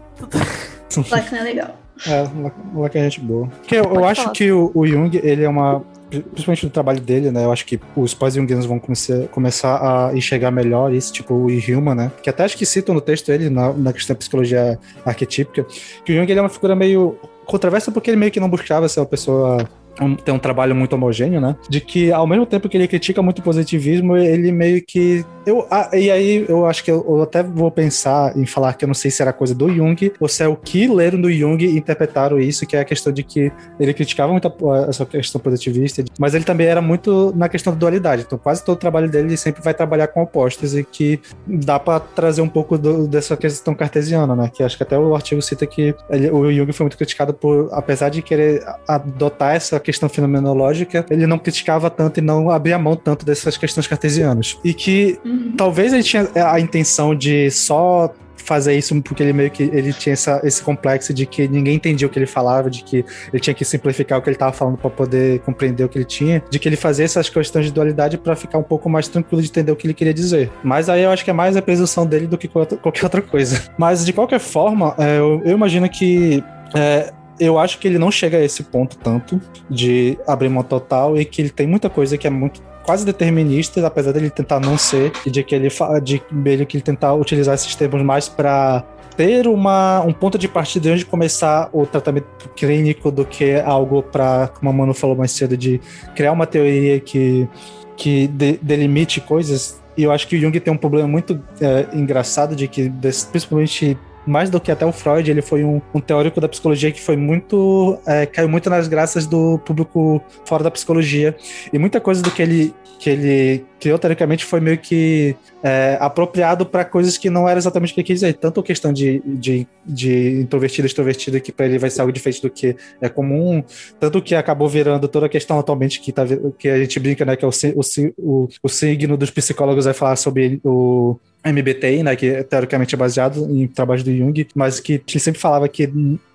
Lacan 1.11 1.37
é 1.37 1.43
legal. 1.43 1.79
É, 2.07 2.29
Lacan 2.75 2.99
é 2.99 3.03
gente 3.05 3.21
boa. 3.21 3.47
Porque 3.47 3.77
eu, 3.77 3.85
eu 3.85 4.05
acho 4.05 4.23
falar. 4.23 4.35
que 4.35 4.51
o, 4.53 4.71
o 4.75 4.87
Jung, 4.87 5.17
ele 5.23 5.45
é 5.45 5.49
uma. 5.49 5.83
Principalmente 6.21 6.65
no 6.65 6.71
trabalho 6.71 7.01
dele, 7.01 7.31
né? 7.31 7.45
Eu 7.45 7.53
acho 7.53 7.65
que 7.65 7.81
os 7.97 8.13
pós-jungianos 8.13 8.67
vão 8.67 8.79
começar, 8.79 9.29
começar 9.29 9.77
a 10.09 10.17
enxergar 10.17 10.51
melhor 10.51 10.93
isso, 10.93 11.13
tipo 11.13 11.35
o 11.35 11.47
Human, 11.47 11.95
né? 11.95 12.13
Que 12.23 12.29
até 12.29 12.45
acho 12.45 12.57
que 12.57 12.67
citam 12.67 12.95
no 12.95 13.01
texto 13.01 13.31
ele, 13.31 13.49
na, 13.49 13.73
na 13.73 13.93
questão 13.93 14.15
da 14.15 14.19
psicologia 14.19 14.79
arquetípica, 15.05 15.67
que 16.05 16.13
o 16.13 16.15
Jung 16.15 16.31
ele 16.31 16.39
é 16.39 16.43
uma 16.43 16.49
figura 16.49 16.75
meio 16.75 17.19
controversa 17.47 17.91
porque 17.91 18.11
ele 18.11 18.17
meio 18.17 18.31
que 18.31 18.41
não 18.41 18.49
buscava 18.49 18.89
ser 18.89 19.01
uma 19.01 19.07
pessoa 19.07 19.69
um, 20.01 20.15
ter 20.15 20.33
um 20.33 20.39
trabalho 20.39 20.75
muito 20.75 20.95
homogêneo, 20.95 21.41
né? 21.41 21.57
De 21.69 21.81
que 21.81 22.13
ao 22.13 22.27
mesmo 22.27 22.47
tempo 22.47 22.69
que 22.69 22.77
ele 22.77 22.89
critica 22.89 23.23
muito 23.23 23.41
o 23.41 23.43
positivismo, 23.43 24.17
ele 24.17 24.51
meio 24.53 24.83
que 24.83 25.25
Eu, 25.45 25.67
ah, 25.71 25.91
e 25.93 26.11
aí 26.11 26.45
eu 26.49 26.67
acho 26.67 26.85
que 26.85 26.91
eu, 26.91 27.05
eu, 27.07 27.23
até 27.23 27.43
vou 27.43 27.71
pensar 27.71 28.37
em 28.37 28.47
falar 28.47 28.75
que 28.75 28.85
eu 28.85 28.87
não 28.87 28.95
sei 28.95 29.11
se 29.11 29.21
era 29.21 29.33
coisa 29.33 29.55
do 29.55 29.69
Jung 29.69 30.13
ou 30.21 30.29
se 30.29 30.43
é 30.43 30.49
o 30.49 30.57
que 30.57 30.87
leram 30.87 31.21
do 31.21 31.33
Jung 31.33 31.65
e 31.65 31.77
interpretaram 31.77 32.39
isso, 32.39 32.67
que 32.67 32.77
é 32.77 32.81
a 32.81 32.85
questão 32.85 33.13
de 33.13 33.23
que 33.23 33.53
ele 33.79 33.93
criticava 33.93 34.33
muito 34.33 34.49
a, 34.49 34.87
essa 34.89 35.05
questão 35.05 35.41
positivista, 35.41 36.05
mas 36.19 36.35
ele 36.35 36.45
também 36.45 36.67
era 36.67 36.81
muito 36.81 37.33
na 37.37 37.49
questão 37.49 37.73
da 37.73 37.79
dualidade. 37.79 38.23
Então 38.27 38.39
quase 38.39 38.65
todo 38.65 38.77
o 38.77 38.81
trabalho 38.81 39.11
dele 39.11 39.37
sempre 39.37 39.63
vai 39.63 39.75
trabalhar 39.75 40.09
com 40.09 40.23
opostos 40.23 40.75
e 40.75 40.85
que 40.85 41.21
dá 41.47 41.79
para 41.79 42.01
trazer 42.01 42.41
um 42.41 42.49
pouco 42.49 42.79
do, 42.79 43.07
dessa 43.07 43.37
questão 43.37 43.75
cartesiana, 43.75 44.35
né? 44.35 44.51
Que 44.53 44.63
acho 44.63 44.77
que 44.77 44.83
até 44.83 44.99
o 44.99 45.15
artigo 45.15 45.43
cita 45.43 45.67
que 45.67 45.95
ele, 46.09 46.31
o 46.31 46.51
Jung 46.53 46.73
foi 46.73 46.85
muito 46.85 46.97
criticado 46.97 47.35
por, 47.35 47.69
apesar 47.73 48.09
de 48.09 48.23
querer 48.23 48.65
adotar 48.87 49.55
essa 49.55 49.82
questão 49.83 50.09
fenomenológica, 50.09 51.05
ele 51.11 51.27
não 51.27 51.39
criticava 51.39 51.91
tanto 51.91 52.19
e 52.19 52.21
não 52.21 52.51
abria 52.51 52.79
mão 52.79 52.97
tanto 52.97 53.27
dessas 53.27 53.57
questões 53.57 53.87
cartesianas. 53.87 54.59
E 54.65 54.73
que 54.73 55.19
uhum. 55.25 55.55
talvez 55.57 55.93
ele 55.93 56.03
tinha 56.03 56.29
a 56.35 56.59
intenção 56.59 57.15
de 57.15 57.51
só 57.51 58.13
fazer 58.43 58.77
isso 58.77 59.01
porque 59.03 59.23
ele 59.23 59.33
meio 59.33 59.51
que 59.51 59.63
ele 59.63 59.93
tinha 59.93 60.13
essa, 60.13 60.41
esse 60.45 60.63
complexo 60.63 61.15
de 61.15 61.25
que 61.25 61.49
ninguém 61.49 61.77
entendia 61.77 62.07
o 62.07 62.11
que 62.11 62.19
ele 62.19 62.27
falava, 62.27 62.69
de 62.69 62.83
que 62.83 63.05
ele 63.33 63.41
tinha 63.41 63.55
que 63.55 63.65
simplificar 63.65 64.19
o 64.19 64.23
que 64.23 64.29
ele 64.29 64.37
estava 64.37 64.53
falando 64.53 64.77
para 64.77 64.91
poder 64.91 65.41
compreender 65.41 65.85
o 65.85 65.89
que 65.89 65.99
ele 65.99 66.05
tinha, 66.05 66.43
de 66.51 66.59
que 66.59 66.69
ele 66.69 66.77
fazia 66.77 67.05
essas 67.05 67.29
questões 67.29 67.67
de 67.67 67.73
dualidade 67.73 68.19
para 68.19 68.37
ficar 68.37 68.59
um 68.59 68.63
pouco 68.63 68.89
mais 68.91 69.09
tranquilo 69.09 69.41
de 69.41 69.49
entender 69.49 69.73
o 69.73 69.77
que 69.77 69.87
ele 69.87 69.95
queria 69.95 70.15
dizer. 70.15 70.51
Mas 70.63 70.89
aí 70.89 71.03
eu 71.03 71.11
acho 71.11 71.25
que 71.25 71.31
é 71.31 71.33
mais 71.35 71.57
a 71.57 71.63
presunção 71.63 72.05
dele 72.05 72.27
do 72.27 72.37
que 72.37 72.49
qualquer 72.49 73.05
outra 73.05 73.23
coisa. 73.23 73.63
Mas 73.79 74.05
de 74.05 74.13
qualquer 74.13 74.41
forma, 74.41 74.95
é, 74.99 75.19
eu, 75.19 75.41
eu 75.45 75.53
imagino 75.53 75.89
que 75.89 76.43
é, 76.75 77.13
eu 77.43 77.59
acho 77.59 77.79
que 77.79 77.89
ele 77.89 77.99
não 77.99 78.11
chega 78.11 78.39
a 78.39 78.45
esse 78.45 78.63
ponto 78.63 78.97
tanto 78.97 79.41
de 79.69 80.19
abrir 80.27 80.49
mão 80.49 80.63
total 80.63 81.19
e 81.19 81.25
que 81.25 81.43
ele 81.43 81.51
tem 81.51 81.67
muita 81.67 81.91
coisa 81.91 82.17
que 82.17 82.27
é 82.27 82.31
muito 82.31 82.63
quase 82.85 83.05
determinista, 83.05 83.85
apesar 83.87 84.13
dele 84.13 84.31
tentar 84.31 84.61
não 84.61 84.77
ser, 84.77 85.13
e 85.25 85.31
de 85.31 85.43
que 85.43 85.55
ele 85.55 85.69
de 86.03 86.23
meio 86.31 86.67
que 86.67 86.77
ele 86.77 86.83
tentar 86.83 87.15
utilizar 87.15 87.55
esses 87.55 87.75
termos 87.75 88.03
mais 88.03 88.29
para 88.29 88.85
ter 89.17 89.47
uma, 89.47 90.01
um 90.01 90.13
ponto 90.13 90.39
de 90.39 90.49
partida 90.49 90.97
de 90.97 91.05
começar 91.05 91.69
o 91.73 91.87
tratamento 91.87 92.49
clínico 92.57 93.11
do 93.11 93.25
que 93.25 93.55
algo 93.61 94.03
para, 94.03 94.49
como 94.49 94.71
a 94.71 94.73
Manu 94.73 94.95
falou 94.95 95.17
mais 95.17 95.33
cedo, 95.33 95.57
de 95.57 95.81
criar 96.15 96.33
uma 96.33 96.47
teoria 96.47 96.99
que, 96.99 97.49
que 97.97 98.27
de, 98.29 98.59
delimite 98.63 99.21
coisas. 99.21 99.81
E 99.97 100.05
eu 100.05 100.11
acho 100.11 100.27
que 100.27 100.37
o 100.37 100.41
Jung 100.41 100.59
tem 100.59 100.73
um 100.73 100.79
problema 100.79 101.07
muito 101.07 101.41
é, 101.61 101.87
engraçado 101.93 102.57
de 102.57 102.67
que, 102.67 102.91
principalmente 103.31 103.99
mais 104.27 104.51
do 104.51 104.61
que 104.61 104.71
até 104.71 104.87
o 104.87 104.93
Freud, 104.93 105.29
ele 105.31 105.43
foi 105.43 105.65
um, 105.65 105.81
um 105.95 106.01
teórico 106.01 106.41
da 106.41 106.49
psicologia 106.49 106.93
que 106.93 107.01
foi 107.01 107.17
muito. 107.17 107.99
É, 108.07 108.27
caiu 108.27 108.49
muito 108.49 108.71
nas 108.71 108.89
graças 108.89 109.27
do 109.27 109.59
público 109.59 110.23
fora 110.45 110.63
da 110.63 110.71
psicologia. 110.71 111.37
E 111.73 111.79
muita 111.79 112.01
coisa 112.01 112.23
do 112.23 112.31
que 112.31 112.43
ele, 112.43 112.75
que 112.99 113.11
ele 113.11 113.65
criou, 113.81 113.99
teoricamente, 113.99 114.45
foi 114.45 114.61
meio 114.61 114.79
que 114.79 115.35
é, 115.63 115.97
apropriado 116.01 116.65
para 116.65 116.85
coisas 116.85 117.19
que 117.19 117.29
não 117.29 117.49
era 117.49 117.59
exatamente 117.59 117.91
o 117.91 117.95
que 117.95 118.01
ele 118.01 118.07
quis 118.07 118.21
dizer. 118.21 118.35
Tanto 118.35 118.61
a 118.61 118.63
questão 118.63 118.93
de, 118.93 119.21
de, 119.25 119.67
de 119.85 120.41
introvertido 120.41 120.87
e 120.87 120.89
extrovertido, 120.89 121.41
que 121.41 121.51
para 121.51 121.67
ele 121.67 121.79
vai 121.79 121.91
ser 121.91 122.01
algo 122.01 122.13
diferente 122.13 122.43
do 122.43 122.51
que 122.51 122.77
é 123.01 123.09
comum, 123.09 123.63
tanto 123.99 124.23
que 124.23 124.35
acabou 124.35 124.69
virando 124.69 125.09
toda 125.09 125.27
a 125.27 125.29
questão 125.29 125.59
atualmente 125.59 126.01
que, 126.01 126.13
tá, 126.13 126.25
que 126.59 126.69
a 126.69 126.79
gente 126.79 127.01
brinca, 127.01 127.25
né, 127.25 127.35
que 127.35 127.45
é 127.45 127.49
o, 127.49 127.51
o, 127.51 127.83
o, 128.19 128.49
o 128.63 128.69
signo 128.69 129.17
dos 129.17 129.31
psicólogos 129.31 129.85
vai 129.85 129.95
falar 129.95 130.17
sobre 130.17 130.61
o 130.63 131.17
MBTI, 131.45 132.03
né, 132.03 132.15
que 132.15 132.43
teoricamente 132.45 132.95
é 132.95 132.99
baseado 132.99 133.45
em 133.51 133.67
trabalho 133.67 134.05
do 134.05 134.17
Jung, 134.17 134.47
mas 134.55 134.79
que 134.79 135.03
ele 135.09 135.21
sempre 135.21 135.41
falava 135.41 135.69
que 135.69 135.91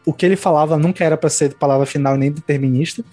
o 0.06 0.14
que 0.14 0.26
ele 0.26 0.36
falava 0.36 0.78
nunca 0.78 1.04
era 1.04 1.18
para 1.18 1.30
ser 1.30 1.54
palavra 1.56 1.86
final 1.86 2.16
nem 2.16 2.32
determinista, 2.32 3.04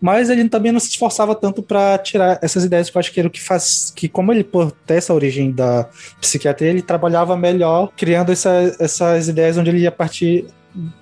mas 0.00 0.30
ele 0.30 0.48
também 0.48 0.72
não 0.72 0.80
se 0.80 0.88
esforçava 0.88 1.34
tanto 1.34 1.62
para 1.62 1.98
tirar 1.98 2.38
essas 2.42 2.64
ideias 2.64 2.90
que 2.90 2.96
eu 2.96 3.00
acho 3.00 3.12
que 3.12 3.20
era 3.20 3.28
o 3.28 3.30
que 3.30 3.40
faz 3.40 3.92
que 3.94 4.08
como 4.08 4.32
ele 4.32 4.44
por 4.44 4.72
ter 4.72 4.94
essa 4.94 5.14
origem 5.14 5.52
da 5.52 5.88
psiquiatria, 6.20 6.70
ele 6.70 6.82
trabalhava 6.82 7.36
melhor 7.36 7.92
criando 7.96 8.32
essa, 8.32 8.76
essas 8.78 9.28
ideias 9.28 9.56
onde 9.56 9.70
ele 9.70 9.80
ia 9.80 9.92
partir 9.92 10.46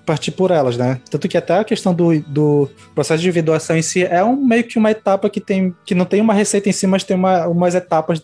partir 0.05 0.31
por 0.31 0.51
elas, 0.51 0.77
né? 0.77 0.99
Tanto 1.09 1.27
que 1.27 1.37
até 1.37 1.59
a 1.59 1.63
questão 1.63 1.93
do, 1.93 2.19
do 2.21 2.69
processo 2.93 3.21
de 3.21 3.27
individuação 3.27 3.77
em 3.77 3.81
si 3.81 4.03
é 4.03 4.23
um, 4.23 4.35
meio 4.35 4.63
que 4.63 4.77
uma 4.77 4.91
etapa 4.91 5.29
que 5.29 5.39
tem 5.39 5.75
que 5.85 5.95
não 5.95 6.05
tem 6.05 6.21
uma 6.21 6.33
receita 6.33 6.69
em 6.69 6.71
si, 6.71 6.87
mas 6.87 7.03
tem 7.03 7.15
uma, 7.15 7.47
umas 7.47 7.75
etapas 7.75 8.21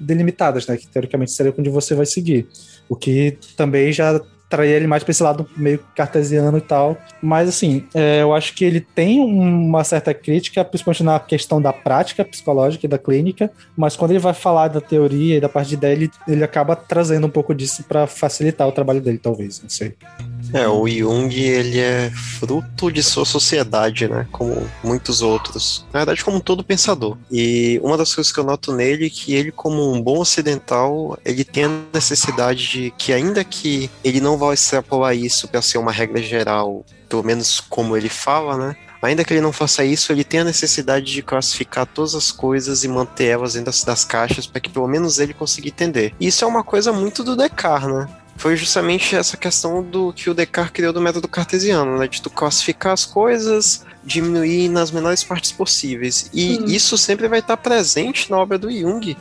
delimitadas, 0.00 0.66
né? 0.66 0.76
Que 0.76 0.86
teoricamente 0.86 1.32
seria 1.32 1.54
onde 1.56 1.70
você 1.70 1.94
vai 1.94 2.06
seguir. 2.06 2.46
O 2.88 2.96
que 2.96 3.38
também 3.56 3.92
já 3.92 4.20
trair 4.50 4.72
ele 4.72 4.88
mais 4.88 5.04
para 5.04 5.12
esse 5.12 5.22
lado 5.22 5.48
meio 5.56 5.78
cartesiano 5.94 6.58
e 6.58 6.60
tal. 6.60 6.98
Mas, 7.22 7.48
assim, 7.48 7.86
é, 7.94 8.20
eu 8.20 8.34
acho 8.34 8.52
que 8.54 8.64
ele 8.64 8.80
tem 8.80 9.20
uma 9.20 9.84
certa 9.84 10.12
crítica, 10.12 10.64
principalmente 10.64 11.04
na 11.04 11.20
questão 11.20 11.62
da 11.62 11.72
prática 11.72 12.24
psicológica 12.24 12.84
e 12.84 12.88
da 12.88 12.98
clínica, 12.98 13.48
mas 13.76 13.96
quando 13.96 14.10
ele 14.10 14.18
vai 14.18 14.34
falar 14.34 14.68
da 14.68 14.80
teoria 14.80 15.36
e 15.36 15.40
da 15.40 15.48
parte 15.48 15.68
de 15.68 15.74
ideia, 15.76 15.92
ele, 15.92 16.10
ele 16.26 16.42
acaba 16.42 16.74
trazendo 16.74 17.28
um 17.28 17.30
pouco 17.30 17.54
disso 17.54 17.84
para 17.84 18.08
facilitar 18.08 18.66
o 18.66 18.72
trabalho 18.72 19.00
dele, 19.00 19.18
talvez, 19.18 19.62
não 19.62 19.70
sei. 19.70 19.94
É, 20.52 20.66
o 20.66 20.86
Jung, 20.88 21.34
ele 21.34 21.78
é 21.78 22.10
fruto 22.10 22.90
de 22.90 23.02
sua 23.02 23.24
sociedade, 23.24 24.08
né? 24.08 24.26
Como 24.32 24.66
muitos 24.82 25.22
outros. 25.22 25.86
Na 25.92 26.00
verdade, 26.00 26.24
como 26.24 26.40
todo 26.40 26.64
pensador. 26.64 27.16
E 27.30 27.80
uma 27.82 27.96
das 27.96 28.14
coisas 28.14 28.32
que 28.32 28.38
eu 28.38 28.44
noto 28.44 28.72
nele 28.72 29.06
é 29.06 29.10
que 29.10 29.34
ele, 29.34 29.52
como 29.52 29.92
um 29.92 30.00
bom 30.00 30.18
ocidental, 30.18 31.18
ele 31.24 31.44
tem 31.44 31.64
a 31.64 31.80
necessidade 31.92 32.68
de 32.68 32.94
que, 32.96 33.12
ainda 33.12 33.44
que 33.44 33.90
ele 34.02 34.20
não 34.20 34.36
vá 34.36 34.52
extrapolar 34.52 35.14
isso 35.14 35.48
para 35.48 35.62
ser 35.62 35.78
uma 35.78 35.92
regra 35.92 36.20
geral, 36.22 36.84
pelo 37.08 37.22
menos 37.22 37.60
como 37.60 37.96
ele 37.96 38.08
fala, 38.08 38.56
né? 38.56 38.76
Ainda 39.02 39.24
que 39.24 39.32
ele 39.32 39.40
não 39.40 39.52
faça 39.52 39.82
isso, 39.82 40.12
ele 40.12 40.24
tem 40.24 40.40
a 40.40 40.44
necessidade 40.44 41.06
de 41.06 41.22
classificar 41.22 41.86
todas 41.86 42.14
as 42.14 42.30
coisas 42.30 42.84
e 42.84 42.88
manter 42.88 43.26
elas 43.26 43.54
dentro 43.54 43.66
das, 43.66 43.82
das 43.82 44.04
caixas 44.04 44.46
para 44.46 44.60
que 44.60 44.68
pelo 44.68 44.86
menos 44.86 45.18
ele 45.18 45.32
consiga 45.32 45.68
entender. 45.68 46.14
Isso 46.20 46.44
é 46.44 46.48
uma 46.48 46.62
coisa 46.62 46.92
muito 46.92 47.24
do 47.24 47.34
Descartes, 47.34 47.88
né? 47.88 48.08
Foi 48.36 48.56
justamente 48.56 49.14
essa 49.14 49.36
questão 49.36 49.82
do 49.82 50.12
que 50.12 50.30
o 50.30 50.34
Descartes 50.34 50.72
criou 50.72 50.92
do 50.92 51.00
método 51.00 51.28
cartesiano, 51.28 51.98
né? 51.98 52.08
De 52.08 52.22
tu 52.22 52.30
classificar 52.30 52.92
as 52.92 53.04
coisas, 53.04 53.84
diminuir 54.02 54.68
nas 54.68 54.90
menores 54.90 55.22
partes 55.22 55.52
possíveis. 55.52 56.30
E 56.32 56.56
Sim. 56.56 56.64
isso 56.66 56.96
sempre 56.96 57.28
vai 57.28 57.40
estar 57.40 57.56
presente 57.56 58.30
na 58.30 58.38
obra 58.38 58.58
do 58.58 58.70
Jung, 58.70 59.16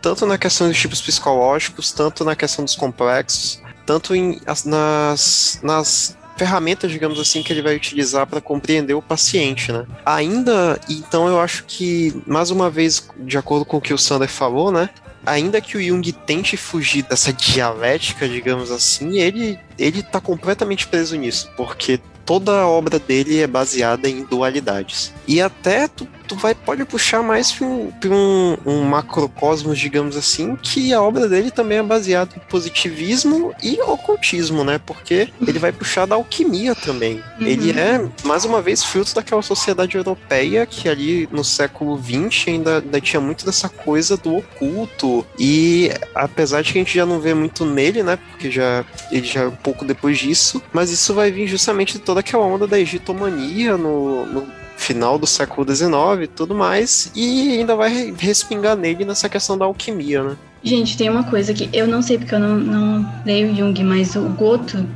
tanto 0.00 0.26
na 0.26 0.38
questão 0.38 0.68
dos 0.68 0.78
tipos 0.78 1.00
psicológicos, 1.00 1.92
tanto 1.92 2.24
na 2.24 2.36
questão 2.36 2.64
dos 2.64 2.76
complexos, 2.76 3.60
tanto 3.84 4.14
em, 4.14 4.40
nas, 4.64 5.58
nas 5.62 6.16
ferramentas, 6.36 6.90
digamos 6.90 7.20
assim, 7.20 7.42
que 7.42 7.52
ele 7.52 7.60
vai 7.60 7.76
utilizar 7.76 8.26
para 8.26 8.40
compreender 8.40 8.94
o 8.94 9.02
paciente, 9.02 9.70
né? 9.70 9.84
Ainda, 10.06 10.80
então 10.88 11.28
eu 11.28 11.38
acho 11.38 11.64
que, 11.64 12.14
mais 12.26 12.50
uma 12.50 12.70
vez, 12.70 13.06
de 13.18 13.36
acordo 13.36 13.64
com 13.66 13.76
o 13.76 13.80
que 13.80 13.92
o 13.92 13.98
Sander 13.98 14.28
falou, 14.28 14.72
né? 14.72 14.88
Ainda 15.24 15.60
que 15.60 15.76
o 15.76 15.82
Jung 15.82 16.12
tente 16.12 16.56
fugir 16.56 17.02
dessa 17.02 17.32
dialética, 17.32 18.28
digamos 18.28 18.70
assim, 18.70 19.18
ele, 19.18 19.58
ele 19.78 20.02
tá 20.02 20.20
completamente 20.20 20.86
preso 20.86 21.16
nisso, 21.16 21.50
porque 21.56 22.00
toda 22.24 22.52
a 22.52 22.66
obra 22.66 22.98
dele 22.98 23.40
é 23.40 23.46
baseada 23.46 24.08
em 24.08 24.24
dualidades. 24.24 25.12
E 25.26 25.40
até 25.40 25.88
tu 25.88 26.06
tu 26.30 26.36
vai 26.36 26.54
pode 26.54 26.84
puxar 26.84 27.24
mais 27.24 27.50
para 27.50 27.66
um, 27.66 27.92
um, 28.06 28.56
um, 28.64 28.82
macrocosmos, 28.84 29.76
digamos 29.76 30.16
assim, 30.16 30.54
que 30.54 30.94
a 30.94 31.02
obra 31.02 31.28
dele 31.28 31.50
também 31.50 31.78
é 31.78 31.82
baseada 31.82 32.30
em 32.36 32.40
positivismo 32.48 33.52
e 33.60 33.80
ocultismo, 33.82 34.62
né? 34.62 34.78
Porque 34.78 35.28
ele 35.44 35.58
vai 35.58 35.72
puxar 35.72 36.06
da 36.06 36.14
alquimia 36.14 36.72
também. 36.76 37.20
Uhum. 37.40 37.46
Ele 37.46 37.72
é, 37.72 38.08
mais 38.22 38.44
uma 38.44 38.62
vez, 38.62 38.84
fruto 38.84 39.12
daquela 39.12 39.42
sociedade 39.42 39.96
europeia 39.96 40.64
que 40.66 40.88
ali 40.88 41.28
no 41.32 41.42
século 41.42 42.00
XX 42.00 42.46
ainda, 42.46 42.78
ainda 42.78 43.00
tinha 43.00 43.20
muito 43.20 43.44
dessa 43.44 43.68
coisa 43.68 44.16
do 44.16 44.36
oculto. 44.36 45.26
E 45.36 45.90
apesar 46.14 46.62
de 46.62 46.72
que 46.72 46.78
a 46.78 46.82
gente 46.82 46.94
já 46.94 47.04
não 47.04 47.18
vê 47.18 47.34
muito 47.34 47.64
nele, 47.64 48.04
né? 48.04 48.16
Porque 48.30 48.52
já 48.52 48.84
ele 49.10 49.26
já 49.26 49.40
é 49.40 49.48
um 49.48 49.56
pouco 49.56 49.84
depois 49.84 50.16
disso, 50.16 50.62
mas 50.72 50.92
isso 50.92 51.12
vai 51.12 51.32
vir 51.32 51.48
justamente 51.48 51.94
de 51.94 51.98
toda 51.98 52.20
aquela 52.20 52.44
onda 52.44 52.68
da 52.68 52.78
egitomania 52.78 53.76
no, 53.76 54.26
no 54.26 54.59
final 54.80 55.18
do 55.18 55.26
século 55.26 55.68
XIX 55.68 55.92
e 56.22 56.26
tudo 56.26 56.54
mais, 56.54 57.12
e 57.14 57.58
ainda 57.58 57.76
vai 57.76 58.14
respingar 58.18 58.74
nele 58.74 59.04
nessa 59.04 59.28
questão 59.28 59.56
da 59.56 59.66
alquimia, 59.66 60.22
né? 60.22 60.36
Gente, 60.64 60.96
tem 60.96 61.08
uma 61.08 61.24
coisa 61.24 61.52
que 61.52 61.68
eu 61.72 61.86
não 61.86 62.02
sei 62.02 62.18
porque 62.18 62.34
eu 62.34 62.40
não, 62.40 62.56
não 62.56 63.22
leio 63.24 63.54
Jung, 63.54 63.84
mas 63.84 64.16
o 64.16 64.22
Goto, 64.30 64.86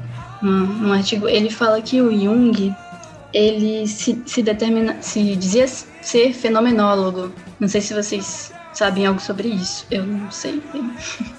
num, 0.43 0.93
artigo, 0.93 1.29
ele 1.29 1.51
fala 1.51 1.81
que 1.83 2.01
o 2.01 2.11
Jung, 2.11 2.75
ele 3.33 3.87
se, 3.87 4.21
se 4.27 4.43
determina, 4.43 4.97
se 5.01 5.37
dizia 5.37 5.67
ser 5.69 6.33
fenomenólogo. 6.33 7.31
Não 7.61 7.69
sei 7.69 7.81
se 7.81 7.95
vocês 7.95 8.53
sabem 8.73 9.07
algo 9.07 9.21
sobre 9.21 9.49
isso. 9.49 9.87
Eu 9.91 10.05
não 10.05 10.31
sei. 10.31 10.63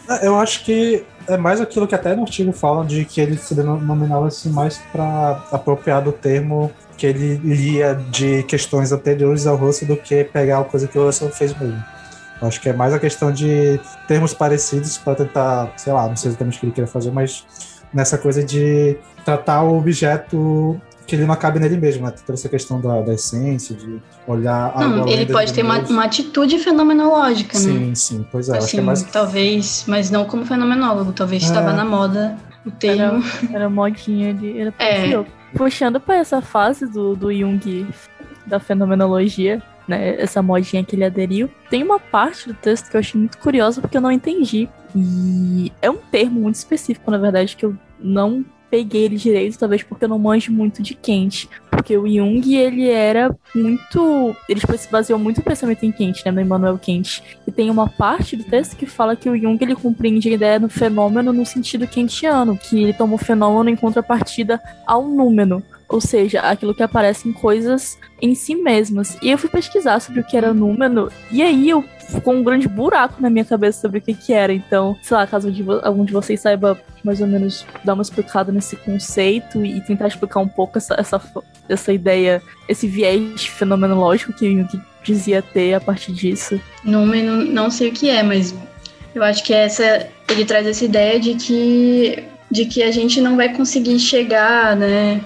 É, 0.08 0.28
eu 0.28 0.36
acho 0.38 0.64
que 0.64 1.04
é 1.28 1.36
mais 1.36 1.60
aquilo 1.60 1.88
que 1.88 1.96
até 1.96 2.16
no 2.16 2.22
artigo 2.22 2.52
falam 2.52 2.86
de 2.86 3.06
que 3.06 3.20
ele 3.20 3.40
se 3.40 3.56
denominava 3.56 4.28
assim 4.28 4.52
mais 4.52 4.78
para 4.92 5.44
apropriar 5.52 6.04
do 6.04 6.12
termo 6.12 6.72
que 6.98 7.06
ele 7.06 7.36
lia 7.38 7.96
de 8.10 8.44
questões 8.44 8.92
anteriores 8.92 9.46
ao 9.48 9.56
Russell 9.56 9.88
do 9.88 9.98
que 9.98 10.24
pegar 10.24 10.60
a 10.60 10.64
coisa 10.64 10.88
que 10.88 10.98
o 10.98 11.06
Russell 11.06 11.30
fez 11.30 11.58
mesmo. 11.58 11.84
Acho 12.42 12.60
que 12.62 12.70
é 12.70 12.74
mais 12.74 12.94
a 12.94 13.00
questão 13.00 13.32
de 13.32 13.80
termos 14.08 14.34
parecidos 14.34 14.98
para 14.98 15.16
tentar, 15.16 15.74
sei 15.78 15.94
lá, 15.94 16.08
não 16.08 16.16
sei 16.16 16.30
exatamente 16.30 16.58
o 16.58 16.60
que 16.60 16.66
ele 16.66 16.74
queria 16.74 16.88
fazer, 16.88 17.12
mas 17.12 17.46
nessa 17.94 18.18
coisa 18.18 18.44
de 18.44 18.98
tratar 19.24 19.64
o 19.64 19.78
objeto 19.78 20.80
que 21.08 21.16
ele 21.16 21.26
não 21.26 21.36
cabe 21.36 21.60
nele 21.60 21.78
mesmo, 21.78 22.06
né? 22.06 22.12
Toda 22.12 22.34
essa 22.34 22.50
questão 22.50 22.82
da, 22.82 23.02
da 23.02 23.14
essência, 23.14 23.76
de 23.76 24.02
olhar 24.28 24.76
Não, 24.78 25.08
ele 25.08 25.32
pode 25.32 25.54
ter 25.54 25.64
uma, 25.64 25.80
uma, 25.80 26.04
atitude 26.04 26.58
fenomenológica, 26.58 27.58
sim, 27.58 27.74
né? 27.74 27.86
Sim, 27.94 27.96
sim, 27.96 28.26
pois 28.32 28.50
é. 28.50 28.58
Assim, 28.58 28.80
é 28.80 28.82
mais... 28.82 29.04
talvez, 29.04 29.86
mas 29.88 30.10
não 30.10 30.26
como 30.26 30.46
fenomenólogo, 30.46 31.12
talvez 31.14 31.44
É. 31.44 31.46
estava 31.46 31.74
na 31.74 31.86
moda 31.86 32.36
o 32.66 32.72
termo. 32.72 33.24
Era, 33.44 33.56
era 33.56 33.70
modinha 33.70 34.34
de. 34.34 34.60
Era 34.60 34.74
É. 34.80 35.26
Puxando 35.56 36.00
pra 36.00 36.16
essa 36.16 36.42
fase 36.42 36.86
do, 36.86 37.16
do 37.16 37.34
Jung 37.34 37.88
da 38.46 38.60
fenomenologia, 38.60 39.62
né? 39.88 40.22
Essa 40.22 40.42
modinha 40.42 40.84
que 40.84 40.96
ele 40.96 41.06
aderiu. 41.06 41.50
Tem 41.70 41.84
uma 41.84 42.00
parte 42.00 42.48
do 42.48 42.54
texto 42.54 42.90
que 42.90 42.98
eu 42.98 43.00
achei 43.00 43.20
muito 43.20 43.38
curiosa 43.38 43.82
porque 43.82 43.98
eu 43.98 44.02
não 44.02 44.12
entendi. 44.12 44.68
E 44.96 45.72
é 45.82 45.90
um 45.90 45.98
termo 45.98 46.42
muito 46.42 46.56
específico, 46.56 47.10
na 47.12 47.18
verdade, 47.18 47.56
que 47.56 47.66
eu 47.66 47.76
não 48.00 48.46
peguei 48.76 49.06
ele 49.06 49.16
direito, 49.16 49.58
talvez 49.58 49.82
porque 49.84 50.04
eu 50.04 50.10
não 50.10 50.20
manjo 50.20 50.52
muito 50.52 50.84
de 50.84 50.94
Kant. 50.94 51.48
Porque 51.72 51.98
o 51.98 52.08
Jung, 52.08 52.56
ele 52.56 52.90
era 52.90 53.34
muito. 53.54 54.36
Ele 54.50 54.60
tipo, 54.60 54.78
se 54.78 54.92
baseou 54.92 55.18
muito 55.18 55.38
no 55.38 55.44
pensamento 55.44 55.86
em 55.86 55.92
Kant, 55.92 56.24
né? 56.26 56.32
No 56.32 56.42
Immanuel 56.42 56.78
Kant. 56.78 57.24
E 57.48 57.52
tem 57.52 57.70
uma 57.70 57.88
parte 57.88 58.36
do 58.36 58.44
texto 58.44 58.76
que 58.76 58.86
fala 58.86 59.16
que 59.16 59.30
o 59.30 59.38
Jung 59.38 59.58
ele 59.62 59.76
compreende 59.76 60.30
a 60.30 60.34
ideia 60.34 60.60
do 60.60 60.68
fenômeno 60.68 61.32
no 61.32 61.46
sentido 61.46 61.88
kantiano, 61.88 62.58
que 62.58 62.84
ele 62.84 62.94
toma 62.94 63.16
o 63.16 63.18
fenômeno 63.18 63.70
em 63.70 63.76
contrapartida 63.76 64.62
ao 64.86 65.08
número. 65.08 65.64
Ou 65.88 66.02
seja, 66.02 66.42
aquilo 66.42 66.74
que 66.74 66.84
aparece 66.84 67.30
em 67.30 67.34
coisas 67.34 67.98
em 68.22 68.34
si 68.34 68.56
mesmas. 68.56 69.18
E 69.22 69.30
eu 69.30 69.38
fui 69.38 69.50
pesquisar 69.50 70.00
sobre 70.00 70.22
o 70.22 70.24
que 70.24 70.36
era 70.36 70.54
número, 70.54 71.12
e 71.32 71.44
aí 71.44 71.70
eu 71.70 71.84
ficou 72.10 72.34
um 72.34 72.44
grande 72.44 72.68
buraco 72.68 73.22
na 73.22 73.30
minha 73.30 73.46
cabeça 73.46 73.82
sobre 73.82 74.00
o 74.00 74.02
que, 74.02 74.14
que 74.14 74.34
era. 74.34 74.54
Então, 74.54 74.96
sei 75.02 75.18
lá, 75.18 75.28
caso 75.28 75.52
de 75.52 75.66
algum 75.84 76.06
de 76.06 76.14
vocês 76.14 76.40
saiba 76.40 76.80
mais 77.04 77.22
ou 77.22 77.28
menos 77.28 77.66
dar 77.84 77.94
uma 77.94 78.02
explicada 78.04 78.52
nesse 78.52 78.76
conceito 78.76 79.64
e 79.66 79.82
tentar 79.82 80.08
explicar 80.08 80.40
um 80.40 80.48
pouco 80.48 80.78
essa, 80.78 80.96
essa, 80.98 81.22
essa 81.68 81.94
ideia, 81.94 82.42
esse 82.68 82.88
viés 82.88 83.46
fenomenológico 83.46 84.34
que 84.34 84.52
Jung 84.52 84.68
dizia 85.04 85.42
ter 85.42 85.74
a 85.76 85.82
partir 85.82 86.12
disso. 86.12 86.60
Número, 86.84 87.46
não 87.46 87.70
sei 87.70 87.90
o 87.90 87.92
que 87.92 88.10
é, 88.10 88.24
mas 88.24 88.56
eu 89.14 89.24
acho 89.24 89.44
que 89.44 89.54
essa 89.54 90.08
ele 90.30 90.44
traz 90.46 90.66
essa 90.66 90.84
ideia 90.84 91.20
de 91.20 91.36
que 91.36 92.24
de 92.52 92.66
que 92.66 92.84
a 92.84 92.92
gente 92.92 93.20
não 93.22 93.36
vai 93.36 93.54
conseguir 93.54 94.00
chegar, 94.00 94.76
né, 94.76 95.20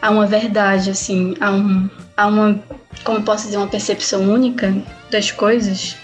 a 0.00 0.10
uma 0.10 0.26
verdade 0.26 0.90
assim, 0.90 1.34
a 1.40 1.50
um 1.50 1.88
a 2.16 2.26
uma 2.26 2.60
como 3.04 3.22
posso 3.22 3.46
dizer, 3.46 3.56
uma 3.56 3.66
percepção 3.66 4.22
única 4.22 4.74
das 5.10 5.30
coisas. 5.30 5.96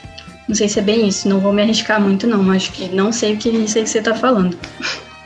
Não 0.49 0.55
sei 0.55 0.69
se 0.69 0.79
é 0.79 0.83
bem 0.83 1.07
isso, 1.07 1.29
não 1.29 1.41
vou 1.41 1.53
me 1.53 1.61
arriscar 1.61 2.01
muito 2.01 2.27
não, 2.27 2.51
acho 2.51 2.73
que 2.73 2.89
não 2.89 3.13
sei 3.13 3.35
o 3.35 3.37
que 3.37 3.51
isso 3.51 3.77
aí 3.77 3.85
que 3.85 3.91
você 3.91 4.01
tá 4.03 4.15
falando. 4.15 4.57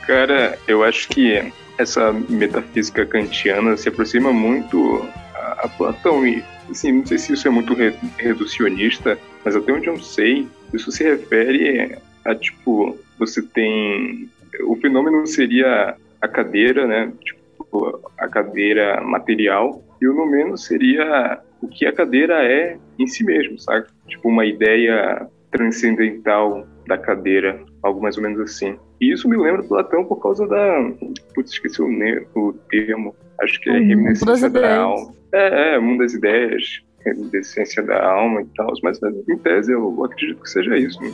Cara, 0.05 0.59
eu 0.67 0.83
acho 0.83 1.07
que 1.07 1.51
essa 1.77 2.11
metafísica 2.29 3.05
kantiana 3.05 3.77
se 3.77 3.87
aproxima 3.87 4.33
muito 4.33 5.07
a, 5.33 5.65
a 5.65 5.67
Platão 5.69 6.27
e, 6.27 6.43
assim, 6.69 6.91
não 6.91 7.05
sei 7.05 7.17
se 7.17 7.33
isso 7.33 7.47
é 7.47 7.51
muito 7.51 7.73
re- 7.73 7.95
reducionista, 8.17 9.17
mas 9.45 9.55
até 9.55 9.71
onde 9.71 9.87
eu 9.87 9.97
sei, 9.99 10.47
isso 10.73 10.91
se 10.91 11.03
refere 11.03 11.97
a, 12.25 12.35
tipo, 12.35 12.97
você 13.17 13.41
tem... 13.41 14.29
O 14.65 14.75
fenômeno 14.75 15.25
seria 15.25 15.95
a 16.21 16.27
cadeira, 16.27 16.85
né? 16.85 17.11
Tipo, 17.23 18.01
a 18.17 18.27
cadeira 18.27 19.01
material 19.01 19.81
e 20.01 20.07
o 20.07 20.13
nomeno 20.13 20.57
seria 20.57 21.39
o 21.61 21.67
que 21.67 21.85
a 21.85 21.93
cadeira 21.93 22.43
é 22.43 22.77
em 22.99 23.07
si 23.07 23.23
mesmo, 23.23 23.59
sabe? 23.59 23.87
Tipo, 24.07 24.29
uma 24.29 24.45
ideia 24.45 25.27
transcendental 25.51 26.65
da 26.87 26.97
cadeira, 26.97 27.59
algo 27.81 28.01
mais 28.01 28.17
ou 28.17 28.23
menos 28.23 28.39
assim. 28.39 28.77
E 28.99 29.11
isso 29.11 29.27
me 29.29 29.37
lembra 29.37 29.63
Platão 29.63 30.03
por 30.05 30.17
causa 30.21 30.47
da. 30.47 30.91
Putz, 31.33 31.51
esqueci 31.53 31.81
o, 31.81 31.87
ne- 31.87 32.25
o 32.35 32.53
termo. 32.69 33.15
Acho 33.41 33.59
que 33.61 33.69
é 33.69 33.73
das 33.73 33.87
reminiscência 33.87 34.49
da 34.49 34.59
ideias. 34.59 34.77
alma. 34.77 35.13
É, 35.33 35.75
é, 35.75 35.79
mundo 35.79 35.99
das 35.99 36.13
ideias, 36.13 36.81
reminiscência 37.05 37.83
da 37.83 38.05
alma 38.05 38.41
e 38.41 38.45
tal. 38.55 38.71
Mas 38.83 38.99
em 39.03 39.37
tese 39.37 39.71
eu 39.71 40.03
acredito 40.03 40.41
que 40.41 40.49
seja 40.49 40.77
isso. 40.77 41.01
né? 41.01 41.11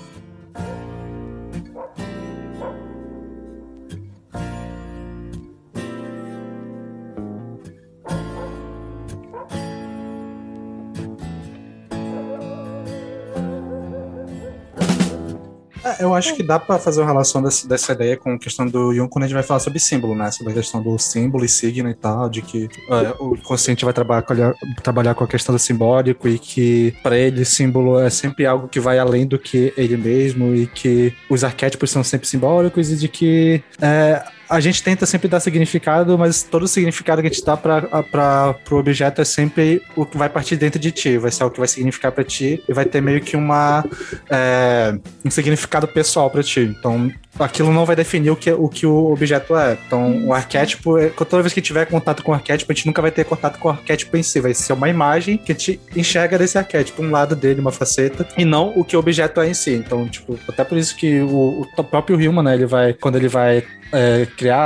Eu 15.99 16.13
acho 16.15 16.35
que 16.35 16.41
dá 16.43 16.57
pra 16.59 16.79
fazer 16.79 17.01
uma 17.01 17.07
relação 17.07 17.41
dessa, 17.43 17.67
dessa 17.67 17.91
ideia 17.91 18.15
com 18.17 18.33
a 18.33 18.39
questão 18.39 18.65
do 18.65 18.93
Jung 18.93 19.09
quando 19.09 19.23
a 19.23 19.27
gente 19.27 19.33
vai 19.35 19.43
falar 19.43 19.59
sobre 19.59 19.79
símbolo, 19.79 20.15
né? 20.15 20.31
Sobre 20.31 20.51
a 20.53 20.55
questão 20.55 20.81
do 20.81 20.97
símbolo 20.97 21.43
e 21.45 21.49
signo 21.49 21.89
e 21.89 21.93
tal, 21.93 22.29
de 22.29 22.41
que 22.41 22.67
é, 22.89 23.13
o 23.19 23.37
consciente 23.43 23.83
vai 23.85 23.93
trabalhar 23.93 24.21
com, 24.23 24.33
a- 24.33 24.53
trabalhar 24.81 25.13
com 25.15 25.23
a 25.23 25.27
questão 25.27 25.53
do 25.53 25.59
simbólico 25.59 26.27
e 26.27 26.39
que 26.39 26.93
para 27.03 27.17
ele 27.17 27.43
símbolo 27.45 27.99
é 27.99 28.09
sempre 28.09 28.45
algo 28.45 28.67
que 28.67 28.79
vai 28.79 28.97
além 28.99 29.25
do 29.27 29.37
que 29.37 29.73
ele 29.77 29.97
mesmo 29.97 30.55
e 30.55 30.67
que 30.67 31.13
os 31.29 31.43
arquétipos 31.43 31.91
são 31.91 32.03
sempre 32.03 32.27
simbólicos 32.27 32.91
e 32.91 32.95
de 32.95 33.07
que 33.07 33.63
é, 33.81 34.23
a 34.49 34.59
gente 34.59 34.81
tenta 34.81 35.05
sempre 35.05 35.27
dar 35.27 35.39
significado, 35.39 36.17
mas 36.17 36.41
todo 36.41 36.67
significado 36.67 37.21
que 37.21 37.27
a 37.27 37.31
gente 37.31 37.45
dá 37.45 37.55
para 37.55 38.55
o 38.71 38.75
objeto 38.75 39.21
é 39.21 39.25
sempre 39.25 39.81
o 39.95 40.05
que 40.05 40.17
vai 40.17 40.27
partir 40.27 40.55
dentro 40.55 40.79
de 40.79 40.91
ti, 40.91 41.17
vai 41.17 41.29
ser 41.29 41.43
o 41.43 41.51
que 41.51 41.59
vai 41.59 41.67
significar 41.67 42.11
para 42.11 42.23
ti 42.23 42.63
e 42.67 42.73
vai 42.73 42.85
ter 42.85 42.99
meio 42.99 43.21
que 43.21 43.37
uma 43.37 43.85
é, 44.29 44.97
um 45.23 45.29
significado 45.29 45.87
pessoal 45.87 46.31
para 46.31 46.41
ti. 46.41 46.61
Então, 46.61 47.11
aquilo 47.37 47.71
não 47.71 47.85
vai 47.85 47.95
definir 47.95 48.31
o 48.31 48.35
que, 48.35 48.51
o 48.51 48.67
que 48.67 48.85
o 48.85 49.11
objeto 49.11 49.55
é. 49.55 49.77
Então, 49.85 50.25
o 50.25 50.33
arquétipo, 50.33 50.97
é- 50.97 51.09
toda 51.09 51.41
vez 51.41 51.53
que 51.53 51.61
tiver 51.61 51.85
contato 51.85 52.23
com 52.23 52.31
o 52.31 52.35
arquétipo, 52.35 52.71
a 52.71 52.75
gente 52.75 52.87
nunca 52.87 53.01
vai 53.01 53.11
ter 53.11 53.23
contato 53.25 53.59
com 53.59 53.67
o 53.67 53.71
arquétipo 53.71 54.15
em 54.17 54.23
si, 54.23 54.39
vai 54.39 54.53
ser 54.53 54.73
uma 54.73 54.89
imagem 54.89 55.37
que 55.37 55.51
a 55.51 55.55
gente 55.55 55.79
enxerga 55.95 56.37
desse 56.37 56.57
arquétipo, 56.57 57.01
um 57.03 57.11
lado 57.11 57.35
dele, 57.35 57.61
uma 57.61 57.71
faceta, 57.71 58.27
e 58.37 58.45
não 58.45 58.73
o 58.75 58.83
que 58.83 58.95
o 58.95 58.99
objeto 58.99 59.41
é 59.41 59.49
em 59.49 59.53
si. 59.53 59.73
Então, 59.73 60.07
tipo, 60.07 60.39
até 60.47 60.63
por 60.63 60.77
isso 60.77 60.95
que 60.95 61.21
o, 61.21 61.67
o 61.77 61.83
próprio 61.83 62.19
Hillman, 62.19 62.43
né, 62.43 62.55
ele 62.55 62.65
vai, 62.65 62.93
quando 62.93 63.15
ele 63.17 63.27
vai 63.27 63.63
é, 63.91 64.27
criar 64.37 64.59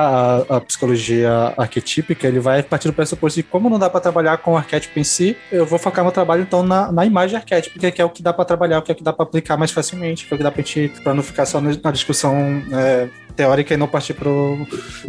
a, 0.50 0.58
a 0.58 0.62
psicologia 0.62 1.54
arquetípica, 1.58 2.28
ele 2.28 2.40
vai 2.40 2.62
partir 2.62 2.88
do 2.88 2.94
pressuposto 2.94 3.40
de 3.40 3.44
como 3.44 3.70
não 3.70 3.80
dá 3.80 3.90
para 3.90 4.02
trabalhar 4.02 4.38
com 4.38 4.54
o 4.54 4.58
arquétipo 4.58 5.00
em 5.00 5.04
si, 5.04 5.38
eu 5.52 5.66
vou 5.66 5.80
focar 5.80 6.04
meu 6.04 6.12
trabalho 6.12 6.42
então 6.42 6.64
na, 6.64 6.92
na 6.92 7.06
imagem 7.06 7.38
arquétipica, 7.38 7.92
que 7.92 8.02
é 8.02 8.06
o 8.06 8.10
que 8.10 8.22
dá 8.22 8.34
para 8.34 8.46
trabalhar, 8.46 8.80
o 8.80 8.82
que 8.82 8.92
é 8.92 8.94
o 8.94 8.96
que 8.96 9.04
dá 9.04 9.14
para 9.14 9.24
aplicar 9.24 9.58
mais 9.58 9.72
facilmente, 9.72 10.26
que 10.26 10.34
é 10.34 10.36
o 10.36 10.38
que 10.38 10.44
dá 10.44 10.52
pra 10.52 10.62
gente, 10.64 11.02
para 11.02 11.14
não 11.14 11.24
ficar 11.24 11.46
só 11.46 11.62
na 11.62 11.92
discussão 11.92 12.53
é, 12.72 13.10
teórica 13.34 13.74
e 13.74 13.78
não 13.78 13.88
partir 13.88 14.14
pro, 14.14 14.58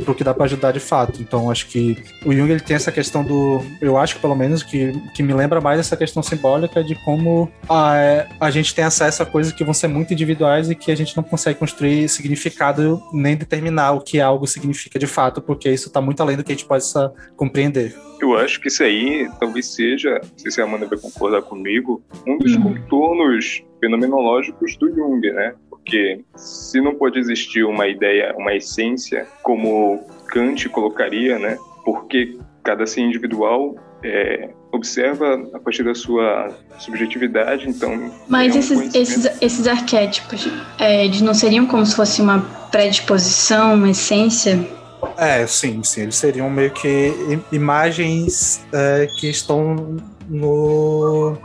pro 0.04 0.14
que 0.14 0.24
dá 0.24 0.34
para 0.34 0.44
ajudar 0.44 0.72
de 0.72 0.80
fato. 0.80 1.20
Então, 1.20 1.50
acho 1.50 1.68
que 1.68 1.96
o 2.24 2.32
Jung 2.32 2.50
ele 2.50 2.60
tem 2.60 2.76
essa 2.76 2.90
questão 2.90 3.22
do, 3.22 3.62
eu 3.80 3.96
acho 3.96 4.16
que 4.16 4.20
pelo 4.20 4.34
menos 4.34 4.62
que, 4.62 4.92
que 5.14 5.22
me 5.22 5.32
lembra 5.32 5.60
mais 5.60 5.78
essa 5.78 5.96
questão 5.96 6.22
simbólica 6.22 6.82
de 6.82 6.94
como 7.04 7.50
a, 7.68 8.26
a 8.40 8.50
gente 8.50 8.74
tem 8.74 8.84
acesso 8.84 9.22
a 9.22 9.26
coisas 9.26 9.52
que 9.52 9.64
vão 9.64 9.74
ser 9.74 9.88
muito 9.88 10.12
individuais 10.12 10.70
e 10.70 10.74
que 10.74 10.90
a 10.90 10.96
gente 10.96 11.16
não 11.16 11.22
consegue 11.22 11.58
construir 11.58 12.08
significado 12.08 13.02
nem 13.12 13.36
determinar 13.36 13.92
o 13.92 14.00
que 14.00 14.20
algo 14.20 14.46
significa 14.46 14.98
de 14.98 15.06
fato, 15.06 15.40
porque 15.40 15.70
isso 15.70 15.88
está 15.88 16.00
muito 16.00 16.20
além 16.20 16.36
do 16.36 16.44
que 16.44 16.52
a 16.52 16.54
gente 16.54 16.66
possa 16.66 17.12
compreender. 17.36 17.94
Eu 18.20 18.36
acho 18.38 18.60
que 18.60 18.68
isso 18.68 18.82
aí 18.82 19.28
talvez 19.38 19.66
seja, 19.66 20.20
não 20.22 20.38
sei 20.38 20.50
se 20.50 20.60
a 20.60 20.64
Amanda 20.64 20.86
vai 20.86 20.98
concordar 20.98 21.42
comigo, 21.42 22.02
um 22.26 22.38
dos 22.38 22.56
contornos 22.56 23.62
fenomenológicos 23.80 24.76
do 24.78 24.88
Jung, 24.94 25.20
né? 25.30 25.54
Porque 25.84 26.24
se 26.34 26.80
não 26.80 26.94
pode 26.94 27.18
existir 27.18 27.62
uma 27.62 27.86
ideia, 27.86 28.34
uma 28.38 28.54
essência, 28.54 29.26
como 29.42 30.02
Kant 30.28 30.66
colocaria, 30.70 31.38
né? 31.38 31.58
Porque 31.84 32.38
cada 32.62 32.86
ser 32.86 33.02
individual 33.02 33.76
é, 34.02 34.48
observa 34.72 35.46
a 35.52 35.58
partir 35.58 35.82
da 35.82 35.94
sua 35.94 36.48
subjetividade, 36.78 37.68
então. 37.68 38.10
Mas 38.26 38.52
é 38.52 38.56
um 38.56 38.60
esses, 38.60 38.94
esses, 38.94 39.42
esses 39.42 39.66
arquétipos, 39.66 40.48
é, 40.78 41.04
eles 41.04 41.20
não 41.20 41.34
seriam 41.34 41.66
como 41.66 41.84
se 41.84 41.94
fosse 41.94 42.22
uma 42.22 42.40
predisposição, 42.72 43.74
uma 43.74 43.90
essência? 43.90 44.66
É, 45.18 45.46
sim, 45.46 45.82
sim. 45.84 46.02
Eles 46.04 46.16
seriam 46.16 46.48
meio 46.48 46.70
que 46.70 47.08
im- 47.28 47.44
imagens 47.54 48.64
é, 48.72 49.06
que 49.20 49.28
estão 49.28 49.98
no, 50.26 51.36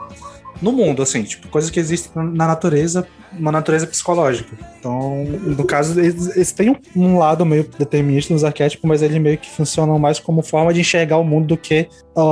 no 0.62 0.72
mundo, 0.72 1.02
assim, 1.02 1.24
tipo, 1.24 1.50
coisas 1.50 1.70
que 1.70 1.78
existem 1.80 2.12
na 2.16 2.48
natureza, 2.48 3.06
uma 3.38 3.51
natureza 3.51 3.86
psicológica. 3.88 4.55
Então, 4.80 5.23
no 5.25 5.65
caso, 5.65 5.99
eles, 5.99 6.36
eles 6.36 6.51
têm 6.51 6.75
um, 6.95 7.17
lado 7.17 7.45
meio 7.45 7.69
determinista 7.77 8.34
nos 8.34 8.43
arquétipos, 8.43 8.88
mas 8.88 9.01
eles 9.01 9.21
meio 9.21 9.38
que 9.38 9.49
funcionam 9.49 9.99
mais 9.99 10.19
como 10.19 10.41
forma 10.41 10.73
de 10.73 10.80
enxergar 10.80 11.17
o 11.17 11.23
mundo 11.23 11.47
do 11.47 11.57
que 11.57 11.88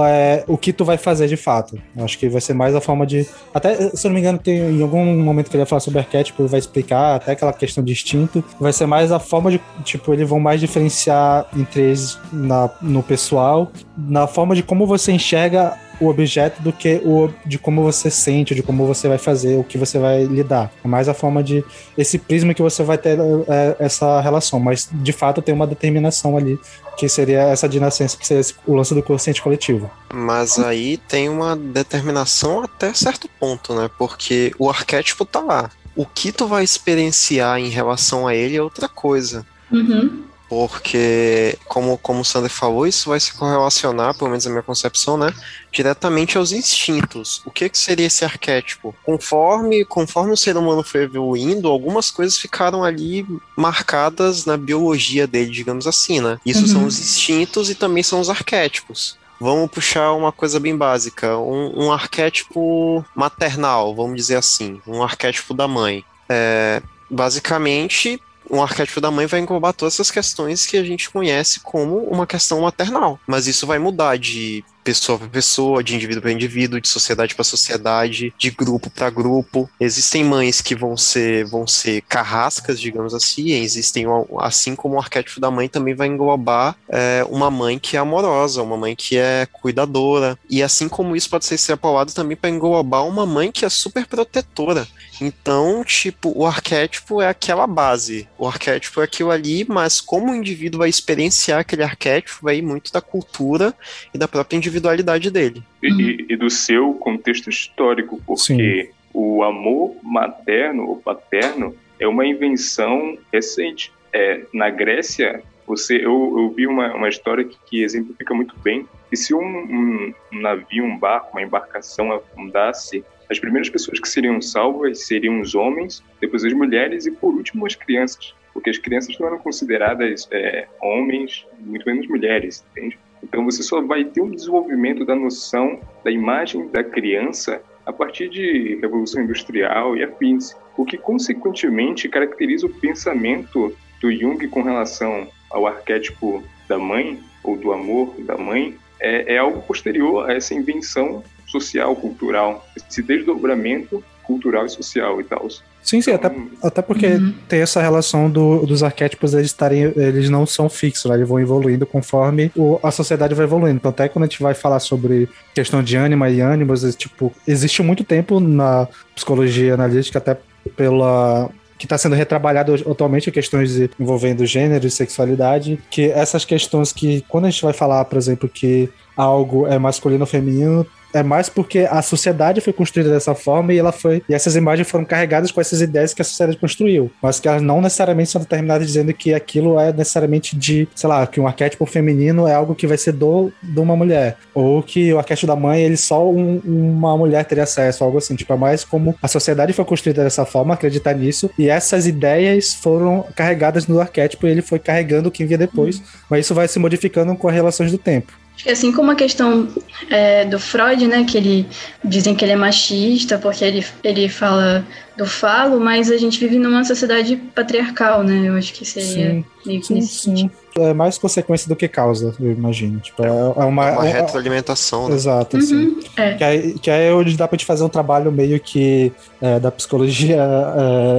é, 0.06 0.44
o 0.48 0.58
que 0.58 0.74
tu 0.74 0.84
vai 0.86 0.98
fazer 0.98 1.28
de 1.28 1.38
fato. 1.38 1.78
Eu 1.96 2.06
acho 2.06 2.18
que 2.18 2.30
vai 2.30 2.42
ser 2.42 2.54
mais 2.54 2.76
a 2.76 2.82
forma 2.82 3.06
de. 3.06 3.28
Até, 3.54 3.90
se 3.90 4.06
eu 4.06 4.10
não 4.10 4.16
me 4.16 4.22
engano, 4.22 4.38
tem 4.38 4.58
em 4.58 4.82
algum 4.82 5.06
momento 5.22 5.50
que 5.50 5.56
ele 5.56 5.64
vai 5.64 5.70
falar 5.70 5.80
sobre 5.80 6.00
arquétipo, 6.00 6.42
ele 6.42 6.50
vai 6.50 6.60
explicar 6.60 7.16
até 7.16 7.34
aquela 7.34 7.54
questão 7.54 7.84
de 7.84 7.92
instinto. 7.92 8.44
Vai 8.60 8.74
ser 8.74 8.86
mais 8.86 9.12
a 9.12 9.20
forma 9.20 9.52
de. 9.52 9.62
Tipo, 9.84 10.14
eles 10.14 10.28
vão 10.28 10.40
mais 10.40 10.60
diferenciar 10.60 11.46
entre 11.56 11.82
eles 11.82 12.18
na, 12.32 12.70
no 12.82 13.04
pessoal, 13.04 13.72
na 13.98 14.28
forma 14.28 14.56
de 14.56 14.64
como 14.64 14.86
você 14.86 15.12
enxerga 15.12 15.78
o 16.00 16.08
objeto 16.08 16.62
do 16.62 16.72
que 16.72 17.02
o 17.04 17.30
de 17.46 17.58
como 17.58 17.84
você 17.84 18.10
sente, 18.10 18.56
de 18.56 18.64
como 18.64 18.86
você 18.86 19.08
vai 19.08 19.18
fazer, 19.18 19.58
o 19.58 19.64
que 19.64 19.78
você 19.78 19.98
vai 19.98 20.26
lidar. 20.26 20.72
É 20.84 20.88
mais 20.88 21.10
a 21.10 21.14
forma 21.14 21.44
de 21.44 21.64
esse 21.98 22.18
prisma 22.18 22.54
que 22.54 22.62
você 22.62 22.84
vai 22.84 22.98
ter 22.98 23.18
é, 23.48 23.76
essa 23.80 24.22
relação, 24.22 24.60
mas 24.60 24.90
de 24.92 25.12
fato 25.12 25.42
tem 25.42 25.54
uma 25.54 25.68
determinação 25.68 26.38
ali 26.38 26.60
que 26.98 27.08
seria 27.08 27.42
essa 27.42 27.70
dinascência, 27.70 28.18
que 28.18 28.26
seria 28.26 28.44
o 28.66 28.76
lance 28.76 28.94
do 28.94 29.04
consciente 29.04 29.42
coletivo. 29.42 29.90
Mas 30.12 30.58
aí 30.58 30.98
tem 30.98 31.30
uma 31.30 31.56
determinação 31.56 32.64
até 32.64 32.94
certo 32.94 33.30
ponto, 33.40 33.76
né? 33.76 33.90
Porque 33.98 34.52
o 34.58 34.70
arquétipo 34.70 35.24
tá 35.24 35.40
lá. 35.40 35.70
O 35.96 36.06
que 36.06 36.32
tu 36.32 36.48
vai 36.48 36.64
experienciar 36.64 37.60
em 37.60 37.70
relação 37.70 38.28
a 38.28 38.36
ele 38.36 38.58
é 38.58 38.62
outra 38.62 38.88
coisa. 38.90 39.46
Uhum. 39.72 40.24
Porque, 40.50 41.58
como, 41.68 41.98
como 41.98 42.22
o 42.22 42.26
Sander 42.26 42.50
falou, 42.50 42.88
isso 42.88 43.10
vai 43.10 43.20
se 43.20 43.34
correlacionar, 43.34 44.18
pelo 44.18 44.30
menos 44.30 44.46
na 44.46 44.52
minha 44.52 44.64
concepção, 44.64 45.18
né? 45.18 45.34
Diretamente 45.72 46.38
aos 46.38 46.52
instintos. 46.52 47.42
O 47.46 47.52
que, 47.52 47.68
que 47.68 47.78
seria 47.78 48.06
esse 48.08 48.24
arquétipo? 48.24 48.96
Conforme, 49.06 49.84
conforme 49.84 50.32
o 50.32 50.38
ser 50.38 50.56
humano 50.56 50.84
foi 50.84 51.04
evoluindo, 51.04 51.68
algumas 51.68 52.10
coisas 52.10 52.38
ficaram 52.38 52.84
ali 52.84 53.26
marcadas 53.58 54.46
na 54.46 54.56
biologia 54.56 55.28
dele, 55.28 55.52
digamos 55.52 55.86
assim, 55.86 56.22
né? 56.22 56.40
Isso 56.46 56.62
Uhum. 56.62 56.68
são 56.68 56.86
os 56.86 56.98
instintos 57.00 57.70
e 57.70 57.76
também 57.76 58.02
são 58.02 58.20
os 58.20 58.30
arquétipos. 58.30 59.18
Vamos 59.40 59.70
puxar 59.70 60.14
uma 60.14 60.32
coisa 60.32 60.60
bem 60.60 60.76
básica, 60.76 61.38
um, 61.38 61.86
um 61.86 61.92
arquétipo 61.92 63.06
maternal, 63.14 63.94
vamos 63.94 64.16
dizer 64.16 64.36
assim, 64.38 64.82
um 64.88 65.04
arquétipo 65.04 65.54
da 65.54 65.68
mãe. 65.68 66.04
É, 66.28 66.82
basicamente, 67.10 68.20
um 68.50 68.62
arquétipo 68.62 69.02
da 69.02 69.12
mãe 69.12 69.26
vai 69.26 69.40
englobar 69.40 69.74
todas 69.74 69.96
essas 69.96 70.12
questões 70.12 70.66
que 70.66 70.78
a 70.78 70.84
gente 70.84 71.10
conhece 71.10 71.60
como 71.60 71.98
uma 72.06 72.28
questão 72.28 72.62
maternal. 72.62 73.20
Mas 73.28 73.48
isso 73.48 73.68
vai 73.68 73.80
mudar 73.80 74.18
de 74.18 74.64
pessoa 74.88 75.20
para 75.20 75.28
pessoa, 75.28 75.84
de 75.84 75.94
indivíduo 75.94 76.22
para 76.22 76.32
indivíduo, 76.32 76.80
de 76.80 76.88
sociedade 76.88 77.36
para 77.36 77.44
sociedade, 77.44 78.34
de 78.38 78.50
grupo 78.50 78.90
para 78.90 79.10
grupo. 79.10 79.70
Existem 79.82 80.24
mães 80.24 80.62
que 80.62 80.74
vão 80.74 80.96
ser 80.96 81.44
vão 81.46 81.68
ser 81.68 82.02
carrascas, 82.04 82.80
digamos 82.80 83.14
assim, 83.14 83.50
existem 83.52 84.06
assim 84.40 84.78
como 84.78 84.96
o 84.96 85.00
arquétipo 85.00 85.42
da 85.42 85.52
mãe 85.52 85.68
também 85.68 85.94
vai 85.94 86.08
englobar 86.08 86.78
é, 86.88 87.26
uma 87.30 87.52
mãe 87.52 87.78
que 87.78 87.98
é 87.98 88.00
amorosa, 88.00 88.64
uma 88.64 88.78
mãe 88.78 88.96
que 88.96 89.18
é 89.18 89.46
cuidadora. 89.52 90.40
E 90.50 90.64
assim 90.64 90.88
como 90.88 91.18
isso 91.18 91.30
pode 91.30 91.44
ser 91.44 91.56
extrapolado 91.56 92.14
também 92.14 92.38
para 92.38 92.50
englobar 92.50 93.06
uma 93.06 93.26
mãe 93.26 93.52
que 93.52 93.66
é 93.66 93.70
super 93.70 94.08
protetora. 94.08 94.88
Então, 95.22 95.84
tipo, 95.84 96.32
o 96.36 96.46
arquétipo 96.46 97.22
é 97.22 97.28
aquela 97.28 97.66
base. 97.66 98.28
O 98.38 98.48
arquétipo 98.48 99.02
é 99.02 99.04
aquilo 99.06 99.32
ali, 99.32 99.66
mas 99.68 100.00
como 100.00 100.32
o 100.32 100.36
indivíduo 100.36 100.80
vai 100.80 100.90
experienciar 100.90 101.60
aquele 101.60 101.84
arquétipo, 101.84 102.40
vai 102.44 102.58
ir 102.58 102.62
muito 102.62 102.92
da 102.92 103.02
cultura 103.02 103.74
e 104.14 104.18
da 104.18 104.28
própria 104.28 104.58
individualidade 104.58 105.30
dele. 105.32 105.64
E, 105.82 105.88
e- 105.88 106.26
e 106.30 106.36
do 106.36 106.50
seu 106.50 106.94
contexto 106.94 107.50
histórico, 107.50 108.22
porque 108.26 108.92
o 109.14 109.44
amor 109.44 109.96
materno 110.04 110.88
ou 110.88 110.98
paterno 110.98 111.76
é 112.00 112.08
uma 112.08 112.26
invenção 112.26 113.18
recente. 113.34 113.92
É, 114.14 114.42
na 114.54 114.70
Grécia, 114.70 115.42
você, 115.66 115.98
eu, 115.98 116.36
eu 116.38 116.54
vi 116.56 116.66
uma, 116.68 116.94
uma 116.96 117.10
história 117.10 117.44
que, 117.44 117.58
que 117.66 117.84
exemplifica 117.84 118.34
muito 118.34 118.56
bem 118.60 118.88
que 119.10 119.16
se 119.18 119.34
um, 119.34 119.40
um- 119.42 120.14
um 120.34 120.42
navio, 120.42 120.84
um 120.86 120.98
barco, 120.98 121.32
uma 121.32 121.42
embarcação 121.42 122.12
afundasse, 122.12 123.04
as 123.30 123.40
primeiras 123.40 123.70
pessoas 123.70 124.00
que 124.00 124.08
seriam 124.08 124.42
salvas 124.42 125.06
seriam 125.06 125.40
os 125.40 125.56
homens, 125.56 126.04
depois 126.22 126.44
as 126.46 126.54
mulheres 126.54 127.06
e, 127.06 127.12
por 127.12 127.34
último, 127.34 127.66
as 127.66 127.76
crianças. 127.76 128.34
Porque 128.54 128.70
as 128.70 128.78
crianças 128.78 129.18
não 129.20 129.28
eram 129.28 129.38
consideradas 129.38 130.28
é, 130.32 130.68
homens, 130.82 131.46
muito 131.60 131.86
menos 131.86 132.08
mulheres, 132.08 132.66
entende? 132.72 132.98
Então 133.22 133.44
você 133.44 133.62
só 133.62 133.82
vai 133.82 134.06
ter 134.06 134.22
um 134.22 134.32
desenvolvimento 134.32 135.06
da 135.06 135.16
noção 135.16 135.80
da 136.04 136.12
imagem 136.12 136.68
da 136.70 136.84
criança 136.84 137.62
a 137.86 137.94
partir 137.94 138.30
de 138.30 138.78
Revolução 138.82 139.24
Industrial 139.24 139.96
e 139.96 140.04
afins, 140.04 140.56
o 140.78 140.86
que 140.86 140.98
consequentemente 140.98 142.10
caracteriza 142.10 142.66
o 142.66 142.70
pensamento 142.70 143.76
do 144.02 144.12
Jung 144.12 144.46
com 144.50 144.62
relação 144.62 145.28
ao 145.50 145.66
arquétipo 145.66 146.44
da 146.68 146.78
mãe 146.78 147.20
ou 147.44 147.56
do 147.58 147.72
amor 147.72 148.14
da 148.20 148.38
mãe 148.38 148.76
é, 149.00 149.36
é 149.36 149.38
algo 149.38 149.62
posterior 149.62 150.30
a 150.30 150.34
essa 150.34 150.54
invenção 150.54 151.24
social, 151.48 151.96
cultural, 151.96 152.68
esse 152.76 153.02
desdobramento 153.02 154.04
cultural 154.24 154.66
e 154.66 154.70
social 154.70 155.22
e 155.22 155.24
tal. 155.24 155.48
Sim, 155.82 156.02
sim, 156.02 156.12
até, 156.12 156.28
Então, 156.28 156.48
até 156.62 156.82
porque 156.82 157.08
Uhum. 157.08 157.34
tem 157.48 157.62
essa 157.62 157.82
relação 157.82 158.30
do- 158.30 158.66
dos 158.66 158.84
arquétipos, 158.84 159.34
eles 159.34 159.46
estarem, 159.46 159.84
eles 159.96 160.30
não 160.30 160.46
são 160.46 160.68
fixos, 160.68 161.10
né? 161.10 161.16
eles 161.16 161.28
vão 161.30 161.40
evoluindo 161.40 161.86
conforme 161.86 162.52
o- 162.58 162.78
a 162.84 162.92
sociedade 162.92 163.34
vai 163.34 163.46
evoluindo. 163.46 163.78
Então, 163.78 163.90
até 163.92 164.10
quando 164.10 164.24
a 164.24 164.28
gente 164.28 164.44
vai 164.44 164.54
falar 164.54 164.82
sobre 164.82 165.30
questão 165.56 165.82
de 165.82 165.96
ânima 165.96 166.30
e 166.30 166.42
ânimos, 166.42 166.84
é, 166.84 166.92
tipo, 166.92 167.32
existe 167.48 167.82
muito 167.82 168.04
tempo 168.04 168.42
na 168.42 168.86
psicologia 169.16 169.76
analítica, 169.76 170.18
até 170.18 170.38
pela 170.76 171.50
que 171.78 171.86
está 171.86 171.96
sendo 171.98 172.16
retrabalhado 172.16 172.74
atualmente 172.90 173.32
questões 173.32 173.76
de- 173.76 173.90
envolvendo 174.00 174.44
gênero 174.48 174.88
e 174.88 174.92
sexualidade, 174.92 175.80
que 175.92 176.10
essas 176.10 176.44
questões 176.44 176.92
que, 176.92 177.24
quando 177.30 177.46
a 177.46 177.50
gente 177.52 177.62
vai 177.64 177.72
falar, 177.72 178.04
por 178.06 178.18
exemplo, 178.18 178.50
que 178.50 178.90
algo 179.16 179.68
é 179.68 179.78
masculino 179.78 180.22
ou 180.24 180.28
feminino, 180.28 180.86
é 181.20 181.24
mais 181.24 181.50
porque 181.50 181.88
a 181.90 182.02
sociedade 182.02 182.62
foi 182.62 182.74
construída 182.74 183.10
dessa 183.12 183.34
forma 183.36 183.74
e 183.74 183.78
ela 183.80 183.92
foi 183.92 184.22
e 184.30 184.34
essas 184.34 184.56
imagens 184.56 184.90
foram 184.90 185.06
carregadas 185.06 185.52
com 185.52 185.60
essas 185.62 185.82
ideias 185.82 186.14
que 186.14 186.22
a 186.22 186.26
sociedade 186.26 186.58
construiu, 186.58 187.12
mas 187.22 187.40
que 187.40 187.48
elas 187.48 187.62
não 187.62 187.82
necessariamente 187.82 188.30
são 188.30 188.42
determinadas 188.42 188.88
dizendo 188.88 189.14
que 189.14 189.34
aquilo 189.34 189.80
é 189.80 189.92
necessariamente 189.92 190.56
de, 190.56 190.88
sei 190.96 191.10
lá, 191.10 191.26
que 191.28 191.40
um 191.40 191.48
arquétipo 191.48 191.86
feminino 191.86 192.48
é 192.48 192.54
algo 192.54 192.76
que 192.76 192.88
vai 192.88 192.98
ser 192.98 193.12
do 193.14 193.52
de 193.62 193.80
uma 193.80 193.96
mulher, 193.96 194.38
ou 194.54 194.82
que 194.82 195.14
o 195.14 195.18
arquétipo 195.20 195.48
da 195.48 195.56
mãe 195.56 195.82
ele 195.82 195.98
só 195.98 196.30
um- 196.30 196.62
uma 196.66 197.18
mulher 197.18 197.44
teria 197.46 197.64
acesso, 197.64 198.04
algo 198.04 198.18
assim, 198.18 198.36
tipo, 198.36 198.52
é 198.54 198.58
mais 198.58 198.84
como 198.84 199.16
a 199.22 199.28
sociedade 199.28 199.74
foi 199.74 199.86
construída 199.86 200.24
dessa 200.24 200.46
forma, 200.46 200.74
acreditar 200.74 201.14
nisso, 201.14 201.50
e 201.58 201.70
essas 201.70 202.08
ideias 202.08 202.74
foram 202.74 203.26
carregadas 203.36 203.88
no 203.88 204.00
arquétipo 204.00 204.48
e 204.48 204.52
ele 204.52 204.62
foi 204.62 204.80
carregando 204.80 205.30
o 205.30 205.32
que 205.32 205.46
vinha 205.46 205.58
depois, 205.58 206.02
mas 206.30 206.42
isso 206.46 206.54
vai 206.54 206.68
se 206.68 206.80
modificando 206.80 207.36
com 207.36 207.48
as 207.48 207.54
relações 207.54 207.92
do 207.92 207.98
tempo. 207.98 208.34
Acho 208.58 208.64
que 208.64 208.72
assim 208.72 208.92
como 208.92 209.12
a 209.12 209.16
questão 209.16 209.68
é, 210.10 210.44
do 210.44 210.58
Freud, 210.58 211.06
né, 211.08 211.24
que 211.24 211.38
ele 211.38 211.68
dizem 212.04 212.34
que 212.34 212.44
ele 212.44 212.54
é 212.54 212.56
machista 212.56 213.38
porque 213.38 213.64
ele, 213.64 213.86
ele 214.04 214.28
fala 214.28 214.84
do 215.16 215.28
falo, 215.28 215.80
mas 215.80 216.10
a 216.10 216.18
gente 216.18 216.40
vive 216.40 216.58
numa 216.58 216.84
sociedade 216.84 217.36
patriarcal, 217.36 218.24
né? 218.24 218.50
Eu 218.50 218.56
acho 218.56 218.74
que 218.74 218.84
seria 218.84 219.30
Sim. 219.30 219.46
meio 219.64 219.80
que 219.80 219.88
Sim, 219.88 219.94
nesse 219.94 220.08
sim. 220.08 220.36
sentido. 220.36 220.52
É 220.80 220.94
mais 220.94 221.18
consequência 221.18 221.68
do 221.68 221.76
que 221.76 221.88
causa, 221.88 222.34
eu 222.40 222.52
imagino. 222.52 223.00
Tipo, 223.00 223.26
é, 223.26 223.28
é 223.28 223.32
uma. 223.66 223.90
É 223.90 223.92
uma 223.92 224.08
é- 224.08 224.12
retroalimentação, 224.22 225.10
né? 225.10 225.16
Exato, 225.16 225.58
assim. 225.58 225.76
Uhum, 225.76 226.00
é. 226.18 226.34
Que 226.36 226.44
aí, 226.44 226.74
que 226.80 226.92
aí 226.92 227.12
onde 227.12 227.36
dá 227.36 227.48
pra 227.48 227.58
gente 227.58 227.66
fazer 227.66 227.84
um 227.84 227.90
trabalho 227.90 228.32
meio 228.32 228.60
que 228.60 229.12
é, 229.42 229.60
da 229.60 229.72
psicologia 229.72 230.38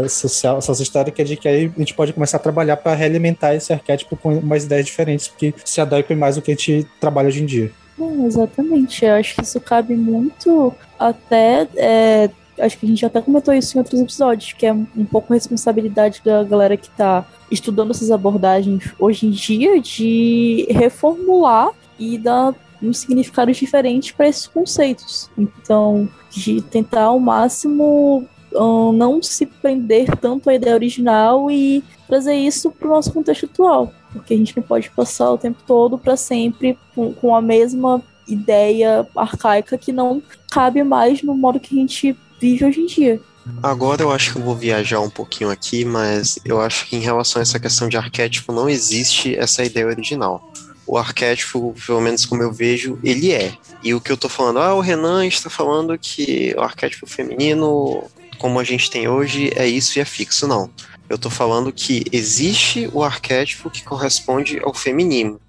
é, 0.05 0.09
social, 0.09 0.61
sociohistórica, 0.61 1.25
de 1.25 1.37
que 1.37 1.49
aí 1.49 1.73
a 1.75 1.79
gente 1.79 1.95
pode 1.95 2.13
começar 2.13 2.37
a 2.37 2.41
trabalhar 2.41 2.77
pra 2.77 2.95
realimentar 2.95 3.55
esse 3.55 3.73
arquétipo 3.73 4.17
com 4.17 4.39
umas 4.39 4.65
ideias 4.65 4.87
diferentes, 4.87 5.31
que 5.37 5.55
se 5.65 5.81
adequem 5.81 6.17
mais 6.17 6.37
ao 6.37 6.43
que 6.43 6.51
a 6.51 6.55
gente 6.55 6.87
trabalha 7.01 7.29
hoje 7.29 7.43
em 7.43 7.47
dia. 7.47 7.71
Não, 7.99 8.27
exatamente. 8.27 9.05
Eu 9.05 9.15
acho 9.15 9.35
que 9.35 9.43
isso 9.43 9.61
cabe 9.61 9.97
muito 9.97 10.73
até. 10.99 11.67
é, 11.77 12.31
acho 12.61 12.79
que 12.79 12.87
a 12.87 12.89
gente 12.89 13.05
até 13.05 13.21
comentou 13.21 13.55
isso 13.55 13.77
em 13.77 13.81
outros 13.81 14.01
episódios, 14.01 14.53
que 14.53 14.67
é 14.67 14.73
um 14.73 15.05
pouco 15.11 15.33
responsabilidade 15.33 16.21
da 16.25 16.43
galera 16.45 16.77
que 16.77 16.91
tá 16.91 17.27
estudando 17.51 17.91
essas 17.91 18.11
abordagens 18.11 18.93
hoje 18.99 19.27
em 19.27 19.31
dia 19.31 19.81
de 19.81 20.67
reformular 20.71 21.71
e 21.99 22.19
dar 22.19 22.55
uns 22.83 22.99
significados 22.99 23.57
diferentes 23.57 24.13
para 24.13 24.29
esses 24.29 24.47
conceitos. 24.47 25.31
Então, 25.37 26.09
de 26.31 26.63
tentar 26.63 27.05
ao 27.05 27.19
máximo 27.19 28.27
ahn, 28.55 28.93
não 28.93 29.23
se 29.23 29.47
prender 29.47 30.17
tanto 30.17 30.49
à 30.49 30.55
ideia 30.55 30.75
original 30.75 31.51
e 31.51 31.83
trazer 32.07 32.35
isso 32.35 32.71
para 32.71 32.89
o 32.89 32.91
nosso 32.91 33.13
contexto 33.13 33.47
atual. 33.47 33.93
Porque 34.13 34.35
a 34.35 34.37
gente 34.37 34.57
não 34.57 34.63
pode 34.63 34.91
passar 34.91 35.33
o 35.33 35.39
tempo 35.39 35.59
todo 35.67 35.99
para 35.99 36.17
sempre 36.17 36.79
com, 36.95 37.13
com 37.13 37.35
a 37.35 37.43
mesma 37.43 38.03
ideia 38.27 39.07
arcaica 39.17 39.79
que 39.79 39.93
não 39.93 40.23
cabe 40.51 40.83
mais 40.83 41.23
no 41.23 41.35
modo 41.35 41.61
que 41.61 41.75
a 41.77 41.81
gente 41.81 42.17
vive 42.41 42.65
hoje 42.65 42.81
em 42.81 42.87
dia. 42.87 43.21
Agora 43.63 44.03
eu 44.03 44.13
acho 44.13 44.33
que 44.33 44.39
eu 44.39 44.43
vou 44.43 44.55
viajar 44.55 45.01
um 45.01 45.11
pouquinho 45.11 45.51
aqui, 45.51 45.85
mas 45.85 46.39
eu 46.45 46.61
acho 46.61 46.87
que 46.87 46.97
em 46.97 47.01
relação 47.01 47.41
a 47.41 47.43
essa 47.43 47.59
questão 47.59 47.89
de 47.89 47.97
arquétipo 47.97 48.53
não 48.53 48.69
existe 48.69 49.35
essa 49.37 49.65
ideia 49.65 49.87
original. 49.87 50.53
O 50.87 50.97
arquétipo, 50.97 51.75
pelo 51.87 52.01
menos 52.01 52.25
como 52.25 52.43
eu 52.43 52.53
vejo, 52.53 52.99
ele 53.03 53.33
é. 53.33 53.53
E 53.83 53.95
o 53.95 54.01
que 54.01 54.11
eu 54.11 54.17
tô 54.17 54.29
falando, 54.29 54.59
ah, 54.59 54.75
o 54.75 54.81
Renan 54.81 55.27
está 55.27 55.51
falando 55.51 55.99
que 55.99 56.55
o 56.57 56.63
arquétipo 56.63 57.07
feminino, 57.07 58.05
como 58.39 58.59
a 58.59 58.65
gente 58.65 58.91
tem 58.91 59.09
hoje, 59.09 59.51
é 59.55 59.67
isso 59.67 59.99
e 59.99 60.03
é 60.03 60.05
fixo. 60.05 60.47
Não. 60.47 60.71
Eu 61.09 61.19
tô 61.19 61.31
falando 61.31 61.73
que 61.73 62.05
existe 62.13 62.89
o 62.93 63.03
arquétipo 63.03 63.71
que 63.71 63.83
corresponde 63.83 64.61
ao 64.63 64.75
feminino. 64.75 65.41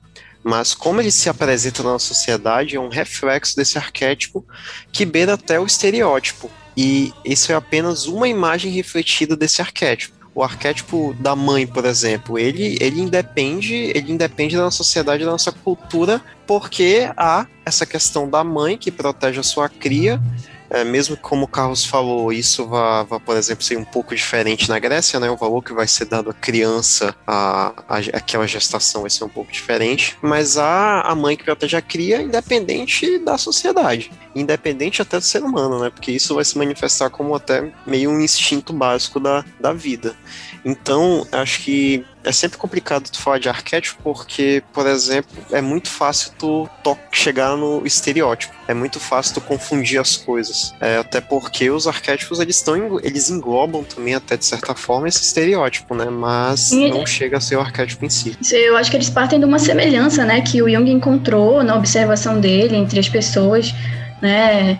Mas 0.43 0.73
como 0.73 1.01
ele 1.01 1.11
se 1.11 1.29
apresenta 1.29 1.83
na 1.83 1.99
sociedade, 1.99 2.75
é 2.75 2.79
um 2.79 2.89
reflexo 2.89 3.55
desse 3.55 3.77
arquétipo 3.77 4.45
que 4.91 5.05
beira 5.05 5.33
até 5.33 5.59
o 5.59 5.65
estereótipo. 5.65 6.49
E 6.81 7.11
isso 7.25 7.51
é 7.51 7.55
apenas 7.55 8.05
uma 8.05 8.25
imagem 8.25 8.71
refletida 8.71 9.35
desse 9.35 9.61
arquétipo. 9.61 10.17
o 10.33 10.41
arquétipo 10.41 11.13
da 11.19 11.35
mãe, 11.35 11.67
por 11.67 11.83
exemplo, 11.83 12.39
ele, 12.39 12.77
ele 12.79 13.01
independe, 13.01 13.73
ele 13.73 14.13
independe 14.13 14.55
da 14.55 14.61
nossa 14.63 14.77
sociedade, 14.77 15.25
da 15.25 15.31
nossa 15.31 15.51
cultura, 15.51 16.21
porque 16.47 17.11
há 17.17 17.45
essa 17.65 17.85
questão 17.85 18.29
da 18.29 18.41
mãe 18.45 18.77
que 18.77 18.91
protege 18.91 19.41
a 19.41 19.43
sua 19.43 19.67
cria, 19.67 20.21
é, 20.69 20.83
mesmo 20.83 21.17
como 21.17 21.45
o 21.45 21.47
Carlos 21.47 21.85
falou, 21.85 22.31
isso 22.31 22.67
vá, 22.67 23.05
por 23.05 23.35
exemplo, 23.35 23.63
ser 23.63 23.77
um 23.77 23.83
pouco 23.83 24.15
diferente 24.15 24.69
na 24.69 24.77
Grécia, 24.79 25.19
né? 25.19 25.29
O 25.29 25.35
valor 25.35 25.63
que 25.63 25.73
vai 25.73 25.87
ser 25.87 26.05
dado 26.05 26.29
à 26.29 26.33
criança, 26.33 27.15
a, 27.25 27.73
a, 27.87 27.97
aquela 28.13 28.47
gestação 28.47 29.01
vai 29.01 29.09
ser 29.09 29.23
um 29.23 29.29
pouco 29.29 29.51
diferente, 29.51 30.17
mas 30.21 30.57
há 30.57 31.01
a 31.01 31.15
mãe 31.15 31.35
que 31.35 31.43
protege 31.43 31.75
a 31.75 31.81
cria 31.81 32.21
independente 32.21 33.17
da 33.19 33.37
sociedade, 33.37 34.11
independente 34.35 35.01
até 35.01 35.17
do 35.17 35.23
ser 35.23 35.43
humano, 35.43 35.79
né? 35.79 35.89
Porque 35.89 36.11
isso 36.11 36.35
vai 36.35 36.45
se 36.45 36.57
manifestar 36.57 37.09
como 37.09 37.33
até 37.35 37.71
meio 37.85 38.11
um 38.11 38.19
instinto 38.19 38.71
básico 38.71 39.19
da, 39.19 39.43
da 39.59 39.73
vida. 39.73 40.15
Então, 40.63 41.25
acho 41.31 41.61
que 41.61 42.05
é 42.29 42.31
sempre 42.31 42.57
complicado 42.57 43.09
tu 43.09 43.19
falar 43.19 43.39
de 43.39 43.49
arquétipo 43.49 43.99
porque, 44.03 44.63
por 44.71 44.85
exemplo, 44.85 45.31
é 45.51 45.61
muito 45.61 45.89
fácil 45.89 46.31
tu, 46.37 46.69
chegar 47.11 47.57
no 47.57 47.85
estereótipo. 47.85 48.53
É 48.67 48.73
muito 48.73 48.99
fácil 48.99 49.35
tu 49.35 49.41
confundir 49.41 49.99
as 49.99 50.15
coisas. 50.15 50.73
É, 50.79 50.97
até 50.97 51.19
porque 51.19 51.71
os 51.71 51.87
arquétipos 51.87 52.39
eles 52.39 52.57
estão 52.57 52.99
eles 52.99 53.29
englobam 53.29 53.83
também 53.83 54.13
até 54.13 54.37
de 54.37 54.45
certa 54.45 54.75
forma 54.75 55.07
esse 55.07 55.23
estereótipo, 55.23 55.95
né? 55.95 56.05
Mas 56.05 56.71
e... 56.71 56.89
não 56.89 57.05
chega 57.05 57.37
a 57.37 57.41
ser 57.41 57.55
o 57.55 57.61
arquétipo 57.61 58.05
em 58.05 58.09
si. 58.09 58.37
Eu 58.51 58.77
acho 58.77 58.91
que 58.91 58.97
eles 58.97 59.09
partem 59.09 59.39
de 59.39 59.45
uma 59.45 59.59
semelhança, 59.59 60.23
né, 60.23 60.41
que 60.41 60.61
o 60.61 60.69
Jung 60.69 60.91
encontrou 60.91 61.63
na 61.63 61.75
observação 61.75 62.39
dele 62.39 62.75
entre 62.75 62.99
as 62.99 63.09
pessoas, 63.09 63.73
né? 64.21 64.79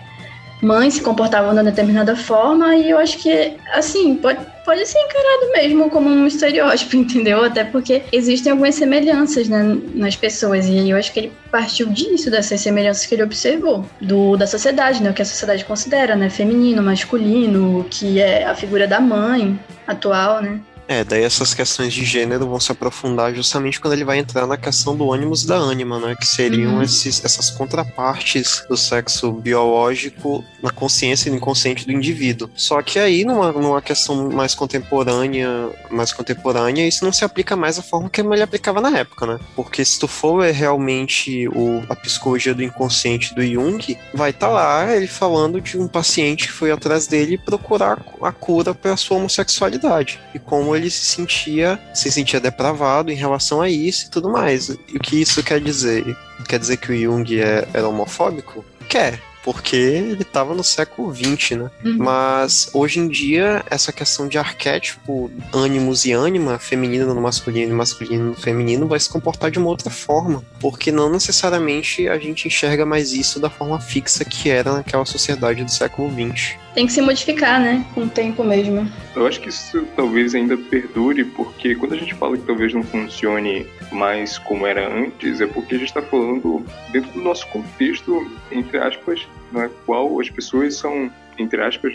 Mães 0.62 0.94
se 0.94 1.00
comportavam 1.00 1.50
de 1.50 1.56
uma 1.56 1.64
determinada 1.64 2.14
forma 2.14 2.76
e 2.76 2.90
eu 2.90 2.98
acho 2.98 3.18
que 3.18 3.56
assim, 3.72 4.16
pode 4.16 4.40
pode 4.70 4.86
ser 4.86 4.98
encarado 5.00 5.52
mesmo 5.52 5.90
como 5.90 6.08
um 6.08 6.26
estereótipo, 6.28 6.94
entendeu? 6.96 7.44
Até 7.44 7.64
porque 7.64 8.02
existem 8.12 8.52
algumas 8.52 8.76
semelhanças 8.76 9.48
né, 9.48 9.76
nas 9.94 10.14
pessoas. 10.14 10.66
E 10.66 10.90
eu 10.90 10.96
acho 10.96 11.12
que 11.12 11.20
ele 11.20 11.32
partiu 11.50 11.88
disso, 11.88 12.30
dessas 12.30 12.60
semelhanças 12.60 13.04
que 13.04 13.14
ele 13.16 13.24
observou, 13.24 13.84
do, 14.00 14.36
da 14.36 14.46
sociedade, 14.46 15.02
né? 15.02 15.10
O 15.10 15.14
que 15.14 15.22
a 15.22 15.24
sociedade 15.24 15.64
considera, 15.64 16.14
né? 16.14 16.30
Feminino, 16.30 16.82
masculino, 16.82 17.84
que 17.90 18.20
é 18.20 18.44
a 18.44 18.54
figura 18.54 18.86
da 18.86 19.00
mãe 19.00 19.58
atual, 19.88 20.40
né? 20.40 20.60
É, 20.90 21.04
daí 21.04 21.22
essas 21.22 21.54
questões 21.54 21.92
de 21.92 22.04
gênero 22.04 22.48
vão 22.48 22.58
se 22.58 22.72
aprofundar 22.72 23.32
justamente 23.32 23.78
quando 23.78 23.92
ele 23.92 24.04
vai 24.04 24.18
entrar 24.18 24.44
na 24.44 24.56
questão 24.56 24.96
do 24.96 25.12
ânimos 25.12 25.44
e 25.44 25.46
da 25.46 25.54
ânima, 25.54 26.00
né? 26.00 26.16
Que 26.18 26.26
seriam 26.26 26.74
uhum. 26.74 26.82
esses, 26.82 27.24
essas 27.24 27.48
contrapartes 27.48 28.64
do 28.68 28.76
sexo 28.76 29.30
biológico 29.30 30.44
na 30.60 30.70
consciência 30.70 31.28
e 31.28 31.30
no 31.30 31.36
inconsciente 31.36 31.86
do 31.86 31.92
indivíduo. 31.92 32.50
Só 32.56 32.82
que 32.82 32.98
aí, 32.98 33.24
numa, 33.24 33.52
numa 33.52 33.80
questão 33.80 34.30
mais 34.30 34.52
contemporânea, 34.52 35.70
mais 35.92 36.12
contemporânea, 36.12 36.88
isso 36.88 37.04
não 37.04 37.12
se 37.12 37.24
aplica 37.24 37.54
mais 37.54 37.76
da 37.76 37.82
forma 37.82 38.10
que 38.10 38.20
ele 38.20 38.42
aplicava 38.42 38.80
na 38.80 38.98
época, 38.98 39.26
né? 39.26 39.38
Porque 39.54 39.84
se 39.84 39.96
tu 39.96 40.08
for 40.08 40.44
é 40.44 40.50
realmente 40.50 41.46
o, 41.50 41.84
a 41.88 41.94
psicologia 41.94 42.52
do 42.52 42.64
inconsciente 42.64 43.32
do 43.32 43.46
Jung, 43.46 43.96
vai 44.12 44.30
estar 44.30 44.48
tá 44.48 44.52
lá 44.52 44.92
ele 44.92 45.06
falando 45.06 45.60
de 45.60 45.78
um 45.78 45.86
paciente 45.86 46.48
que 46.48 46.52
foi 46.52 46.72
atrás 46.72 47.06
dele 47.06 47.38
procurar 47.38 48.04
a 48.20 48.32
cura 48.32 48.74
para 48.74 48.96
sua 48.96 49.18
homossexualidade. 49.18 50.18
E 50.34 50.38
como 50.40 50.79
ele 50.79 50.79
se 50.88 51.04
sentia, 51.04 51.78
se 51.92 52.10
sentia 52.12 52.38
depravado 52.38 53.10
em 53.10 53.16
relação 53.16 53.60
a 53.60 53.68
isso 53.68 54.06
e 54.06 54.10
tudo 54.10 54.30
mais. 54.30 54.68
E 54.68 54.96
o 54.96 55.00
que 55.00 55.20
isso 55.20 55.42
quer 55.42 55.60
dizer? 55.60 56.16
Quer 56.48 56.60
dizer 56.60 56.76
que 56.76 56.92
o 56.92 56.96
Jung 56.96 57.40
é, 57.40 57.66
era 57.74 57.88
homofóbico? 57.88 58.64
Quer 58.88 59.20
porque 59.42 59.76
ele 59.76 60.22
estava 60.22 60.54
no 60.54 60.62
século 60.62 61.14
XX, 61.14 61.52
né? 61.52 61.70
Uhum. 61.84 61.96
Mas 61.98 62.70
hoje 62.72 63.00
em 63.00 63.08
dia, 63.08 63.64
essa 63.70 63.92
questão 63.92 64.28
de 64.28 64.38
arquétipo, 64.38 65.30
ânimos 65.52 66.04
e 66.04 66.12
ânima, 66.12 66.58
feminino 66.58 67.14
no 67.14 67.20
masculino 67.20 67.72
e 67.72 67.74
masculino 67.74 68.24
no 68.26 68.34
feminino, 68.34 68.86
vai 68.86 69.00
se 69.00 69.08
comportar 69.08 69.50
de 69.50 69.58
uma 69.58 69.68
outra 69.68 69.90
forma, 69.90 70.44
porque 70.60 70.92
não 70.92 71.10
necessariamente 71.10 72.08
a 72.08 72.18
gente 72.18 72.46
enxerga 72.46 72.84
mais 72.84 73.12
isso 73.12 73.40
da 73.40 73.50
forma 73.50 73.80
fixa 73.80 74.24
que 74.24 74.50
era 74.50 74.72
naquela 74.72 75.04
sociedade 75.04 75.64
do 75.64 75.70
século 75.70 76.10
XX. 76.10 76.56
Tem 76.74 76.86
que 76.86 76.92
se 76.92 77.02
modificar, 77.02 77.60
né? 77.60 77.84
Com 77.94 78.02
o 78.02 78.08
tempo 78.08 78.44
mesmo. 78.44 78.90
Eu 79.14 79.26
acho 79.26 79.40
que 79.40 79.48
isso 79.48 79.86
talvez 79.96 80.34
ainda 80.34 80.56
perdure, 80.56 81.24
porque 81.24 81.74
quando 81.74 81.94
a 81.94 81.96
gente 81.96 82.14
fala 82.14 82.36
que 82.36 82.44
talvez 82.44 82.72
não 82.72 82.82
funcione 82.82 83.66
mais 83.90 84.38
como 84.38 84.66
era 84.66 84.88
antes, 84.88 85.40
é 85.40 85.46
porque 85.46 85.74
a 85.74 85.78
gente 85.78 85.88
está 85.88 86.02
falando 86.02 86.64
dentro 86.92 87.10
do 87.12 87.20
nosso 87.20 87.46
contexto, 87.48 88.30
entre 88.52 88.78
aspas, 88.78 89.26
na 89.50 89.68
qual 89.84 90.20
as 90.20 90.30
pessoas 90.30 90.76
são, 90.76 91.10
entre 91.38 91.60
aspas, 91.60 91.94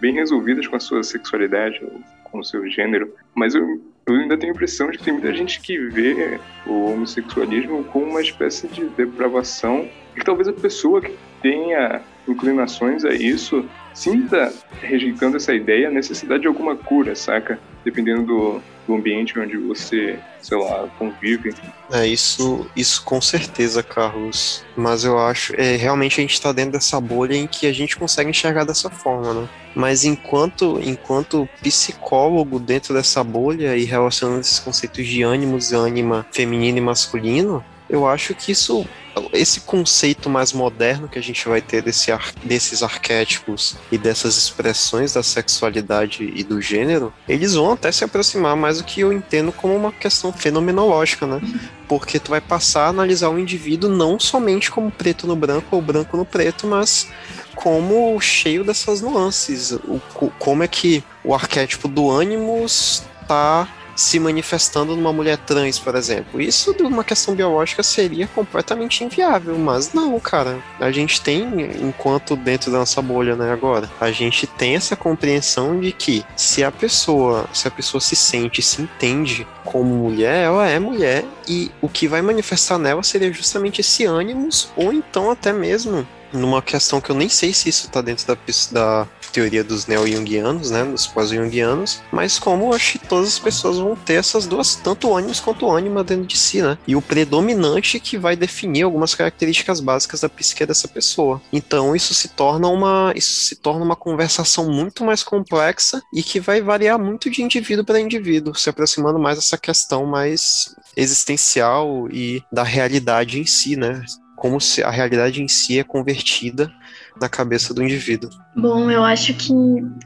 bem 0.00 0.14
resolvidas 0.14 0.66
com 0.66 0.76
a 0.76 0.80
sua 0.80 1.02
sexualidade, 1.02 1.80
com 2.24 2.38
o 2.38 2.44
seu 2.44 2.66
gênero. 2.68 3.14
Mas 3.34 3.54
eu, 3.54 3.80
eu 4.06 4.14
ainda 4.14 4.38
tenho 4.38 4.52
a 4.52 4.54
impressão 4.54 4.90
de 4.90 4.98
que 4.98 5.04
tem 5.04 5.12
muita 5.12 5.34
gente 5.34 5.60
que 5.60 5.78
vê 5.78 6.40
o 6.66 6.92
homossexualismo 6.92 7.84
como 7.84 8.06
uma 8.06 8.22
espécie 8.22 8.68
de 8.68 8.86
depravação, 8.86 9.88
e 10.14 10.20
que 10.20 10.24
talvez 10.24 10.48
a 10.48 10.52
pessoa 10.52 11.00
que 11.00 11.14
tenha 11.42 12.00
inclinações 12.26 13.04
a 13.04 13.12
isso 13.12 13.64
sinta, 13.94 14.52
rejeitando 14.82 15.36
essa 15.36 15.54
ideia, 15.54 15.88
a 15.88 15.90
necessidade 15.90 16.42
de 16.42 16.48
alguma 16.48 16.76
cura, 16.76 17.14
saca? 17.14 17.58
Dependendo 17.84 18.24
do, 18.24 18.62
do 18.86 18.94
ambiente 18.94 19.38
onde 19.38 19.56
você, 19.56 20.18
sei 20.42 20.58
lá, 20.58 20.88
convive. 20.98 21.54
É, 21.92 22.06
isso, 22.06 22.68
isso 22.74 23.04
com 23.04 23.20
certeza, 23.20 23.82
Carlos. 23.82 24.64
Mas 24.76 25.04
eu 25.04 25.18
acho, 25.18 25.54
é, 25.56 25.76
realmente 25.76 26.20
a 26.20 26.22
gente 26.22 26.34
está 26.34 26.50
dentro 26.50 26.72
dessa 26.72 27.00
bolha 27.00 27.36
em 27.36 27.46
que 27.46 27.66
a 27.66 27.72
gente 27.72 27.96
consegue 27.96 28.30
enxergar 28.30 28.64
dessa 28.64 28.90
forma, 28.90 29.32
né? 29.32 29.48
Mas 29.74 30.04
enquanto, 30.04 30.80
enquanto 30.82 31.48
psicólogo 31.62 32.58
dentro 32.58 32.94
dessa 32.94 33.22
bolha 33.22 33.76
e 33.76 33.84
relacionando 33.84 34.40
esses 34.40 34.58
conceitos 34.58 35.06
de 35.06 35.22
ânimos 35.22 35.72
e 35.72 35.76
ânima 35.76 36.26
feminino 36.32 36.78
e 36.78 36.80
masculino, 36.80 37.64
eu 37.88 38.06
acho 38.06 38.34
que 38.34 38.52
isso 38.52 38.86
esse 39.32 39.60
conceito 39.60 40.28
mais 40.28 40.52
moderno 40.52 41.08
que 41.08 41.18
a 41.18 41.22
gente 41.22 41.48
vai 41.48 41.60
ter 41.60 41.82
desse 41.82 42.10
ar, 42.10 42.32
desses 42.42 42.82
arquétipos 42.82 43.76
e 43.90 43.96
dessas 43.96 44.36
expressões 44.36 45.12
da 45.12 45.22
sexualidade 45.22 46.32
e 46.34 46.42
do 46.42 46.60
gênero, 46.60 47.12
eles 47.28 47.54
vão 47.54 47.72
até 47.72 47.92
se 47.92 48.04
aproximar 48.04 48.56
mais 48.56 48.78
do 48.78 48.84
que 48.84 49.00
eu 49.00 49.12
entendo 49.12 49.52
como 49.52 49.74
uma 49.74 49.92
questão 49.92 50.32
fenomenológica, 50.32 51.26
né? 51.26 51.40
Porque 51.86 52.18
tu 52.18 52.30
vai 52.30 52.40
passar 52.40 52.86
a 52.86 52.88
analisar 52.88 53.28
o 53.28 53.38
indivíduo 53.38 53.90
não 53.90 54.18
somente 54.18 54.70
como 54.70 54.90
preto 54.90 55.26
no 55.26 55.36
branco 55.36 55.76
ou 55.76 55.82
branco 55.82 56.16
no 56.16 56.24
preto, 56.24 56.66
mas 56.66 57.08
como 57.54 58.20
cheio 58.20 58.64
dessas 58.64 59.00
nuances. 59.00 59.72
O, 59.72 60.00
como 60.38 60.62
é 60.62 60.68
que 60.68 61.04
o 61.22 61.34
arquétipo 61.34 61.86
do 61.86 62.10
ânimos 62.10 63.04
tá 63.28 63.68
se 63.94 64.18
manifestando 64.18 64.96
numa 64.96 65.12
mulher 65.12 65.38
trans, 65.38 65.78
por 65.78 65.94
exemplo. 65.94 66.40
Isso 66.40 66.74
de 66.74 66.82
uma 66.82 67.04
questão 67.04 67.34
biológica 67.34 67.82
seria 67.82 68.26
completamente 68.26 69.04
inviável, 69.04 69.56
mas 69.58 69.92
não, 69.92 70.18
cara. 70.18 70.58
A 70.80 70.90
gente 70.90 71.20
tem, 71.20 71.44
enquanto 71.82 72.36
dentro 72.36 72.70
da 72.70 72.78
nossa 72.78 73.00
bolha, 73.00 73.36
né, 73.36 73.52
agora, 73.52 73.90
a 74.00 74.10
gente 74.10 74.46
tem 74.46 74.76
essa 74.76 74.96
compreensão 74.96 75.80
de 75.80 75.92
que 75.92 76.24
se 76.36 76.64
a 76.64 76.70
pessoa, 76.70 77.46
se 77.52 77.68
a 77.68 77.70
pessoa 77.70 78.00
se 78.00 78.16
sente, 78.16 78.62
se 78.62 78.82
entende 78.82 79.46
como 79.64 79.94
mulher, 79.94 80.44
ela 80.44 80.68
é 80.68 80.78
mulher 80.78 81.24
e 81.48 81.70
o 81.80 81.88
que 81.88 82.06
vai 82.06 82.22
manifestar 82.22 82.78
nela 82.78 83.02
seria 83.02 83.32
justamente 83.32 83.80
esse 83.80 84.04
ânimos 84.04 84.70
ou 84.76 84.92
então 84.92 85.30
até 85.30 85.52
mesmo 85.52 86.06
numa 86.34 86.60
questão 86.60 87.00
que 87.00 87.10
eu 87.10 87.16
nem 87.16 87.28
sei 87.28 87.52
se 87.52 87.68
isso 87.68 87.86
está 87.86 88.00
dentro 88.00 88.26
da, 88.26 88.36
da 88.72 89.08
teoria 89.34 89.64
dos 89.64 89.86
neo-jungianos, 89.86 90.70
né, 90.70 90.84
dos 90.84 91.08
pós-jungianos, 91.08 92.00
mas 92.12 92.38
como 92.38 92.72
acho 92.72 92.92
que 92.92 93.08
todas 93.08 93.28
as 93.30 93.38
pessoas 93.38 93.78
vão 93.78 93.96
ter 93.96 94.14
essas 94.14 94.46
duas, 94.46 94.76
tanto 94.76 95.14
ânimos 95.14 95.40
quanto 95.40 95.68
ânima 95.68 96.04
dentro 96.04 96.26
de 96.26 96.38
si, 96.38 96.62
né, 96.62 96.78
e 96.86 96.94
o 96.94 97.02
predominante 97.02 97.98
que 97.98 98.16
vai 98.16 98.36
definir 98.36 98.82
algumas 98.82 99.14
características 99.14 99.80
básicas 99.80 100.20
da 100.20 100.28
psique 100.28 100.64
dessa 100.64 100.86
pessoa. 100.86 101.42
Então 101.52 101.96
isso 101.96 102.14
se 102.14 102.28
torna 102.28 102.68
uma, 102.68 103.12
isso 103.16 103.44
se 103.44 103.56
torna 103.56 103.84
uma 103.84 103.96
conversação 103.96 104.70
muito 104.70 105.04
mais 105.04 105.24
complexa 105.24 106.00
e 106.12 106.22
que 106.22 106.38
vai 106.38 106.60
variar 106.60 106.98
muito 106.98 107.28
de 107.28 107.42
indivíduo 107.42 107.84
para 107.84 108.00
indivíduo, 108.00 108.54
se 108.54 108.70
aproximando 108.70 109.18
mais 109.18 109.36
dessa 109.36 109.58
questão 109.58 110.06
mais 110.06 110.74
existencial 110.96 112.08
e 112.10 112.42
da 112.52 112.62
realidade 112.62 113.40
em 113.40 113.46
si, 113.46 113.74
né, 113.74 114.04
como 114.44 114.60
se 114.60 114.82
a 114.82 114.90
realidade 114.90 115.42
em 115.42 115.48
si 115.48 115.78
é 115.78 115.82
convertida 115.82 116.70
na 117.18 117.30
cabeça 117.30 117.72
do 117.72 117.82
indivíduo. 117.82 118.28
Bom, 118.54 118.90
eu 118.90 119.02
acho 119.02 119.32
que 119.32 119.54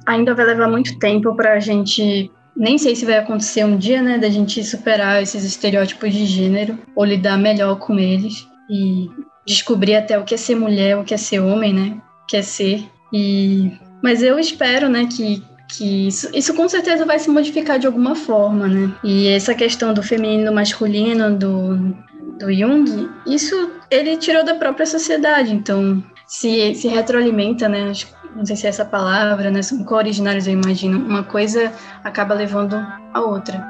ainda 0.06 0.32
vai 0.32 0.46
levar 0.46 0.68
muito 0.68 0.96
tempo 1.00 1.34
para 1.34 1.54
a 1.54 1.58
gente. 1.58 2.30
Nem 2.56 2.78
sei 2.78 2.94
se 2.94 3.04
vai 3.04 3.18
acontecer 3.18 3.64
um 3.64 3.76
dia, 3.76 4.00
né, 4.00 4.16
da 4.16 4.30
gente 4.30 4.62
superar 4.62 5.20
esses 5.20 5.42
estereótipos 5.42 6.14
de 6.14 6.24
gênero 6.24 6.78
ou 6.94 7.04
lidar 7.04 7.36
melhor 7.36 7.80
com 7.80 7.98
eles 7.98 8.46
e 8.70 9.08
descobrir 9.44 9.96
até 9.96 10.16
o 10.16 10.22
que 10.22 10.34
é 10.34 10.38
ser 10.38 10.54
mulher, 10.54 10.96
o 10.96 11.02
que 11.02 11.14
é 11.14 11.16
ser 11.16 11.40
homem, 11.40 11.74
né, 11.74 12.00
o 12.22 12.26
que 12.28 12.36
é 12.36 12.42
ser. 12.42 12.88
E 13.12 13.72
mas 14.00 14.22
eu 14.22 14.38
espero, 14.38 14.88
né, 14.88 15.08
que 15.10 15.42
que 15.68 16.06
isso, 16.06 16.30
isso 16.32 16.54
com 16.54 16.66
certeza 16.66 17.04
vai 17.04 17.18
se 17.18 17.28
modificar 17.28 17.78
de 17.78 17.86
alguma 17.86 18.14
forma, 18.14 18.66
né? 18.66 18.90
E 19.04 19.28
essa 19.28 19.54
questão 19.54 19.92
do 19.92 20.02
feminino, 20.02 20.50
masculino, 20.50 21.36
do, 21.36 21.94
do 22.38 22.52
Jung, 22.52 23.10
isso 23.26 23.72
ele 23.90 24.16
tirou 24.16 24.44
da 24.44 24.54
própria 24.54 24.86
sociedade, 24.86 25.52
então 25.52 26.02
se, 26.26 26.74
se 26.74 26.88
retroalimenta, 26.88 27.68
né? 27.68 27.92
não 28.34 28.46
sei 28.46 28.56
se 28.56 28.66
é 28.66 28.68
essa 28.68 28.84
palavra, 28.84 29.50
né? 29.50 29.62
São 29.62 29.82
co-originários, 29.84 30.46
eu 30.46 30.52
imagino. 30.52 30.98
Uma 30.98 31.24
coisa 31.24 31.72
acaba 32.04 32.34
levando 32.34 32.74
a 33.12 33.20
outra. 33.20 33.66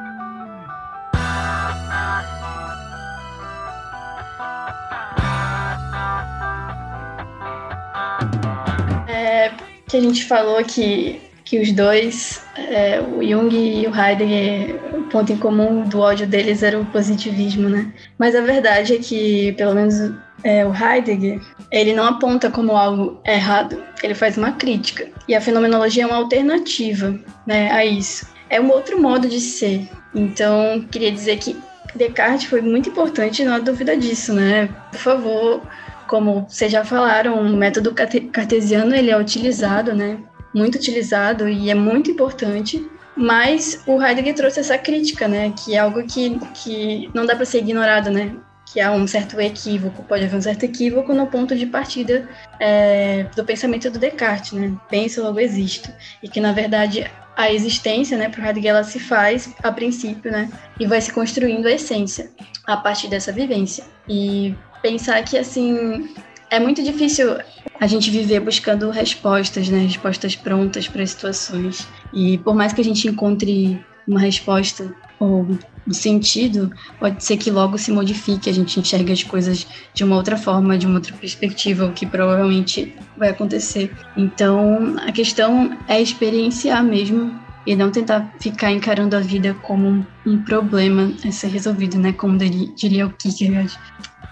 É, 9.08 9.52
que 9.86 9.96
a 9.96 10.00
gente 10.00 10.26
falou 10.26 10.62
que, 10.64 11.20
que 11.49 11.59
os 11.59 11.72
dois, 11.72 12.42
é, 12.57 13.01
o 13.01 13.26
Jung 13.26 13.57
e 13.57 13.86
o 13.86 13.94
Heidegger, 13.94 14.78
o 14.92 15.05
ponto 15.05 15.32
em 15.32 15.38
comum 15.38 15.82
do 15.82 15.99
ódio 15.99 16.26
deles 16.26 16.62
era 16.62 16.78
o 16.78 16.84
positivismo, 16.84 17.70
né? 17.70 17.90
Mas 18.18 18.34
a 18.34 18.42
verdade 18.42 18.94
é 18.94 18.99
que, 18.99 19.53
pelo 19.53 19.74
menos 19.74 20.12
é, 20.44 20.66
o 20.66 20.74
Heidegger, 20.74 21.40
ele 21.72 21.94
não 21.94 22.05
aponta 22.05 22.51
como 22.51 22.76
algo 22.76 23.18
errado, 23.24 23.82
ele 24.03 24.14
faz 24.14 24.36
uma 24.36 24.53
crítica. 24.53 25.09
E 25.26 25.34
a 25.34 25.40
fenomenologia 25.40 26.03
é 26.03 26.07
uma 26.07 26.16
alternativa 26.16 27.18
né, 27.46 27.70
a 27.70 27.82
isso. 27.82 28.28
É 28.51 28.61
um 28.61 28.70
outro 28.70 29.01
modo 29.01 29.26
de 29.26 29.40
ser. 29.40 29.88
Então, 30.14 30.86
queria 30.90 31.11
dizer 31.11 31.38
que 31.38 31.57
Descartes 31.94 32.44
foi 32.44 32.61
muito 32.61 32.90
importante, 32.90 33.42
não 33.42 33.55
há 33.55 33.59
dúvida 33.59 33.96
disso, 33.96 34.34
né? 34.34 34.68
Por 34.90 35.01
favor, 35.01 35.62
como 36.07 36.46
vocês 36.46 36.70
já 36.70 36.84
falaram, 36.84 37.40
o 37.40 37.57
método 37.57 37.94
cartesiano 37.94 38.94
ele 38.94 39.11
é 39.11 39.18
utilizado, 39.18 39.94
né? 39.94 40.18
Muito 40.59 40.74
utilizado 40.74 41.48
e 41.48 41.70
é 41.70 41.74
muito 41.74 42.11
importante. 42.11 42.84
Mas 43.16 43.82
o 43.86 44.00
Heidegger 44.02 44.34
trouxe 44.34 44.61
essa 44.61 44.78
crítica, 44.78 45.26
né? 45.26 45.52
Que 45.56 45.74
é 45.74 45.78
algo 45.78 46.02
que, 46.04 46.38
que 46.54 47.11
não 47.14 47.26
dá 47.26 47.34
para 47.34 47.44
ser 47.44 47.59
ignorado, 47.59 48.11
né? 48.11 48.36
Que 48.72 48.80
há 48.80 48.92
um 48.92 49.06
certo 49.06 49.40
equívoco, 49.40 50.02
pode 50.04 50.24
haver 50.24 50.36
um 50.36 50.40
certo 50.40 50.64
equívoco 50.64 51.14
no 51.14 51.26
ponto 51.26 51.56
de 51.56 51.66
partida 51.66 52.28
é, 52.61 53.24
do 53.34 53.44
pensamento 53.44 53.90
do 53.90 53.98
Descartes, 53.98 54.52
né? 54.52 54.72
Penso, 54.88 55.22
logo 55.22 55.40
existo. 55.40 55.90
E 56.22 56.28
que, 56.28 56.40
na 56.40 56.52
verdade, 56.52 57.11
a 57.36 57.52
existência, 57.52 58.18
né, 58.18 58.28
para 58.28 58.42
o 58.42 58.46
Heidegger, 58.46 58.70
ela 58.70 58.84
se 58.84 58.98
faz 58.98 59.54
a 59.62 59.70
princípio, 59.70 60.30
né, 60.30 60.50
e 60.80 60.86
vai 60.86 61.00
se 61.00 61.12
construindo 61.12 61.66
a 61.66 61.72
essência 61.72 62.30
a 62.66 62.76
partir 62.76 63.06
dessa 63.06 63.32
vivência. 63.32 63.84
E 64.09 64.54
pensar 64.82 65.22
que, 65.24 65.38
assim, 65.38 66.09
é 66.51 66.61
muito 66.61 66.82
difícil 66.82 67.36
a 67.80 67.86
gente 67.86 68.11
viver 68.11 68.40
buscando 68.40 68.90
respostas, 68.90 69.68
né, 69.68 69.78
respostas 69.80 70.34
prontas 70.34 70.88
para 70.88 71.07
situações. 71.07 71.86
E 72.12 72.38
por 72.38 72.55
mais 72.55 72.72
que 72.72 72.80
a 72.80 72.84
gente 72.84 73.07
encontre 73.07 73.80
uma 74.07 74.20
resposta 74.20 74.92
ou 75.20 75.46
um 75.86 75.92
sentido, 75.92 76.70
pode 76.99 77.24
ser 77.24 77.36
que 77.36 77.51
logo 77.51 77.78
se 77.78 77.90
modifique, 77.90 78.49
a 78.49 78.53
gente 78.53 78.78
enxergue 78.78 79.12
as 79.12 79.22
coisas 79.22 79.66
de 79.94 80.05
uma 80.05 80.16
outra 80.16 80.36
forma, 80.36 80.76
de 80.76 80.86
uma 80.86 80.96
outra 80.96 81.14
perspectiva, 81.14 81.86
o 81.86 81.92
que 81.92 82.07
provavelmente 82.07 82.94
vai 83.16 83.30
acontecer. 83.30 83.90
Então, 84.16 84.96
a 84.99 85.12
questão 85.12 85.76
é 85.88 86.01
experienciar 86.01 86.84
mesmo 86.84 87.32
e 87.66 87.74
não 87.74 87.90
tentar 87.90 88.34
ficar 88.40 88.72
encarando 88.72 89.16
a 89.16 89.20
vida 89.20 89.55
como 89.62 90.07
um 90.26 90.42
problema 90.42 91.12
a 91.24 91.30
ser 91.30 91.49
resolvido, 91.49 91.99
né? 91.99 92.12
Como 92.12 92.38
diria 92.38 93.07
o 93.07 93.11
Kierkegaard. 93.11 93.78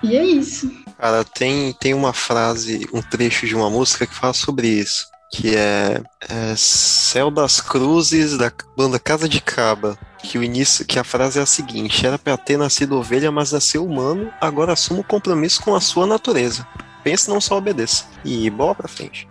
E 0.02 0.16
é 0.16 0.24
isso. 0.24 0.85
Cara, 0.98 1.24
tem, 1.24 1.72
tem 1.74 1.94
uma 1.94 2.12
frase, 2.12 2.88
um 2.92 3.02
trecho 3.02 3.46
de 3.46 3.54
uma 3.54 3.68
música 3.70 4.06
que 4.06 4.14
fala 4.14 4.32
sobre 4.32 4.68
isso. 4.68 5.06
Que 5.32 5.56
é, 5.56 6.02
é 6.28 6.54
Céu 6.56 7.30
das 7.30 7.60
Cruzes, 7.60 8.38
da 8.38 8.52
banda 8.76 8.98
Casa 8.98 9.28
de 9.28 9.40
Caba 9.40 9.98
que 10.26 10.38
o 10.38 10.42
início, 10.42 10.84
que 10.84 10.98
a 10.98 11.04
frase 11.04 11.38
é 11.38 11.42
a 11.42 11.46
seguinte: 11.46 12.04
era 12.04 12.18
para 12.18 12.36
ter 12.36 12.56
nascido 12.56 12.96
ovelha, 12.96 13.30
mas 13.30 13.52
nasceu 13.52 13.84
humano, 13.84 14.30
agora 14.40 14.72
assuma 14.72 15.00
o 15.00 15.04
compromisso 15.04 15.62
com 15.62 15.74
a 15.74 15.80
sua 15.80 16.06
natureza. 16.06 16.66
Pense, 17.04 17.30
não 17.30 17.40
só 17.40 17.56
obedeça. 17.56 18.04
E 18.24 18.50
bola 18.50 18.74
pra 18.74 18.88
frente 18.88 19.28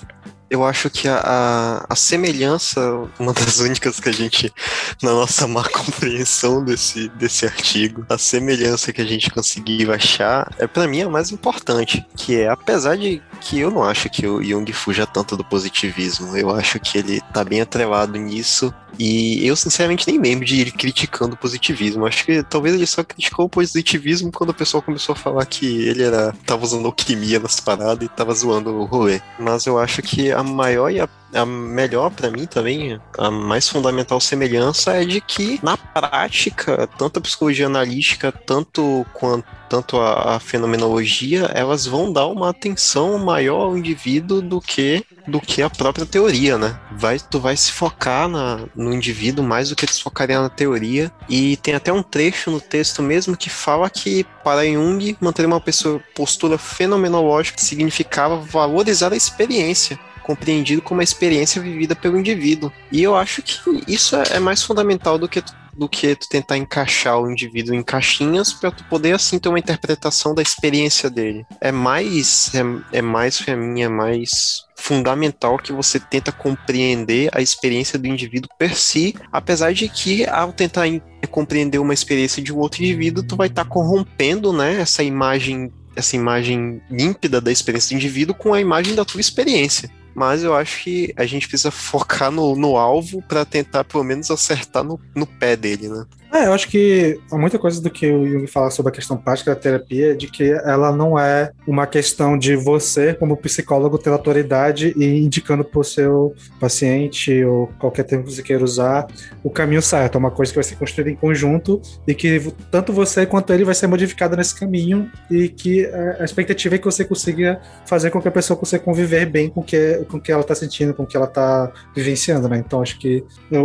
eu 0.49 0.63
acho 0.63 0.89
que 0.89 1.07
a, 1.07 1.17
a, 1.23 1.85
a, 1.89 1.95
semelhança, 1.95 2.79
uma 3.19 3.33
das 3.33 3.59
únicas 3.59 3.99
que 3.99 4.09
a 4.09 4.11
gente, 4.11 4.53
na 5.01 5.11
nossa 5.11 5.47
má 5.47 5.63
compreensão 5.69 6.63
desse, 6.63 7.09
desse 7.09 7.45
artigo, 7.45 8.05
a 8.09 8.17
semelhança 8.17 8.93
que 8.93 9.01
a 9.01 9.05
gente 9.05 9.29
conseguiu 9.29 9.91
achar, 9.91 10.53
é 10.59 10.67
para 10.67 10.87
mim 10.87 11.01
a 11.01 11.09
mais 11.09 11.31
importante, 11.31 12.05
que 12.15 12.39
é, 12.41 12.49
apesar 12.49 12.95
de 12.97 13.21
que 13.41 13.59
eu 13.59 13.71
não 13.71 13.83
acho 13.83 14.09
que 14.09 14.27
o 14.27 14.43
Jung 14.43 14.71
fuja 14.71 15.05
tanto 15.05 15.35
do 15.35 15.43
positivismo, 15.43 16.37
eu 16.37 16.49
acho 16.55 16.79
que 16.79 16.97
ele 16.97 17.21
tá 17.33 17.43
bem 17.43 17.61
atrelado 17.61 18.17
nisso, 18.17 18.73
e 18.99 19.45
eu, 19.45 19.55
sinceramente, 19.55 20.07
nem 20.07 20.19
lembro 20.19 20.45
de 20.45 20.59
ele 20.59 20.71
criticando 20.71 21.35
o 21.35 21.37
positivismo. 21.37 22.05
Acho 22.05 22.25
que 22.25 22.43
talvez 22.43 22.75
ele 22.75 22.85
só 22.85 23.03
criticou 23.03 23.45
o 23.45 23.49
positivismo 23.49 24.31
quando 24.31 24.51
o 24.51 24.53
pessoal 24.53 24.81
começou 24.81 25.13
a 25.13 25.17
falar 25.17 25.45
que 25.45 25.65
ele 25.65 26.03
era 26.03 26.33
tava 26.45 26.63
usando 26.63 26.85
alquimia 26.85 27.39
nas 27.39 27.59
paradas 27.59 28.05
e 28.05 28.09
tava 28.09 28.33
zoando 28.33 28.73
o 28.73 28.85
rolê. 28.85 29.21
Mas 29.39 29.65
eu 29.65 29.77
acho 29.77 30.01
que 30.01 30.31
a 30.35 30.43
maior 30.43 30.91
e 30.91 30.99
a, 30.99 31.07
a 31.33 31.45
melhor 31.45 32.11
para 32.11 32.29
mim 32.29 32.45
também, 32.45 32.99
a 33.17 33.31
mais 33.31 33.67
fundamental 33.67 34.19
semelhança 34.19 34.93
é 34.93 35.05
de 35.05 35.21
que 35.21 35.59
na 35.63 35.77
prática, 35.77 36.87
tanto 36.97 37.17
a 37.17 37.21
psicologia 37.21 37.65
analítica, 37.65 38.31
tanto 38.31 39.05
quanto 39.13 39.45
tanto 39.67 39.99
a, 39.99 40.35
a, 40.35 40.39
fenomenologia, 40.39 41.45
elas 41.53 41.85
vão 41.85 42.11
dar 42.11 42.27
uma 42.27 42.49
atenção 42.49 43.17
maior 43.17 43.61
ao 43.61 43.77
indivíduo 43.77 44.41
do 44.41 44.61
que 44.61 45.03
do 45.27 45.41
que 45.41 45.63
a 45.63 45.69
própria 45.69 46.05
teoria, 46.05 46.55
né? 46.55 46.79
Vai, 46.91 47.17
tu 47.19 47.39
vai 47.39 47.57
se 47.57 47.71
focar 47.71 48.27
na, 48.29 48.59
no 48.75 48.93
indivíduo 48.93 49.43
mais 49.43 49.69
do 49.69 49.75
que 49.75 49.87
tu 49.87 50.03
focaria 50.03 50.39
na 50.39 50.49
teoria. 50.49 51.11
E 51.27 51.57
tem 51.57 51.73
até 51.73 51.91
um 51.91 52.03
trecho 52.03 52.51
no 52.51 52.61
texto 52.61 53.01
mesmo 53.01 53.35
que 53.35 53.49
fala 53.49 53.89
que 53.89 54.23
para 54.43 54.63
Jung 54.65 55.17
manter 55.19 55.45
uma 55.47 55.59
pessoa, 55.59 55.99
postura 56.13 56.59
fenomenológica 56.59 57.59
significava 57.59 58.37
valorizar 58.37 59.13
a 59.13 59.17
experiência 59.17 59.99
compreendido 60.25 60.81
como 60.81 61.01
a 61.01 61.03
experiência 61.03 61.61
vivida 61.61 61.95
pelo 61.95 62.17
indivíduo. 62.17 62.71
E 62.91 63.03
eu 63.03 63.15
acho 63.15 63.43
que 63.43 63.83
isso 63.87 64.15
é, 64.15 64.23
é 64.31 64.39
mais 64.39 64.63
fundamental 64.63 65.19
do 65.19 65.29
que 65.29 65.39
tu 65.39 65.53
do 65.77 65.89
que 65.89 66.15
tu 66.15 66.29
tentar 66.29 66.57
encaixar 66.57 67.19
o 67.19 67.29
indivíduo 67.29 67.75
em 67.75 67.83
caixinhas 67.83 68.53
para 68.53 68.71
tu 68.71 68.81
poder 68.85 69.13
assim 69.13 69.37
ter 69.37 69.49
uma 69.49 69.59
interpretação 69.59 70.33
da 70.33 70.41
experiência 70.41 71.09
dele. 71.09 71.45
É 71.59 71.69
mais 71.69 72.49
é, 72.55 72.99
é 72.99 73.01
mais 73.01 73.41
para 73.41 73.57
mim 73.57 73.81
é 73.81 73.89
mais 73.89 74.63
fundamental 74.77 75.57
que 75.57 75.73
você 75.73 75.99
tenta 75.99 76.31
compreender 76.31 77.29
a 77.33 77.41
experiência 77.41 77.99
do 77.99 78.07
indivíduo 78.07 78.49
per 78.57 78.73
si, 78.73 79.15
apesar 79.33 79.73
de 79.73 79.89
que 79.89 80.25
ao 80.25 80.53
tentar 80.53 80.85
compreender 81.29 81.79
uma 81.79 81.93
experiência 81.93 82.41
de 82.41 82.53
um 82.53 82.57
outro 82.57 82.81
indivíduo, 82.81 83.21
tu 83.21 83.35
vai 83.35 83.47
estar 83.47 83.65
tá 83.65 83.69
corrompendo, 83.69 84.53
né, 84.53 84.79
essa 84.79 85.03
imagem 85.03 85.73
essa 85.93 86.15
imagem 86.15 86.81
límpida 86.89 87.41
da 87.41 87.51
experiência 87.51 87.95
do 87.95 87.99
indivíduo 87.99 88.35
com 88.35 88.53
a 88.53 88.61
imagem 88.61 88.95
da 88.95 89.03
tua 89.03 89.19
experiência 89.19 89.89
mas 90.15 90.43
eu 90.43 90.55
acho 90.55 90.81
que 90.81 91.13
a 91.17 91.25
gente 91.25 91.47
precisa 91.47 91.69
focar 91.69 92.31
no, 92.31 92.55
no 92.55 92.77
alvo 92.77 93.21
para 93.21 93.43
tentar 93.43 93.83
pelo 93.83 94.03
menos 94.03 94.31
acertar 94.31 94.83
no, 94.83 94.99
no 95.13 95.27
pé 95.27 95.57
dele, 95.57 95.89
né? 95.89 96.05
É, 96.33 96.47
eu 96.47 96.53
acho 96.53 96.67
que 96.67 97.19
muita 97.31 97.57
coisa 97.57 97.81
do 97.81 97.89
que 97.89 98.11
o 98.11 98.27
Jung 98.27 98.47
fala 98.47 98.69
sobre 98.69 98.91
a 98.91 98.95
questão 98.95 99.15
prática 99.15 99.53
da 99.53 99.59
terapia 99.59 100.11
é 100.11 100.13
de 100.13 100.27
que 100.27 100.51
ela 100.51 100.91
não 100.91 101.17
é 101.17 101.51
uma 101.67 101.87
questão 101.87 102.37
de 102.37 102.55
você, 102.55 103.13
como 103.13 103.37
psicólogo, 103.37 103.97
ter 103.97 104.09
autoridade 104.09 104.93
e 104.97 105.23
indicando 105.23 105.63
para 105.63 105.79
o 105.79 105.83
seu 105.83 106.33
paciente 106.59 107.43
ou 107.43 107.67
qualquer 107.79 108.03
termo 108.03 108.25
que 108.25 108.33
você 108.33 108.43
queira 108.43 108.63
usar 108.63 109.07
o 109.43 109.49
caminho 109.49 109.81
certo. 109.81 110.15
É 110.15 110.17
uma 110.17 110.31
coisa 110.31 110.51
que 110.51 110.55
vai 110.57 110.63
ser 110.63 110.75
construída 110.75 111.09
em 111.09 111.15
conjunto 111.15 111.81
e 112.07 112.13
que 112.13 112.41
tanto 112.69 112.91
você 112.91 113.25
quanto 113.25 113.53
ele 113.53 113.63
vai 113.63 113.75
ser 113.75 113.87
modificado 113.87 114.35
nesse 114.35 114.59
caminho 114.59 115.09
e 115.29 115.47
que 115.47 115.85
a 116.19 116.23
expectativa 116.23 116.75
é 116.75 116.77
que 116.77 116.85
você 116.85 117.05
consiga 117.05 117.61
fazer 117.85 118.09
com 118.11 118.21
que 118.21 118.27
a 118.27 118.31
pessoa 118.31 118.57
consiga 118.57 118.83
conviver 118.83 119.25
bem 119.25 119.49
com 119.49 119.63
que, 119.63 119.99
o 120.01 120.05
com 120.05 120.19
que 120.19 120.31
ela 120.31 120.41
está 120.41 120.55
sentindo, 120.55 120.93
com 120.93 121.03
o 121.03 121.07
que 121.07 121.15
ela 121.15 121.27
está 121.27 121.71
vivenciando, 121.95 122.49
né? 122.49 122.57
Então 122.57 122.81
acho 122.81 122.99
que 122.99 123.23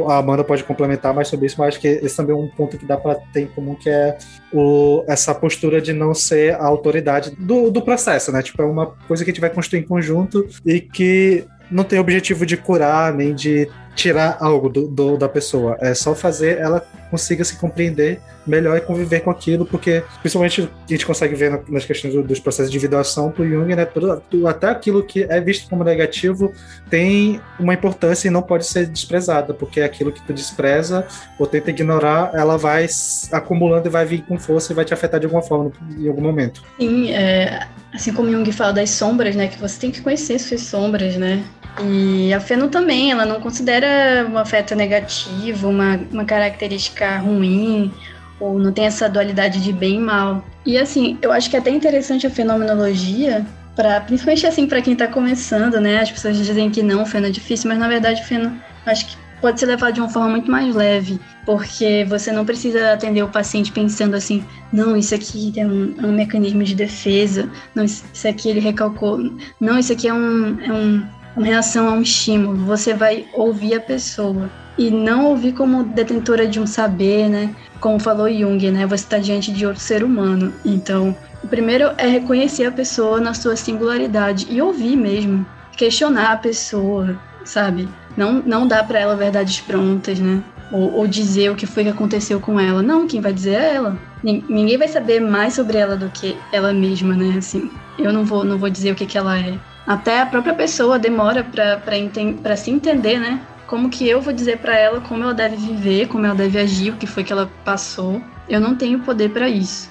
a 0.09 0.19
Amanda 0.19 0.45
pode 0.45 0.63
complementar 0.65 1.13
mais 1.15 1.29
sobre 1.29 1.47
isso, 1.47 1.57
mas 1.59 1.69
acho 1.69 1.81
que 1.81 1.89
esse 1.89 2.17
também 2.17 2.35
é 2.35 2.39
um 2.39 2.50
ponto 2.51 2.77
que 2.79 2.87
dá 2.87 2.97
para 2.97 3.17
ter 3.33 3.43
em 3.43 3.47
comum, 3.47 3.75
que 3.75 3.89
é 3.89 4.19
o, 4.53 5.05
essa 5.07 5.35
postura 5.35 5.81
de 5.81 5.93
não 5.93 6.15
ser 6.15 6.55
a 6.55 6.65
autoridade 6.65 7.33
do, 7.39 7.71
do 7.71 7.83
processo, 7.83 8.33
né? 8.33 8.43
Tipo, 8.43 8.63
é 8.63 8.67
uma 8.67 8.87
coisa 8.87 9.25
que 9.25 9.31
a 9.31 9.33
gente 9.33 9.41
vai 9.41 9.51
construir 9.51 9.81
em 9.81 9.87
conjunto 9.87 10.47
e 10.65 10.81
que 10.81 11.45
não 11.71 11.85
tem 11.85 11.99
objetivo 11.99 12.45
de 12.45 12.57
curar 12.57 13.15
nem 13.15 13.35
de 13.35 13.69
tirar 14.01 14.39
algo 14.41 14.71
do, 14.71 14.89
do, 14.89 15.17
da 15.19 15.29
pessoa. 15.29 15.77
É 15.79 15.93
só 15.93 16.15
fazer 16.15 16.59
ela 16.59 16.85
consiga 17.11 17.45
se 17.45 17.57
compreender 17.57 18.21
melhor 18.47 18.79
e 18.79 18.81
conviver 18.81 19.21
com 19.21 19.31
aquilo, 19.31 19.67
porque 19.67 20.03
principalmente 20.21 20.63
a 20.63 20.93
gente 20.93 21.05
consegue 21.05 21.35
ver 21.35 21.63
nas 21.69 21.85
questões 21.85 22.15
dos 22.15 22.41
processos 22.41 22.71
de 22.71 22.77
individuação 22.79 23.31
pro 23.31 23.47
Jung, 23.47 23.75
né? 23.75 23.85
Tudo, 23.85 24.23
até 24.47 24.69
aquilo 24.69 25.03
que 25.03 25.25
é 25.25 25.41
visto 25.41 25.69
como 25.69 25.85
negativo 25.85 26.53
tem 26.89 27.41
uma 27.59 27.75
importância 27.75 28.29
e 28.29 28.31
não 28.31 28.41
pode 28.41 28.65
ser 28.65 28.87
desprezada, 28.87 29.53
porque 29.53 29.83
aquilo 29.83 30.11
que 30.11 30.23
tu 30.23 30.33
despreza 30.33 31.07
ou 31.39 31.47
tenta 31.47 31.71
ignorar, 31.71 32.31
ela 32.33 32.57
vai 32.57 32.87
acumulando 33.33 33.89
e 33.89 33.91
vai 33.91 34.07
vir 34.07 34.23
com 34.23 34.39
força 34.39 34.73
e 34.73 34.77
vai 34.77 34.85
te 34.85 34.95
afetar 34.95 35.21
de 35.21 35.27
alguma 35.27 35.43
forma 35.43 35.71
em 35.99 36.09
algum 36.09 36.23
momento. 36.23 36.63
Sim, 36.79 37.11
é, 37.13 37.67
assim 37.93 38.15
como 38.15 38.31
Jung 38.31 38.51
fala 38.53 38.73
das 38.73 38.91
sombras, 38.91 39.37
né? 39.37 39.49
Que 39.49 39.59
você 39.59 39.79
tem 39.79 39.91
que 39.91 40.01
conhecer 40.01 40.39
suas 40.39 40.63
sombras, 40.63 41.17
né? 41.17 41.45
E 41.83 42.33
a 42.35 42.41
Feno 42.41 42.69
também, 42.69 43.13
ela 43.13 43.25
não 43.25 43.41
considera 43.41 44.27
um 44.29 44.37
afeto 44.37 44.75
negativo, 44.75 45.69
uma, 45.69 46.01
uma 46.11 46.25
característica 46.25 47.19
ruim, 47.19 47.93
ou 48.39 48.59
não 48.59 48.73
tem 48.73 48.87
essa 48.87 49.09
dualidade 49.09 49.63
de 49.63 49.73
bem 49.73 49.97
e 49.97 50.01
mal. 50.01 50.45
E 50.65 50.79
assim, 50.79 51.19
eu 51.23 51.31
acho 51.31 51.49
que 51.49 51.57
é 51.57 51.59
até 51.59 51.71
interessante 51.71 52.27
a 52.27 52.31
fenomenologia 52.31 53.47
para 53.77 54.01
principalmente 54.01 54.47
assim 54.47 54.67
para 54.67 54.83
quem 54.83 54.95
está 54.95 55.07
começando, 55.07 55.81
né? 55.81 56.01
As 56.01 56.11
pessoas 56.11 56.37
dizem 56.37 56.71
que 56.71 56.83
não, 56.83 57.07
feno 57.07 57.27
é 57.27 57.31
difícil, 57.31 57.69
mas 57.69 57.79
na 57.79 57.89
verdade 57.89 58.25
feno 58.25 58.61
acho 58.85 59.07
que 59.07 59.17
pode 59.41 59.59
ser 59.59 59.67
levado 59.67 59.95
de 59.95 60.01
uma 60.01 60.09
forma 60.09 60.29
muito 60.29 60.51
mais 60.51 60.75
leve, 60.75 61.19
porque 61.47 62.05
você 62.09 62.31
não 62.31 62.45
precisa 62.45 62.93
atender 62.93 63.23
o 63.23 63.29
paciente 63.29 63.73
pensando 63.73 64.15
assim, 64.15 64.45
não, 64.73 64.97
isso 64.97 65.15
aqui 65.15 65.53
é 65.57 65.67
um, 65.67 65.95
é 65.99 66.07
um 66.07 66.13
mecanismo 66.13 66.63
de 66.63 66.75
defesa, 66.75 67.49
não, 67.75 67.85
isso 67.85 68.29
aqui 68.29 68.51
ele 68.51 68.61
recalcou, 68.61 69.19
não, 69.59 69.79
isso 69.79 69.93
aqui 69.93 70.09
é, 70.09 70.13
um, 70.13 70.61
é 70.61 70.73
um, 70.73 71.07
uma 71.37 71.47
reação 71.47 71.89
a 71.89 71.93
um 71.93 72.03
estímulo. 72.03 72.57
Você 72.65 72.95
vai 72.95 73.27
ouvir 73.35 73.75
a 73.75 73.81
pessoa 73.81 74.51
e 74.77 74.91
não 74.91 75.27
ouvir 75.27 75.53
como 75.53 75.85
detentora 75.85 76.47
de 76.47 76.59
um 76.59 76.67
saber, 76.67 77.29
né? 77.29 77.55
Como 77.81 77.99
falou 77.99 78.33
Jung, 78.33 78.71
né? 78.71 78.87
Você 78.87 79.05
está 79.05 79.19
diante 79.19 79.53
de 79.53 79.67
outro 79.67 79.81
ser 79.81 80.03
humano. 80.03 80.53
Então, 80.65 81.15
o 81.43 81.49
primeiro 81.49 81.91
é 81.97 82.07
reconhecer 82.07 82.65
a 82.65 82.73
pessoa 82.73 83.21
na 83.21 83.35
sua 83.35 83.57
singularidade 83.57 84.47
e 84.51 84.61
ouvir 84.61 84.97
mesmo, 84.97 85.45
questionar 85.77 86.33
a 86.33 86.37
pessoa, 86.37 87.19
sabe? 87.45 87.89
Não, 88.17 88.35
não 88.45 88.67
dá 88.67 88.83
para 88.83 88.99
ela 88.99 89.17
verdades 89.17 89.61
prontas, 89.61 90.19
né? 90.19 90.43
Ou, 90.73 90.99
ou, 90.99 91.07
dizer 91.07 91.51
o 91.51 91.57
que 91.57 91.67
foi 91.67 91.83
que 91.83 91.91
aconteceu 91.91 92.39
com 92.39 92.61
ela. 92.61 92.83
Não, 92.83 93.07
quem 93.07 93.21
vai 93.21 93.33
dizer 93.33 93.55
é 93.55 93.75
ela. 93.75 93.99
Ninguém 94.23 94.79
vai 94.79 94.87
saber 94.87 95.21
mais 95.21 95.55
sobre 95.55 95.79
ela 95.79 95.97
do 95.97 96.09
que 96.11 96.37
ela 96.53 96.73
mesma, 96.73 97.15
né? 97.15 97.35
Assim, 97.39 97.71
eu 97.99 98.13
não 98.13 98.25
vou, 98.25 98.45
não 98.45 98.57
vou 98.57 98.71
dizer 98.71 98.93
o 98.93 98.95
que, 98.95 99.07
que 99.07 99.19
ela 99.19 99.39
é. 99.39 99.59
Até 99.91 100.21
a 100.21 100.27
própria 100.27 100.55
pessoa 100.55 101.01
demora 101.01 101.43
para 101.43 102.57
se 102.57 102.71
entender, 102.71 103.19
né? 103.19 103.41
Como 103.67 103.91
que 103.91 104.09
eu 104.09 104.21
vou 104.21 104.33
dizer 104.33 104.59
para 104.59 104.79
ela 104.79 105.01
como 105.01 105.25
ela 105.25 105.35
deve 105.35 105.57
viver, 105.57 106.07
como 106.07 106.25
ela 106.25 106.35
deve 106.37 106.61
agir, 106.61 106.93
o 106.93 106.97
que 106.97 107.09
foi 107.09 107.25
que 107.25 107.33
ela 107.33 107.51
passou. 107.65 108.23
Eu 108.49 108.61
não 108.61 108.77
tenho 108.77 109.01
poder 109.01 109.31
para 109.31 109.49
isso. 109.49 109.91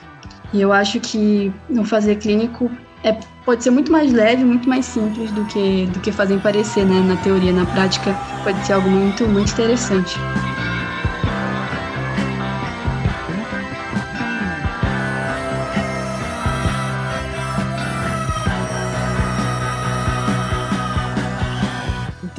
E 0.54 0.62
eu 0.62 0.72
acho 0.72 1.02
que 1.02 1.52
no 1.70 1.84
fazer 1.84 2.16
clínico 2.16 2.72
é, 3.04 3.12
pode 3.44 3.62
ser 3.62 3.72
muito 3.72 3.92
mais 3.92 4.14
leve, 4.14 4.46
muito 4.46 4.70
mais 4.70 4.86
simples 4.86 5.34
do 5.34 5.44
que, 5.44 5.88
do 5.88 6.00
que 6.00 6.14
fazem 6.14 6.40
parecer, 6.40 6.86
né? 6.86 7.02
Na 7.02 7.18
teoria, 7.18 7.52
na 7.52 7.66
prática, 7.66 8.18
pode 8.42 8.66
ser 8.66 8.72
algo 8.72 8.90
muito, 8.90 9.28
muito 9.28 9.52
interessante. 9.52 10.18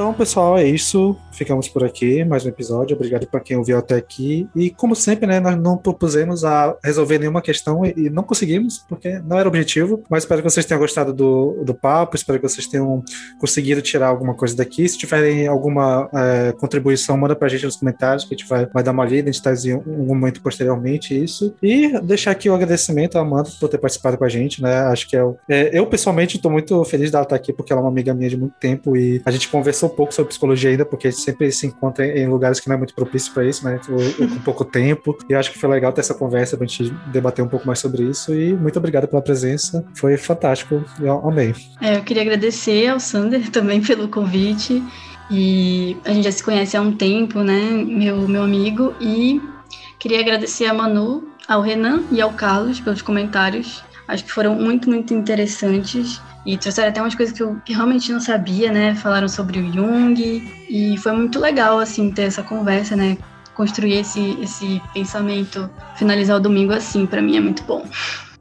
Então, 0.00 0.14
pessoal, 0.14 0.56
é 0.56 0.66
isso 0.66 1.14
ficamos 1.40 1.70
por 1.70 1.82
aqui, 1.82 2.22
mais 2.22 2.44
um 2.44 2.50
episódio. 2.50 2.94
Obrigado 2.94 3.26
para 3.26 3.40
quem 3.40 3.56
ouviu 3.56 3.78
até 3.78 3.94
aqui. 3.94 4.46
E 4.54 4.68
como 4.68 4.94
sempre, 4.94 5.26
né, 5.26 5.40
nós 5.40 5.56
não 5.56 5.74
propusemos 5.74 6.44
a 6.44 6.76
resolver 6.84 7.18
nenhuma 7.18 7.40
questão 7.40 7.82
e, 7.82 8.10
não 8.10 8.22
conseguimos, 8.22 8.84
porque 8.86 9.18
não 9.20 9.38
era 9.38 9.48
objetivo. 9.48 10.04
Mas 10.10 10.24
espero 10.24 10.42
que 10.42 10.50
vocês 10.50 10.66
tenham 10.66 10.78
gostado 10.78 11.14
do, 11.14 11.62
do 11.64 11.72
papo, 11.72 12.14
espero 12.14 12.38
que 12.38 12.46
vocês 12.46 12.66
tenham 12.66 13.02
conseguido 13.38 13.80
tirar 13.80 14.08
alguma 14.08 14.34
coisa 14.34 14.54
daqui. 14.54 14.86
Se 14.86 14.98
tiverem 14.98 15.46
alguma 15.46 16.10
é, 16.14 16.52
contribuição, 16.52 17.16
manda 17.16 17.34
pra 17.34 17.48
gente 17.48 17.64
nos 17.64 17.76
comentários, 17.76 18.26
que 18.26 18.34
a 18.34 18.36
gente 18.36 18.46
vai, 18.46 18.66
vai 18.66 18.82
dar 18.82 18.92
uma 18.92 19.06
lida, 19.06 19.30
a 19.30 19.32
gente 19.32 19.42
traz 19.42 19.64
em 19.64 19.76
um 19.76 20.04
momento 20.04 20.42
posteriormente 20.42 21.18
isso. 21.18 21.54
E 21.62 21.98
deixar 22.02 22.32
aqui 22.32 22.50
o 22.50 22.54
agradecimento 22.54 23.16
à 23.16 23.22
Amanda 23.22 23.48
por 23.58 23.70
ter 23.70 23.78
participado 23.78 24.18
com 24.18 24.24
a 24.24 24.28
gente, 24.28 24.60
né? 24.60 24.80
Acho 24.80 25.08
que 25.08 25.16
é, 25.16 25.22
é 25.48 25.70
eu 25.72 25.86
pessoalmente 25.86 26.36
estou 26.36 26.50
muito 26.50 26.84
feliz 26.84 27.10
dela 27.10 27.24
estar 27.24 27.36
aqui, 27.36 27.50
porque 27.50 27.72
ela 27.72 27.80
é 27.80 27.84
uma 27.84 27.90
amiga 27.90 28.12
minha 28.12 28.28
de 28.28 28.36
muito 28.36 28.56
tempo 28.60 28.94
e 28.94 29.22
a 29.24 29.30
gente 29.30 29.48
conversou 29.48 29.88
um 29.88 29.94
pouco 29.94 30.12
sobre 30.12 30.28
psicologia 30.28 30.68
ainda, 30.68 30.84
porque 30.84 31.08
a 31.08 31.10
gente 31.10 31.22
sempre 31.30 31.50
se 31.52 31.66
encontra 31.66 32.06
em 32.06 32.26
lugares 32.26 32.60
que 32.60 32.68
não 32.68 32.74
é 32.74 32.78
muito 32.78 32.94
propício 32.94 33.32
para 33.32 33.44
isso, 33.44 33.64
né? 33.64 33.80
Com 33.86 34.38
pouco 34.40 34.64
tempo. 34.64 35.16
E 35.28 35.34
acho 35.34 35.52
que 35.52 35.58
foi 35.58 35.68
legal 35.68 35.92
ter 35.92 36.00
essa 36.00 36.14
conversa 36.14 36.56
pra 36.56 36.66
gente 36.66 36.90
debater 37.06 37.44
um 37.44 37.48
pouco 37.48 37.66
mais 37.66 37.78
sobre 37.78 38.02
isso. 38.02 38.34
E 38.34 38.52
muito 38.54 38.78
obrigado 38.78 39.08
pela 39.08 39.22
presença. 39.22 39.84
Foi 39.94 40.16
fantástico. 40.16 40.84
Eu 41.00 41.28
amei. 41.28 41.54
É, 41.80 41.96
eu 41.96 42.02
queria 42.02 42.22
agradecer 42.22 42.88
ao 42.88 43.00
Sander 43.00 43.48
também 43.50 43.80
pelo 43.80 44.08
convite. 44.08 44.82
E 45.30 45.96
a 46.04 46.12
gente 46.12 46.24
já 46.24 46.32
se 46.32 46.42
conhece 46.42 46.76
há 46.76 46.80
um 46.80 46.92
tempo, 46.92 47.40
né? 47.40 47.70
Meu, 47.70 48.28
meu 48.28 48.42
amigo. 48.42 48.94
E 49.00 49.40
queria 49.98 50.20
agradecer 50.20 50.66
a 50.66 50.74
Manu, 50.74 51.28
ao 51.46 51.60
Renan 51.62 52.02
e 52.10 52.20
ao 52.20 52.32
Carlos 52.32 52.80
pelos 52.80 53.02
comentários. 53.02 53.82
Acho 54.10 54.24
que 54.24 54.32
foram 54.32 54.54
muito, 54.54 54.88
muito 54.88 55.14
interessantes. 55.14 56.20
E 56.44 56.56
trouxeram 56.56 56.88
até 56.88 57.00
umas 57.00 57.14
coisas 57.14 57.36
que 57.36 57.42
eu 57.42 57.60
que 57.64 57.72
realmente 57.72 58.10
não 58.12 58.20
sabia, 58.20 58.72
né? 58.72 58.94
Falaram 58.94 59.28
sobre 59.28 59.60
o 59.60 59.72
Jung. 59.72 60.16
E 60.68 60.96
foi 60.98 61.12
muito 61.12 61.38
legal, 61.38 61.78
assim, 61.78 62.10
ter 62.10 62.22
essa 62.22 62.42
conversa, 62.42 62.96
né? 62.96 63.16
Construir 63.54 63.98
esse, 63.98 64.38
esse 64.40 64.82
pensamento, 64.92 65.70
finalizar 65.96 66.36
o 66.36 66.40
domingo 66.40 66.72
assim, 66.72 67.06
para 67.06 67.20
mim 67.20 67.36
é 67.36 67.40
muito 67.40 67.62
bom. 67.64 67.84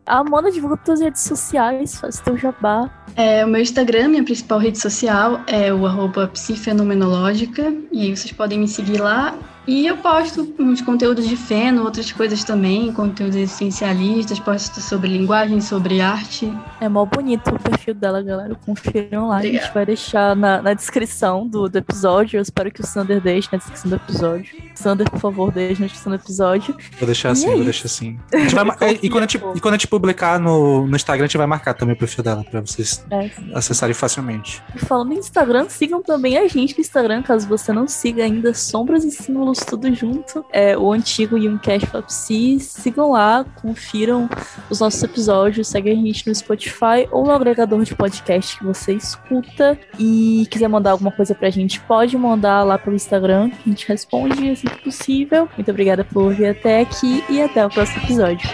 A 0.10 0.20
Amanda 0.20 0.50
divulga 0.50 0.80
suas 0.84 1.02
redes 1.02 1.22
sociais, 1.22 2.00
faz 2.00 2.20
teu 2.20 2.36
jabá. 2.36 2.90
É, 3.16 3.46
o 3.46 3.48
meu 3.48 3.62
Instagram, 3.62 4.08
minha 4.08 4.24
principal 4.24 4.58
rede 4.58 4.80
social, 4.80 5.42
é 5.46 5.72
o 5.72 5.86
arroba 5.86 6.28
psifenomenológica. 6.28 7.72
E 7.92 8.04
aí 8.04 8.18
vocês 8.18 8.32
podem 8.32 8.58
me 8.58 8.68
seguir 8.68 9.00
lá. 9.00 9.36
E 9.70 9.86
eu 9.86 9.98
posto 9.98 10.52
uns 10.58 10.82
conteúdos 10.82 11.28
de 11.28 11.38
feno, 11.38 11.84
outras 11.84 12.12
coisas 12.12 12.44
também, 12.44 12.92
conteúdos 12.92 13.36
essencialistas, 13.36 14.40
posto 14.40 14.82
sobre 14.82 15.10
linguagem, 15.10 15.62
sobre 15.62 16.02
arte. 16.02 16.52
É 16.82 16.90
mó 16.90 17.06
bonito 17.06 17.52
o 17.52 17.60
perfil 17.60 17.94
dela, 17.94 18.20
galera. 18.24 18.56
Confiram 18.66 19.28
lá. 19.28 19.36
Obrigada. 19.36 19.60
A 19.60 19.66
gente 19.66 19.74
vai 19.76 19.86
deixar 19.86 20.36
na, 20.36 20.60
na 20.60 20.74
descrição 20.74 21.48
do, 21.48 21.70
do, 21.70 21.78
episódio. 21.78 22.38
Eu 22.38 22.42
espero 22.42 22.72
que 22.72 22.82
o 22.82 22.84
Sander 22.84 23.22
deixe 23.22 23.48
na 23.52 23.60
descrição 23.60 23.92
do 23.92 23.98
episódio. 23.98 24.58
Sander, 24.74 25.08
por 25.08 25.20
favor, 25.20 25.52
deixe 25.52 25.80
na 25.80 25.86
descrição 25.86 26.14
do 26.14 26.16
episódio. 26.16 26.76
Vou 26.98 27.06
deixar 27.06 27.30
assim, 27.30 27.50
é 27.50 27.56
vou 27.56 27.64
deixar 27.64 27.86
assim. 27.86 28.20
Vai, 28.52 28.98
e, 29.04 29.08
quando 29.08 29.26
a 29.26 29.28
gente, 29.28 29.38
e 29.38 29.60
quando 29.60 29.76
a 29.76 29.78
gente 29.78 29.88
publicar 29.88 30.40
no, 30.40 30.88
no 30.88 30.96
Instagram, 30.96 31.26
a 31.26 31.28
gente 31.28 31.38
vai 31.38 31.46
marcar 31.46 31.76
também 31.76 31.94
o 31.94 31.98
perfil 31.98 32.24
dela, 32.24 32.44
pra 32.44 32.60
vocês 32.62 33.06
é. 33.12 33.30
acessarem 33.54 33.94
facilmente. 33.94 34.64
E 34.76 34.80
falando 34.80 35.14
em 35.14 35.20
Instagram, 35.20 35.70
sigam 35.70 36.02
também 36.02 36.40
a 36.40 36.48
gente 36.48 36.74
no 36.74 36.82
Instagram, 36.82 37.22
caso 37.22 37.48
você 37.48 37.72
não 37.72 37.88
siga 37.88 38.24
ainda 38.24 38.52
Sombras 38.52 39.04
e 39.04 39.12
Símbolos 39.12 39.59
tudo 39.66 39.94
junto. 39.94 40.46
É, 40.52 40.78
o 40.78 40.92
antigo 40.92 41.38
Youngcast 41.38 41.88
Psi. 42.08 42.60
Sigam 42.60 43.12
lá, 43.12 43.46
confiram 43.62 44.30
os 44.70 44.80
nossos 44.80 45.02
episódios, 45.04 45.68
segue 45.68 45.92
a 45.92 45.96
gente 45.96 46.28
no 46.28 46.34
Spotify 46.34 47.08
ou 47.12 47.26
no 47.26 47.32
agregador 47.32 47.84
de 47.84 47.96
podcast 47.96 48.58
que 48.58 48.64
você 48.64 48.94
escuta. 48.94 49.78
E 49.98 50.48
quiser 50.50 50.68
mandar 50.68 50.92
alguma 50.92 51.12
coisa 51.12 51.36
pra 51.36 51.50
gente, 51.50 51.80
pode 51.82 52.18
mandar 52.18 52.64
lá 52.64 52.78
pelo 52.78 52.96
Instagram, 52.96 53.50
que 53.50 53.70
a 53.70 53.70
gente 53.70 53.88
responde 53.88 54.50
assim 54.50 54.68
que 54.68 54.84
possível. 54.84 55.48
Muito 55.56 55.72
obrigada 55.72 56.04
por 56.04 56.34
vir 56.34 56.48
até 56.48 56.82
aqui 56.82 57.24
e 57.30 57.42
até 57.42 57.66
o 57.66 57.70
próximo 57.70 58.04
episódio. 58.04 58.50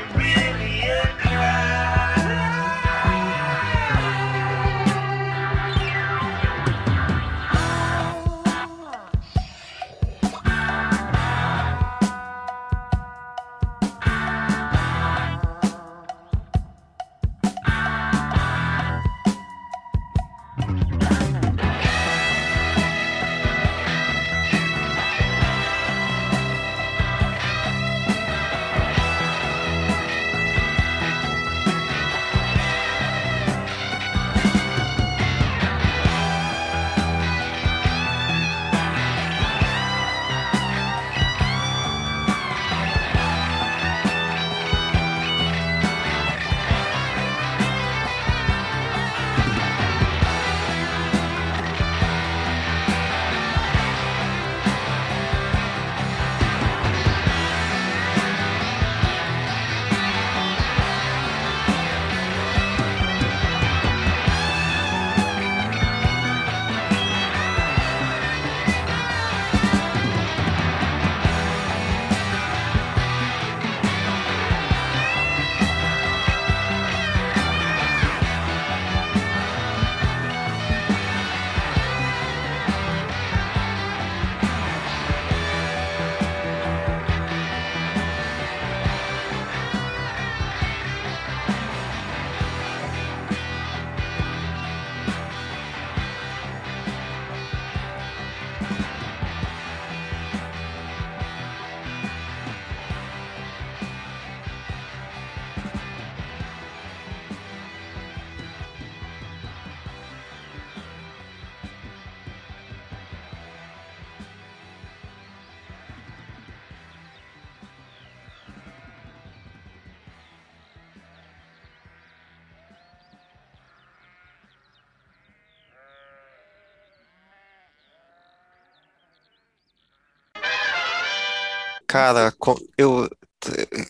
Cara, 131.95 132.33
eu 132.77 133.09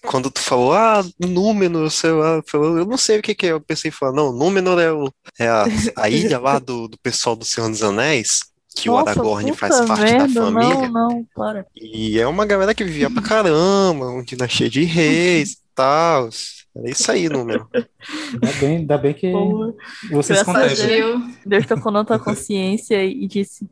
quando 0.03 0.29
tu 0.29 0.39
falou, 0.39 0.73
ah, 0.73 1.03
Númenor, 1.19 1.89
sei 1.89 2.11
lá, 2.11 2.41
falou, 2.45 2.77
eu 2.77 2.85
não 2.85 2.97
sei 2.97 3.19
o 3.19 3.21
que 3.21 3.33
que 3.33 3.47
é. 3.47 3.51
Eu 3.51 3.61
pensei 3.61 3.89
em 3.89 3.91
falar, 3.91 4.11
não, 4.11 4.31
Númenor 4.31 4.79
é, 4.79 4.91
o, 4.91 5.11
é 5.39 5.47
a, 5.47 5.65
a 5.97 6.09
ilha 6.09 6.39
lá 6.39 6.59
do, 6.59 6.87
do 6.87 6.97
pessoal 6.99 7.35
do 7.35 7.45
Senhor 7.45 7.69
dos 7.69 7.81
Anéis, 7.81 8.41
que 8.75 8.89
o 8.89 8.93
Nossa, 8.93 9.11
Aragorn 9.11 9.51
puta 9.51 9.57
faz 9.57 9.87
parte 9.87 10.11
da 10.11 10.17
merda, 10.17 10.41
família. 10.41 10.89
Não, 10.89 11.09
não, 11.09 11.27
para. 11.33 11.65
E 11.75 12.19
é 12.19 12.27
uma 12.27 12.45
galera 12.45 12.75
que 12.75 12.83
vivia 12.83 13.09
pra 13.09 13.21
caramba, 13.21 14.09
um 14.09 14.23
dinastia 14.23 14.69
de 14.69 14.83
reis 14.83 15.53
e 15.53 15.57
tal. 15.73 16.29
É 16.77 16.91
isso 16.91 17.09
aí, 17.09 17.29
Númenor. 17.29 17.67
Ainda 17.73 18.59
bem, 18.59 18.77
ainda 18.77 18.97
bem 18.97 19.13
que 19.13 19.31
Porra. 19.31 19.73
vocês 20.11 20.43
conseguem. 20.43 20.87
Deus. 20.87 21.21
Deus 21.45 21.65
tocou 21.65 21.91
na 21.91 22.03
tua 22.03 22.19
consciência 22.19 23.03
e 23.03 23.25
disse. 23.27 23.67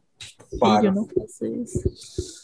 Filho, 0.49 0.93
não 0.93 1.05
faça 1.07 1.47
isso. 1.47 2.43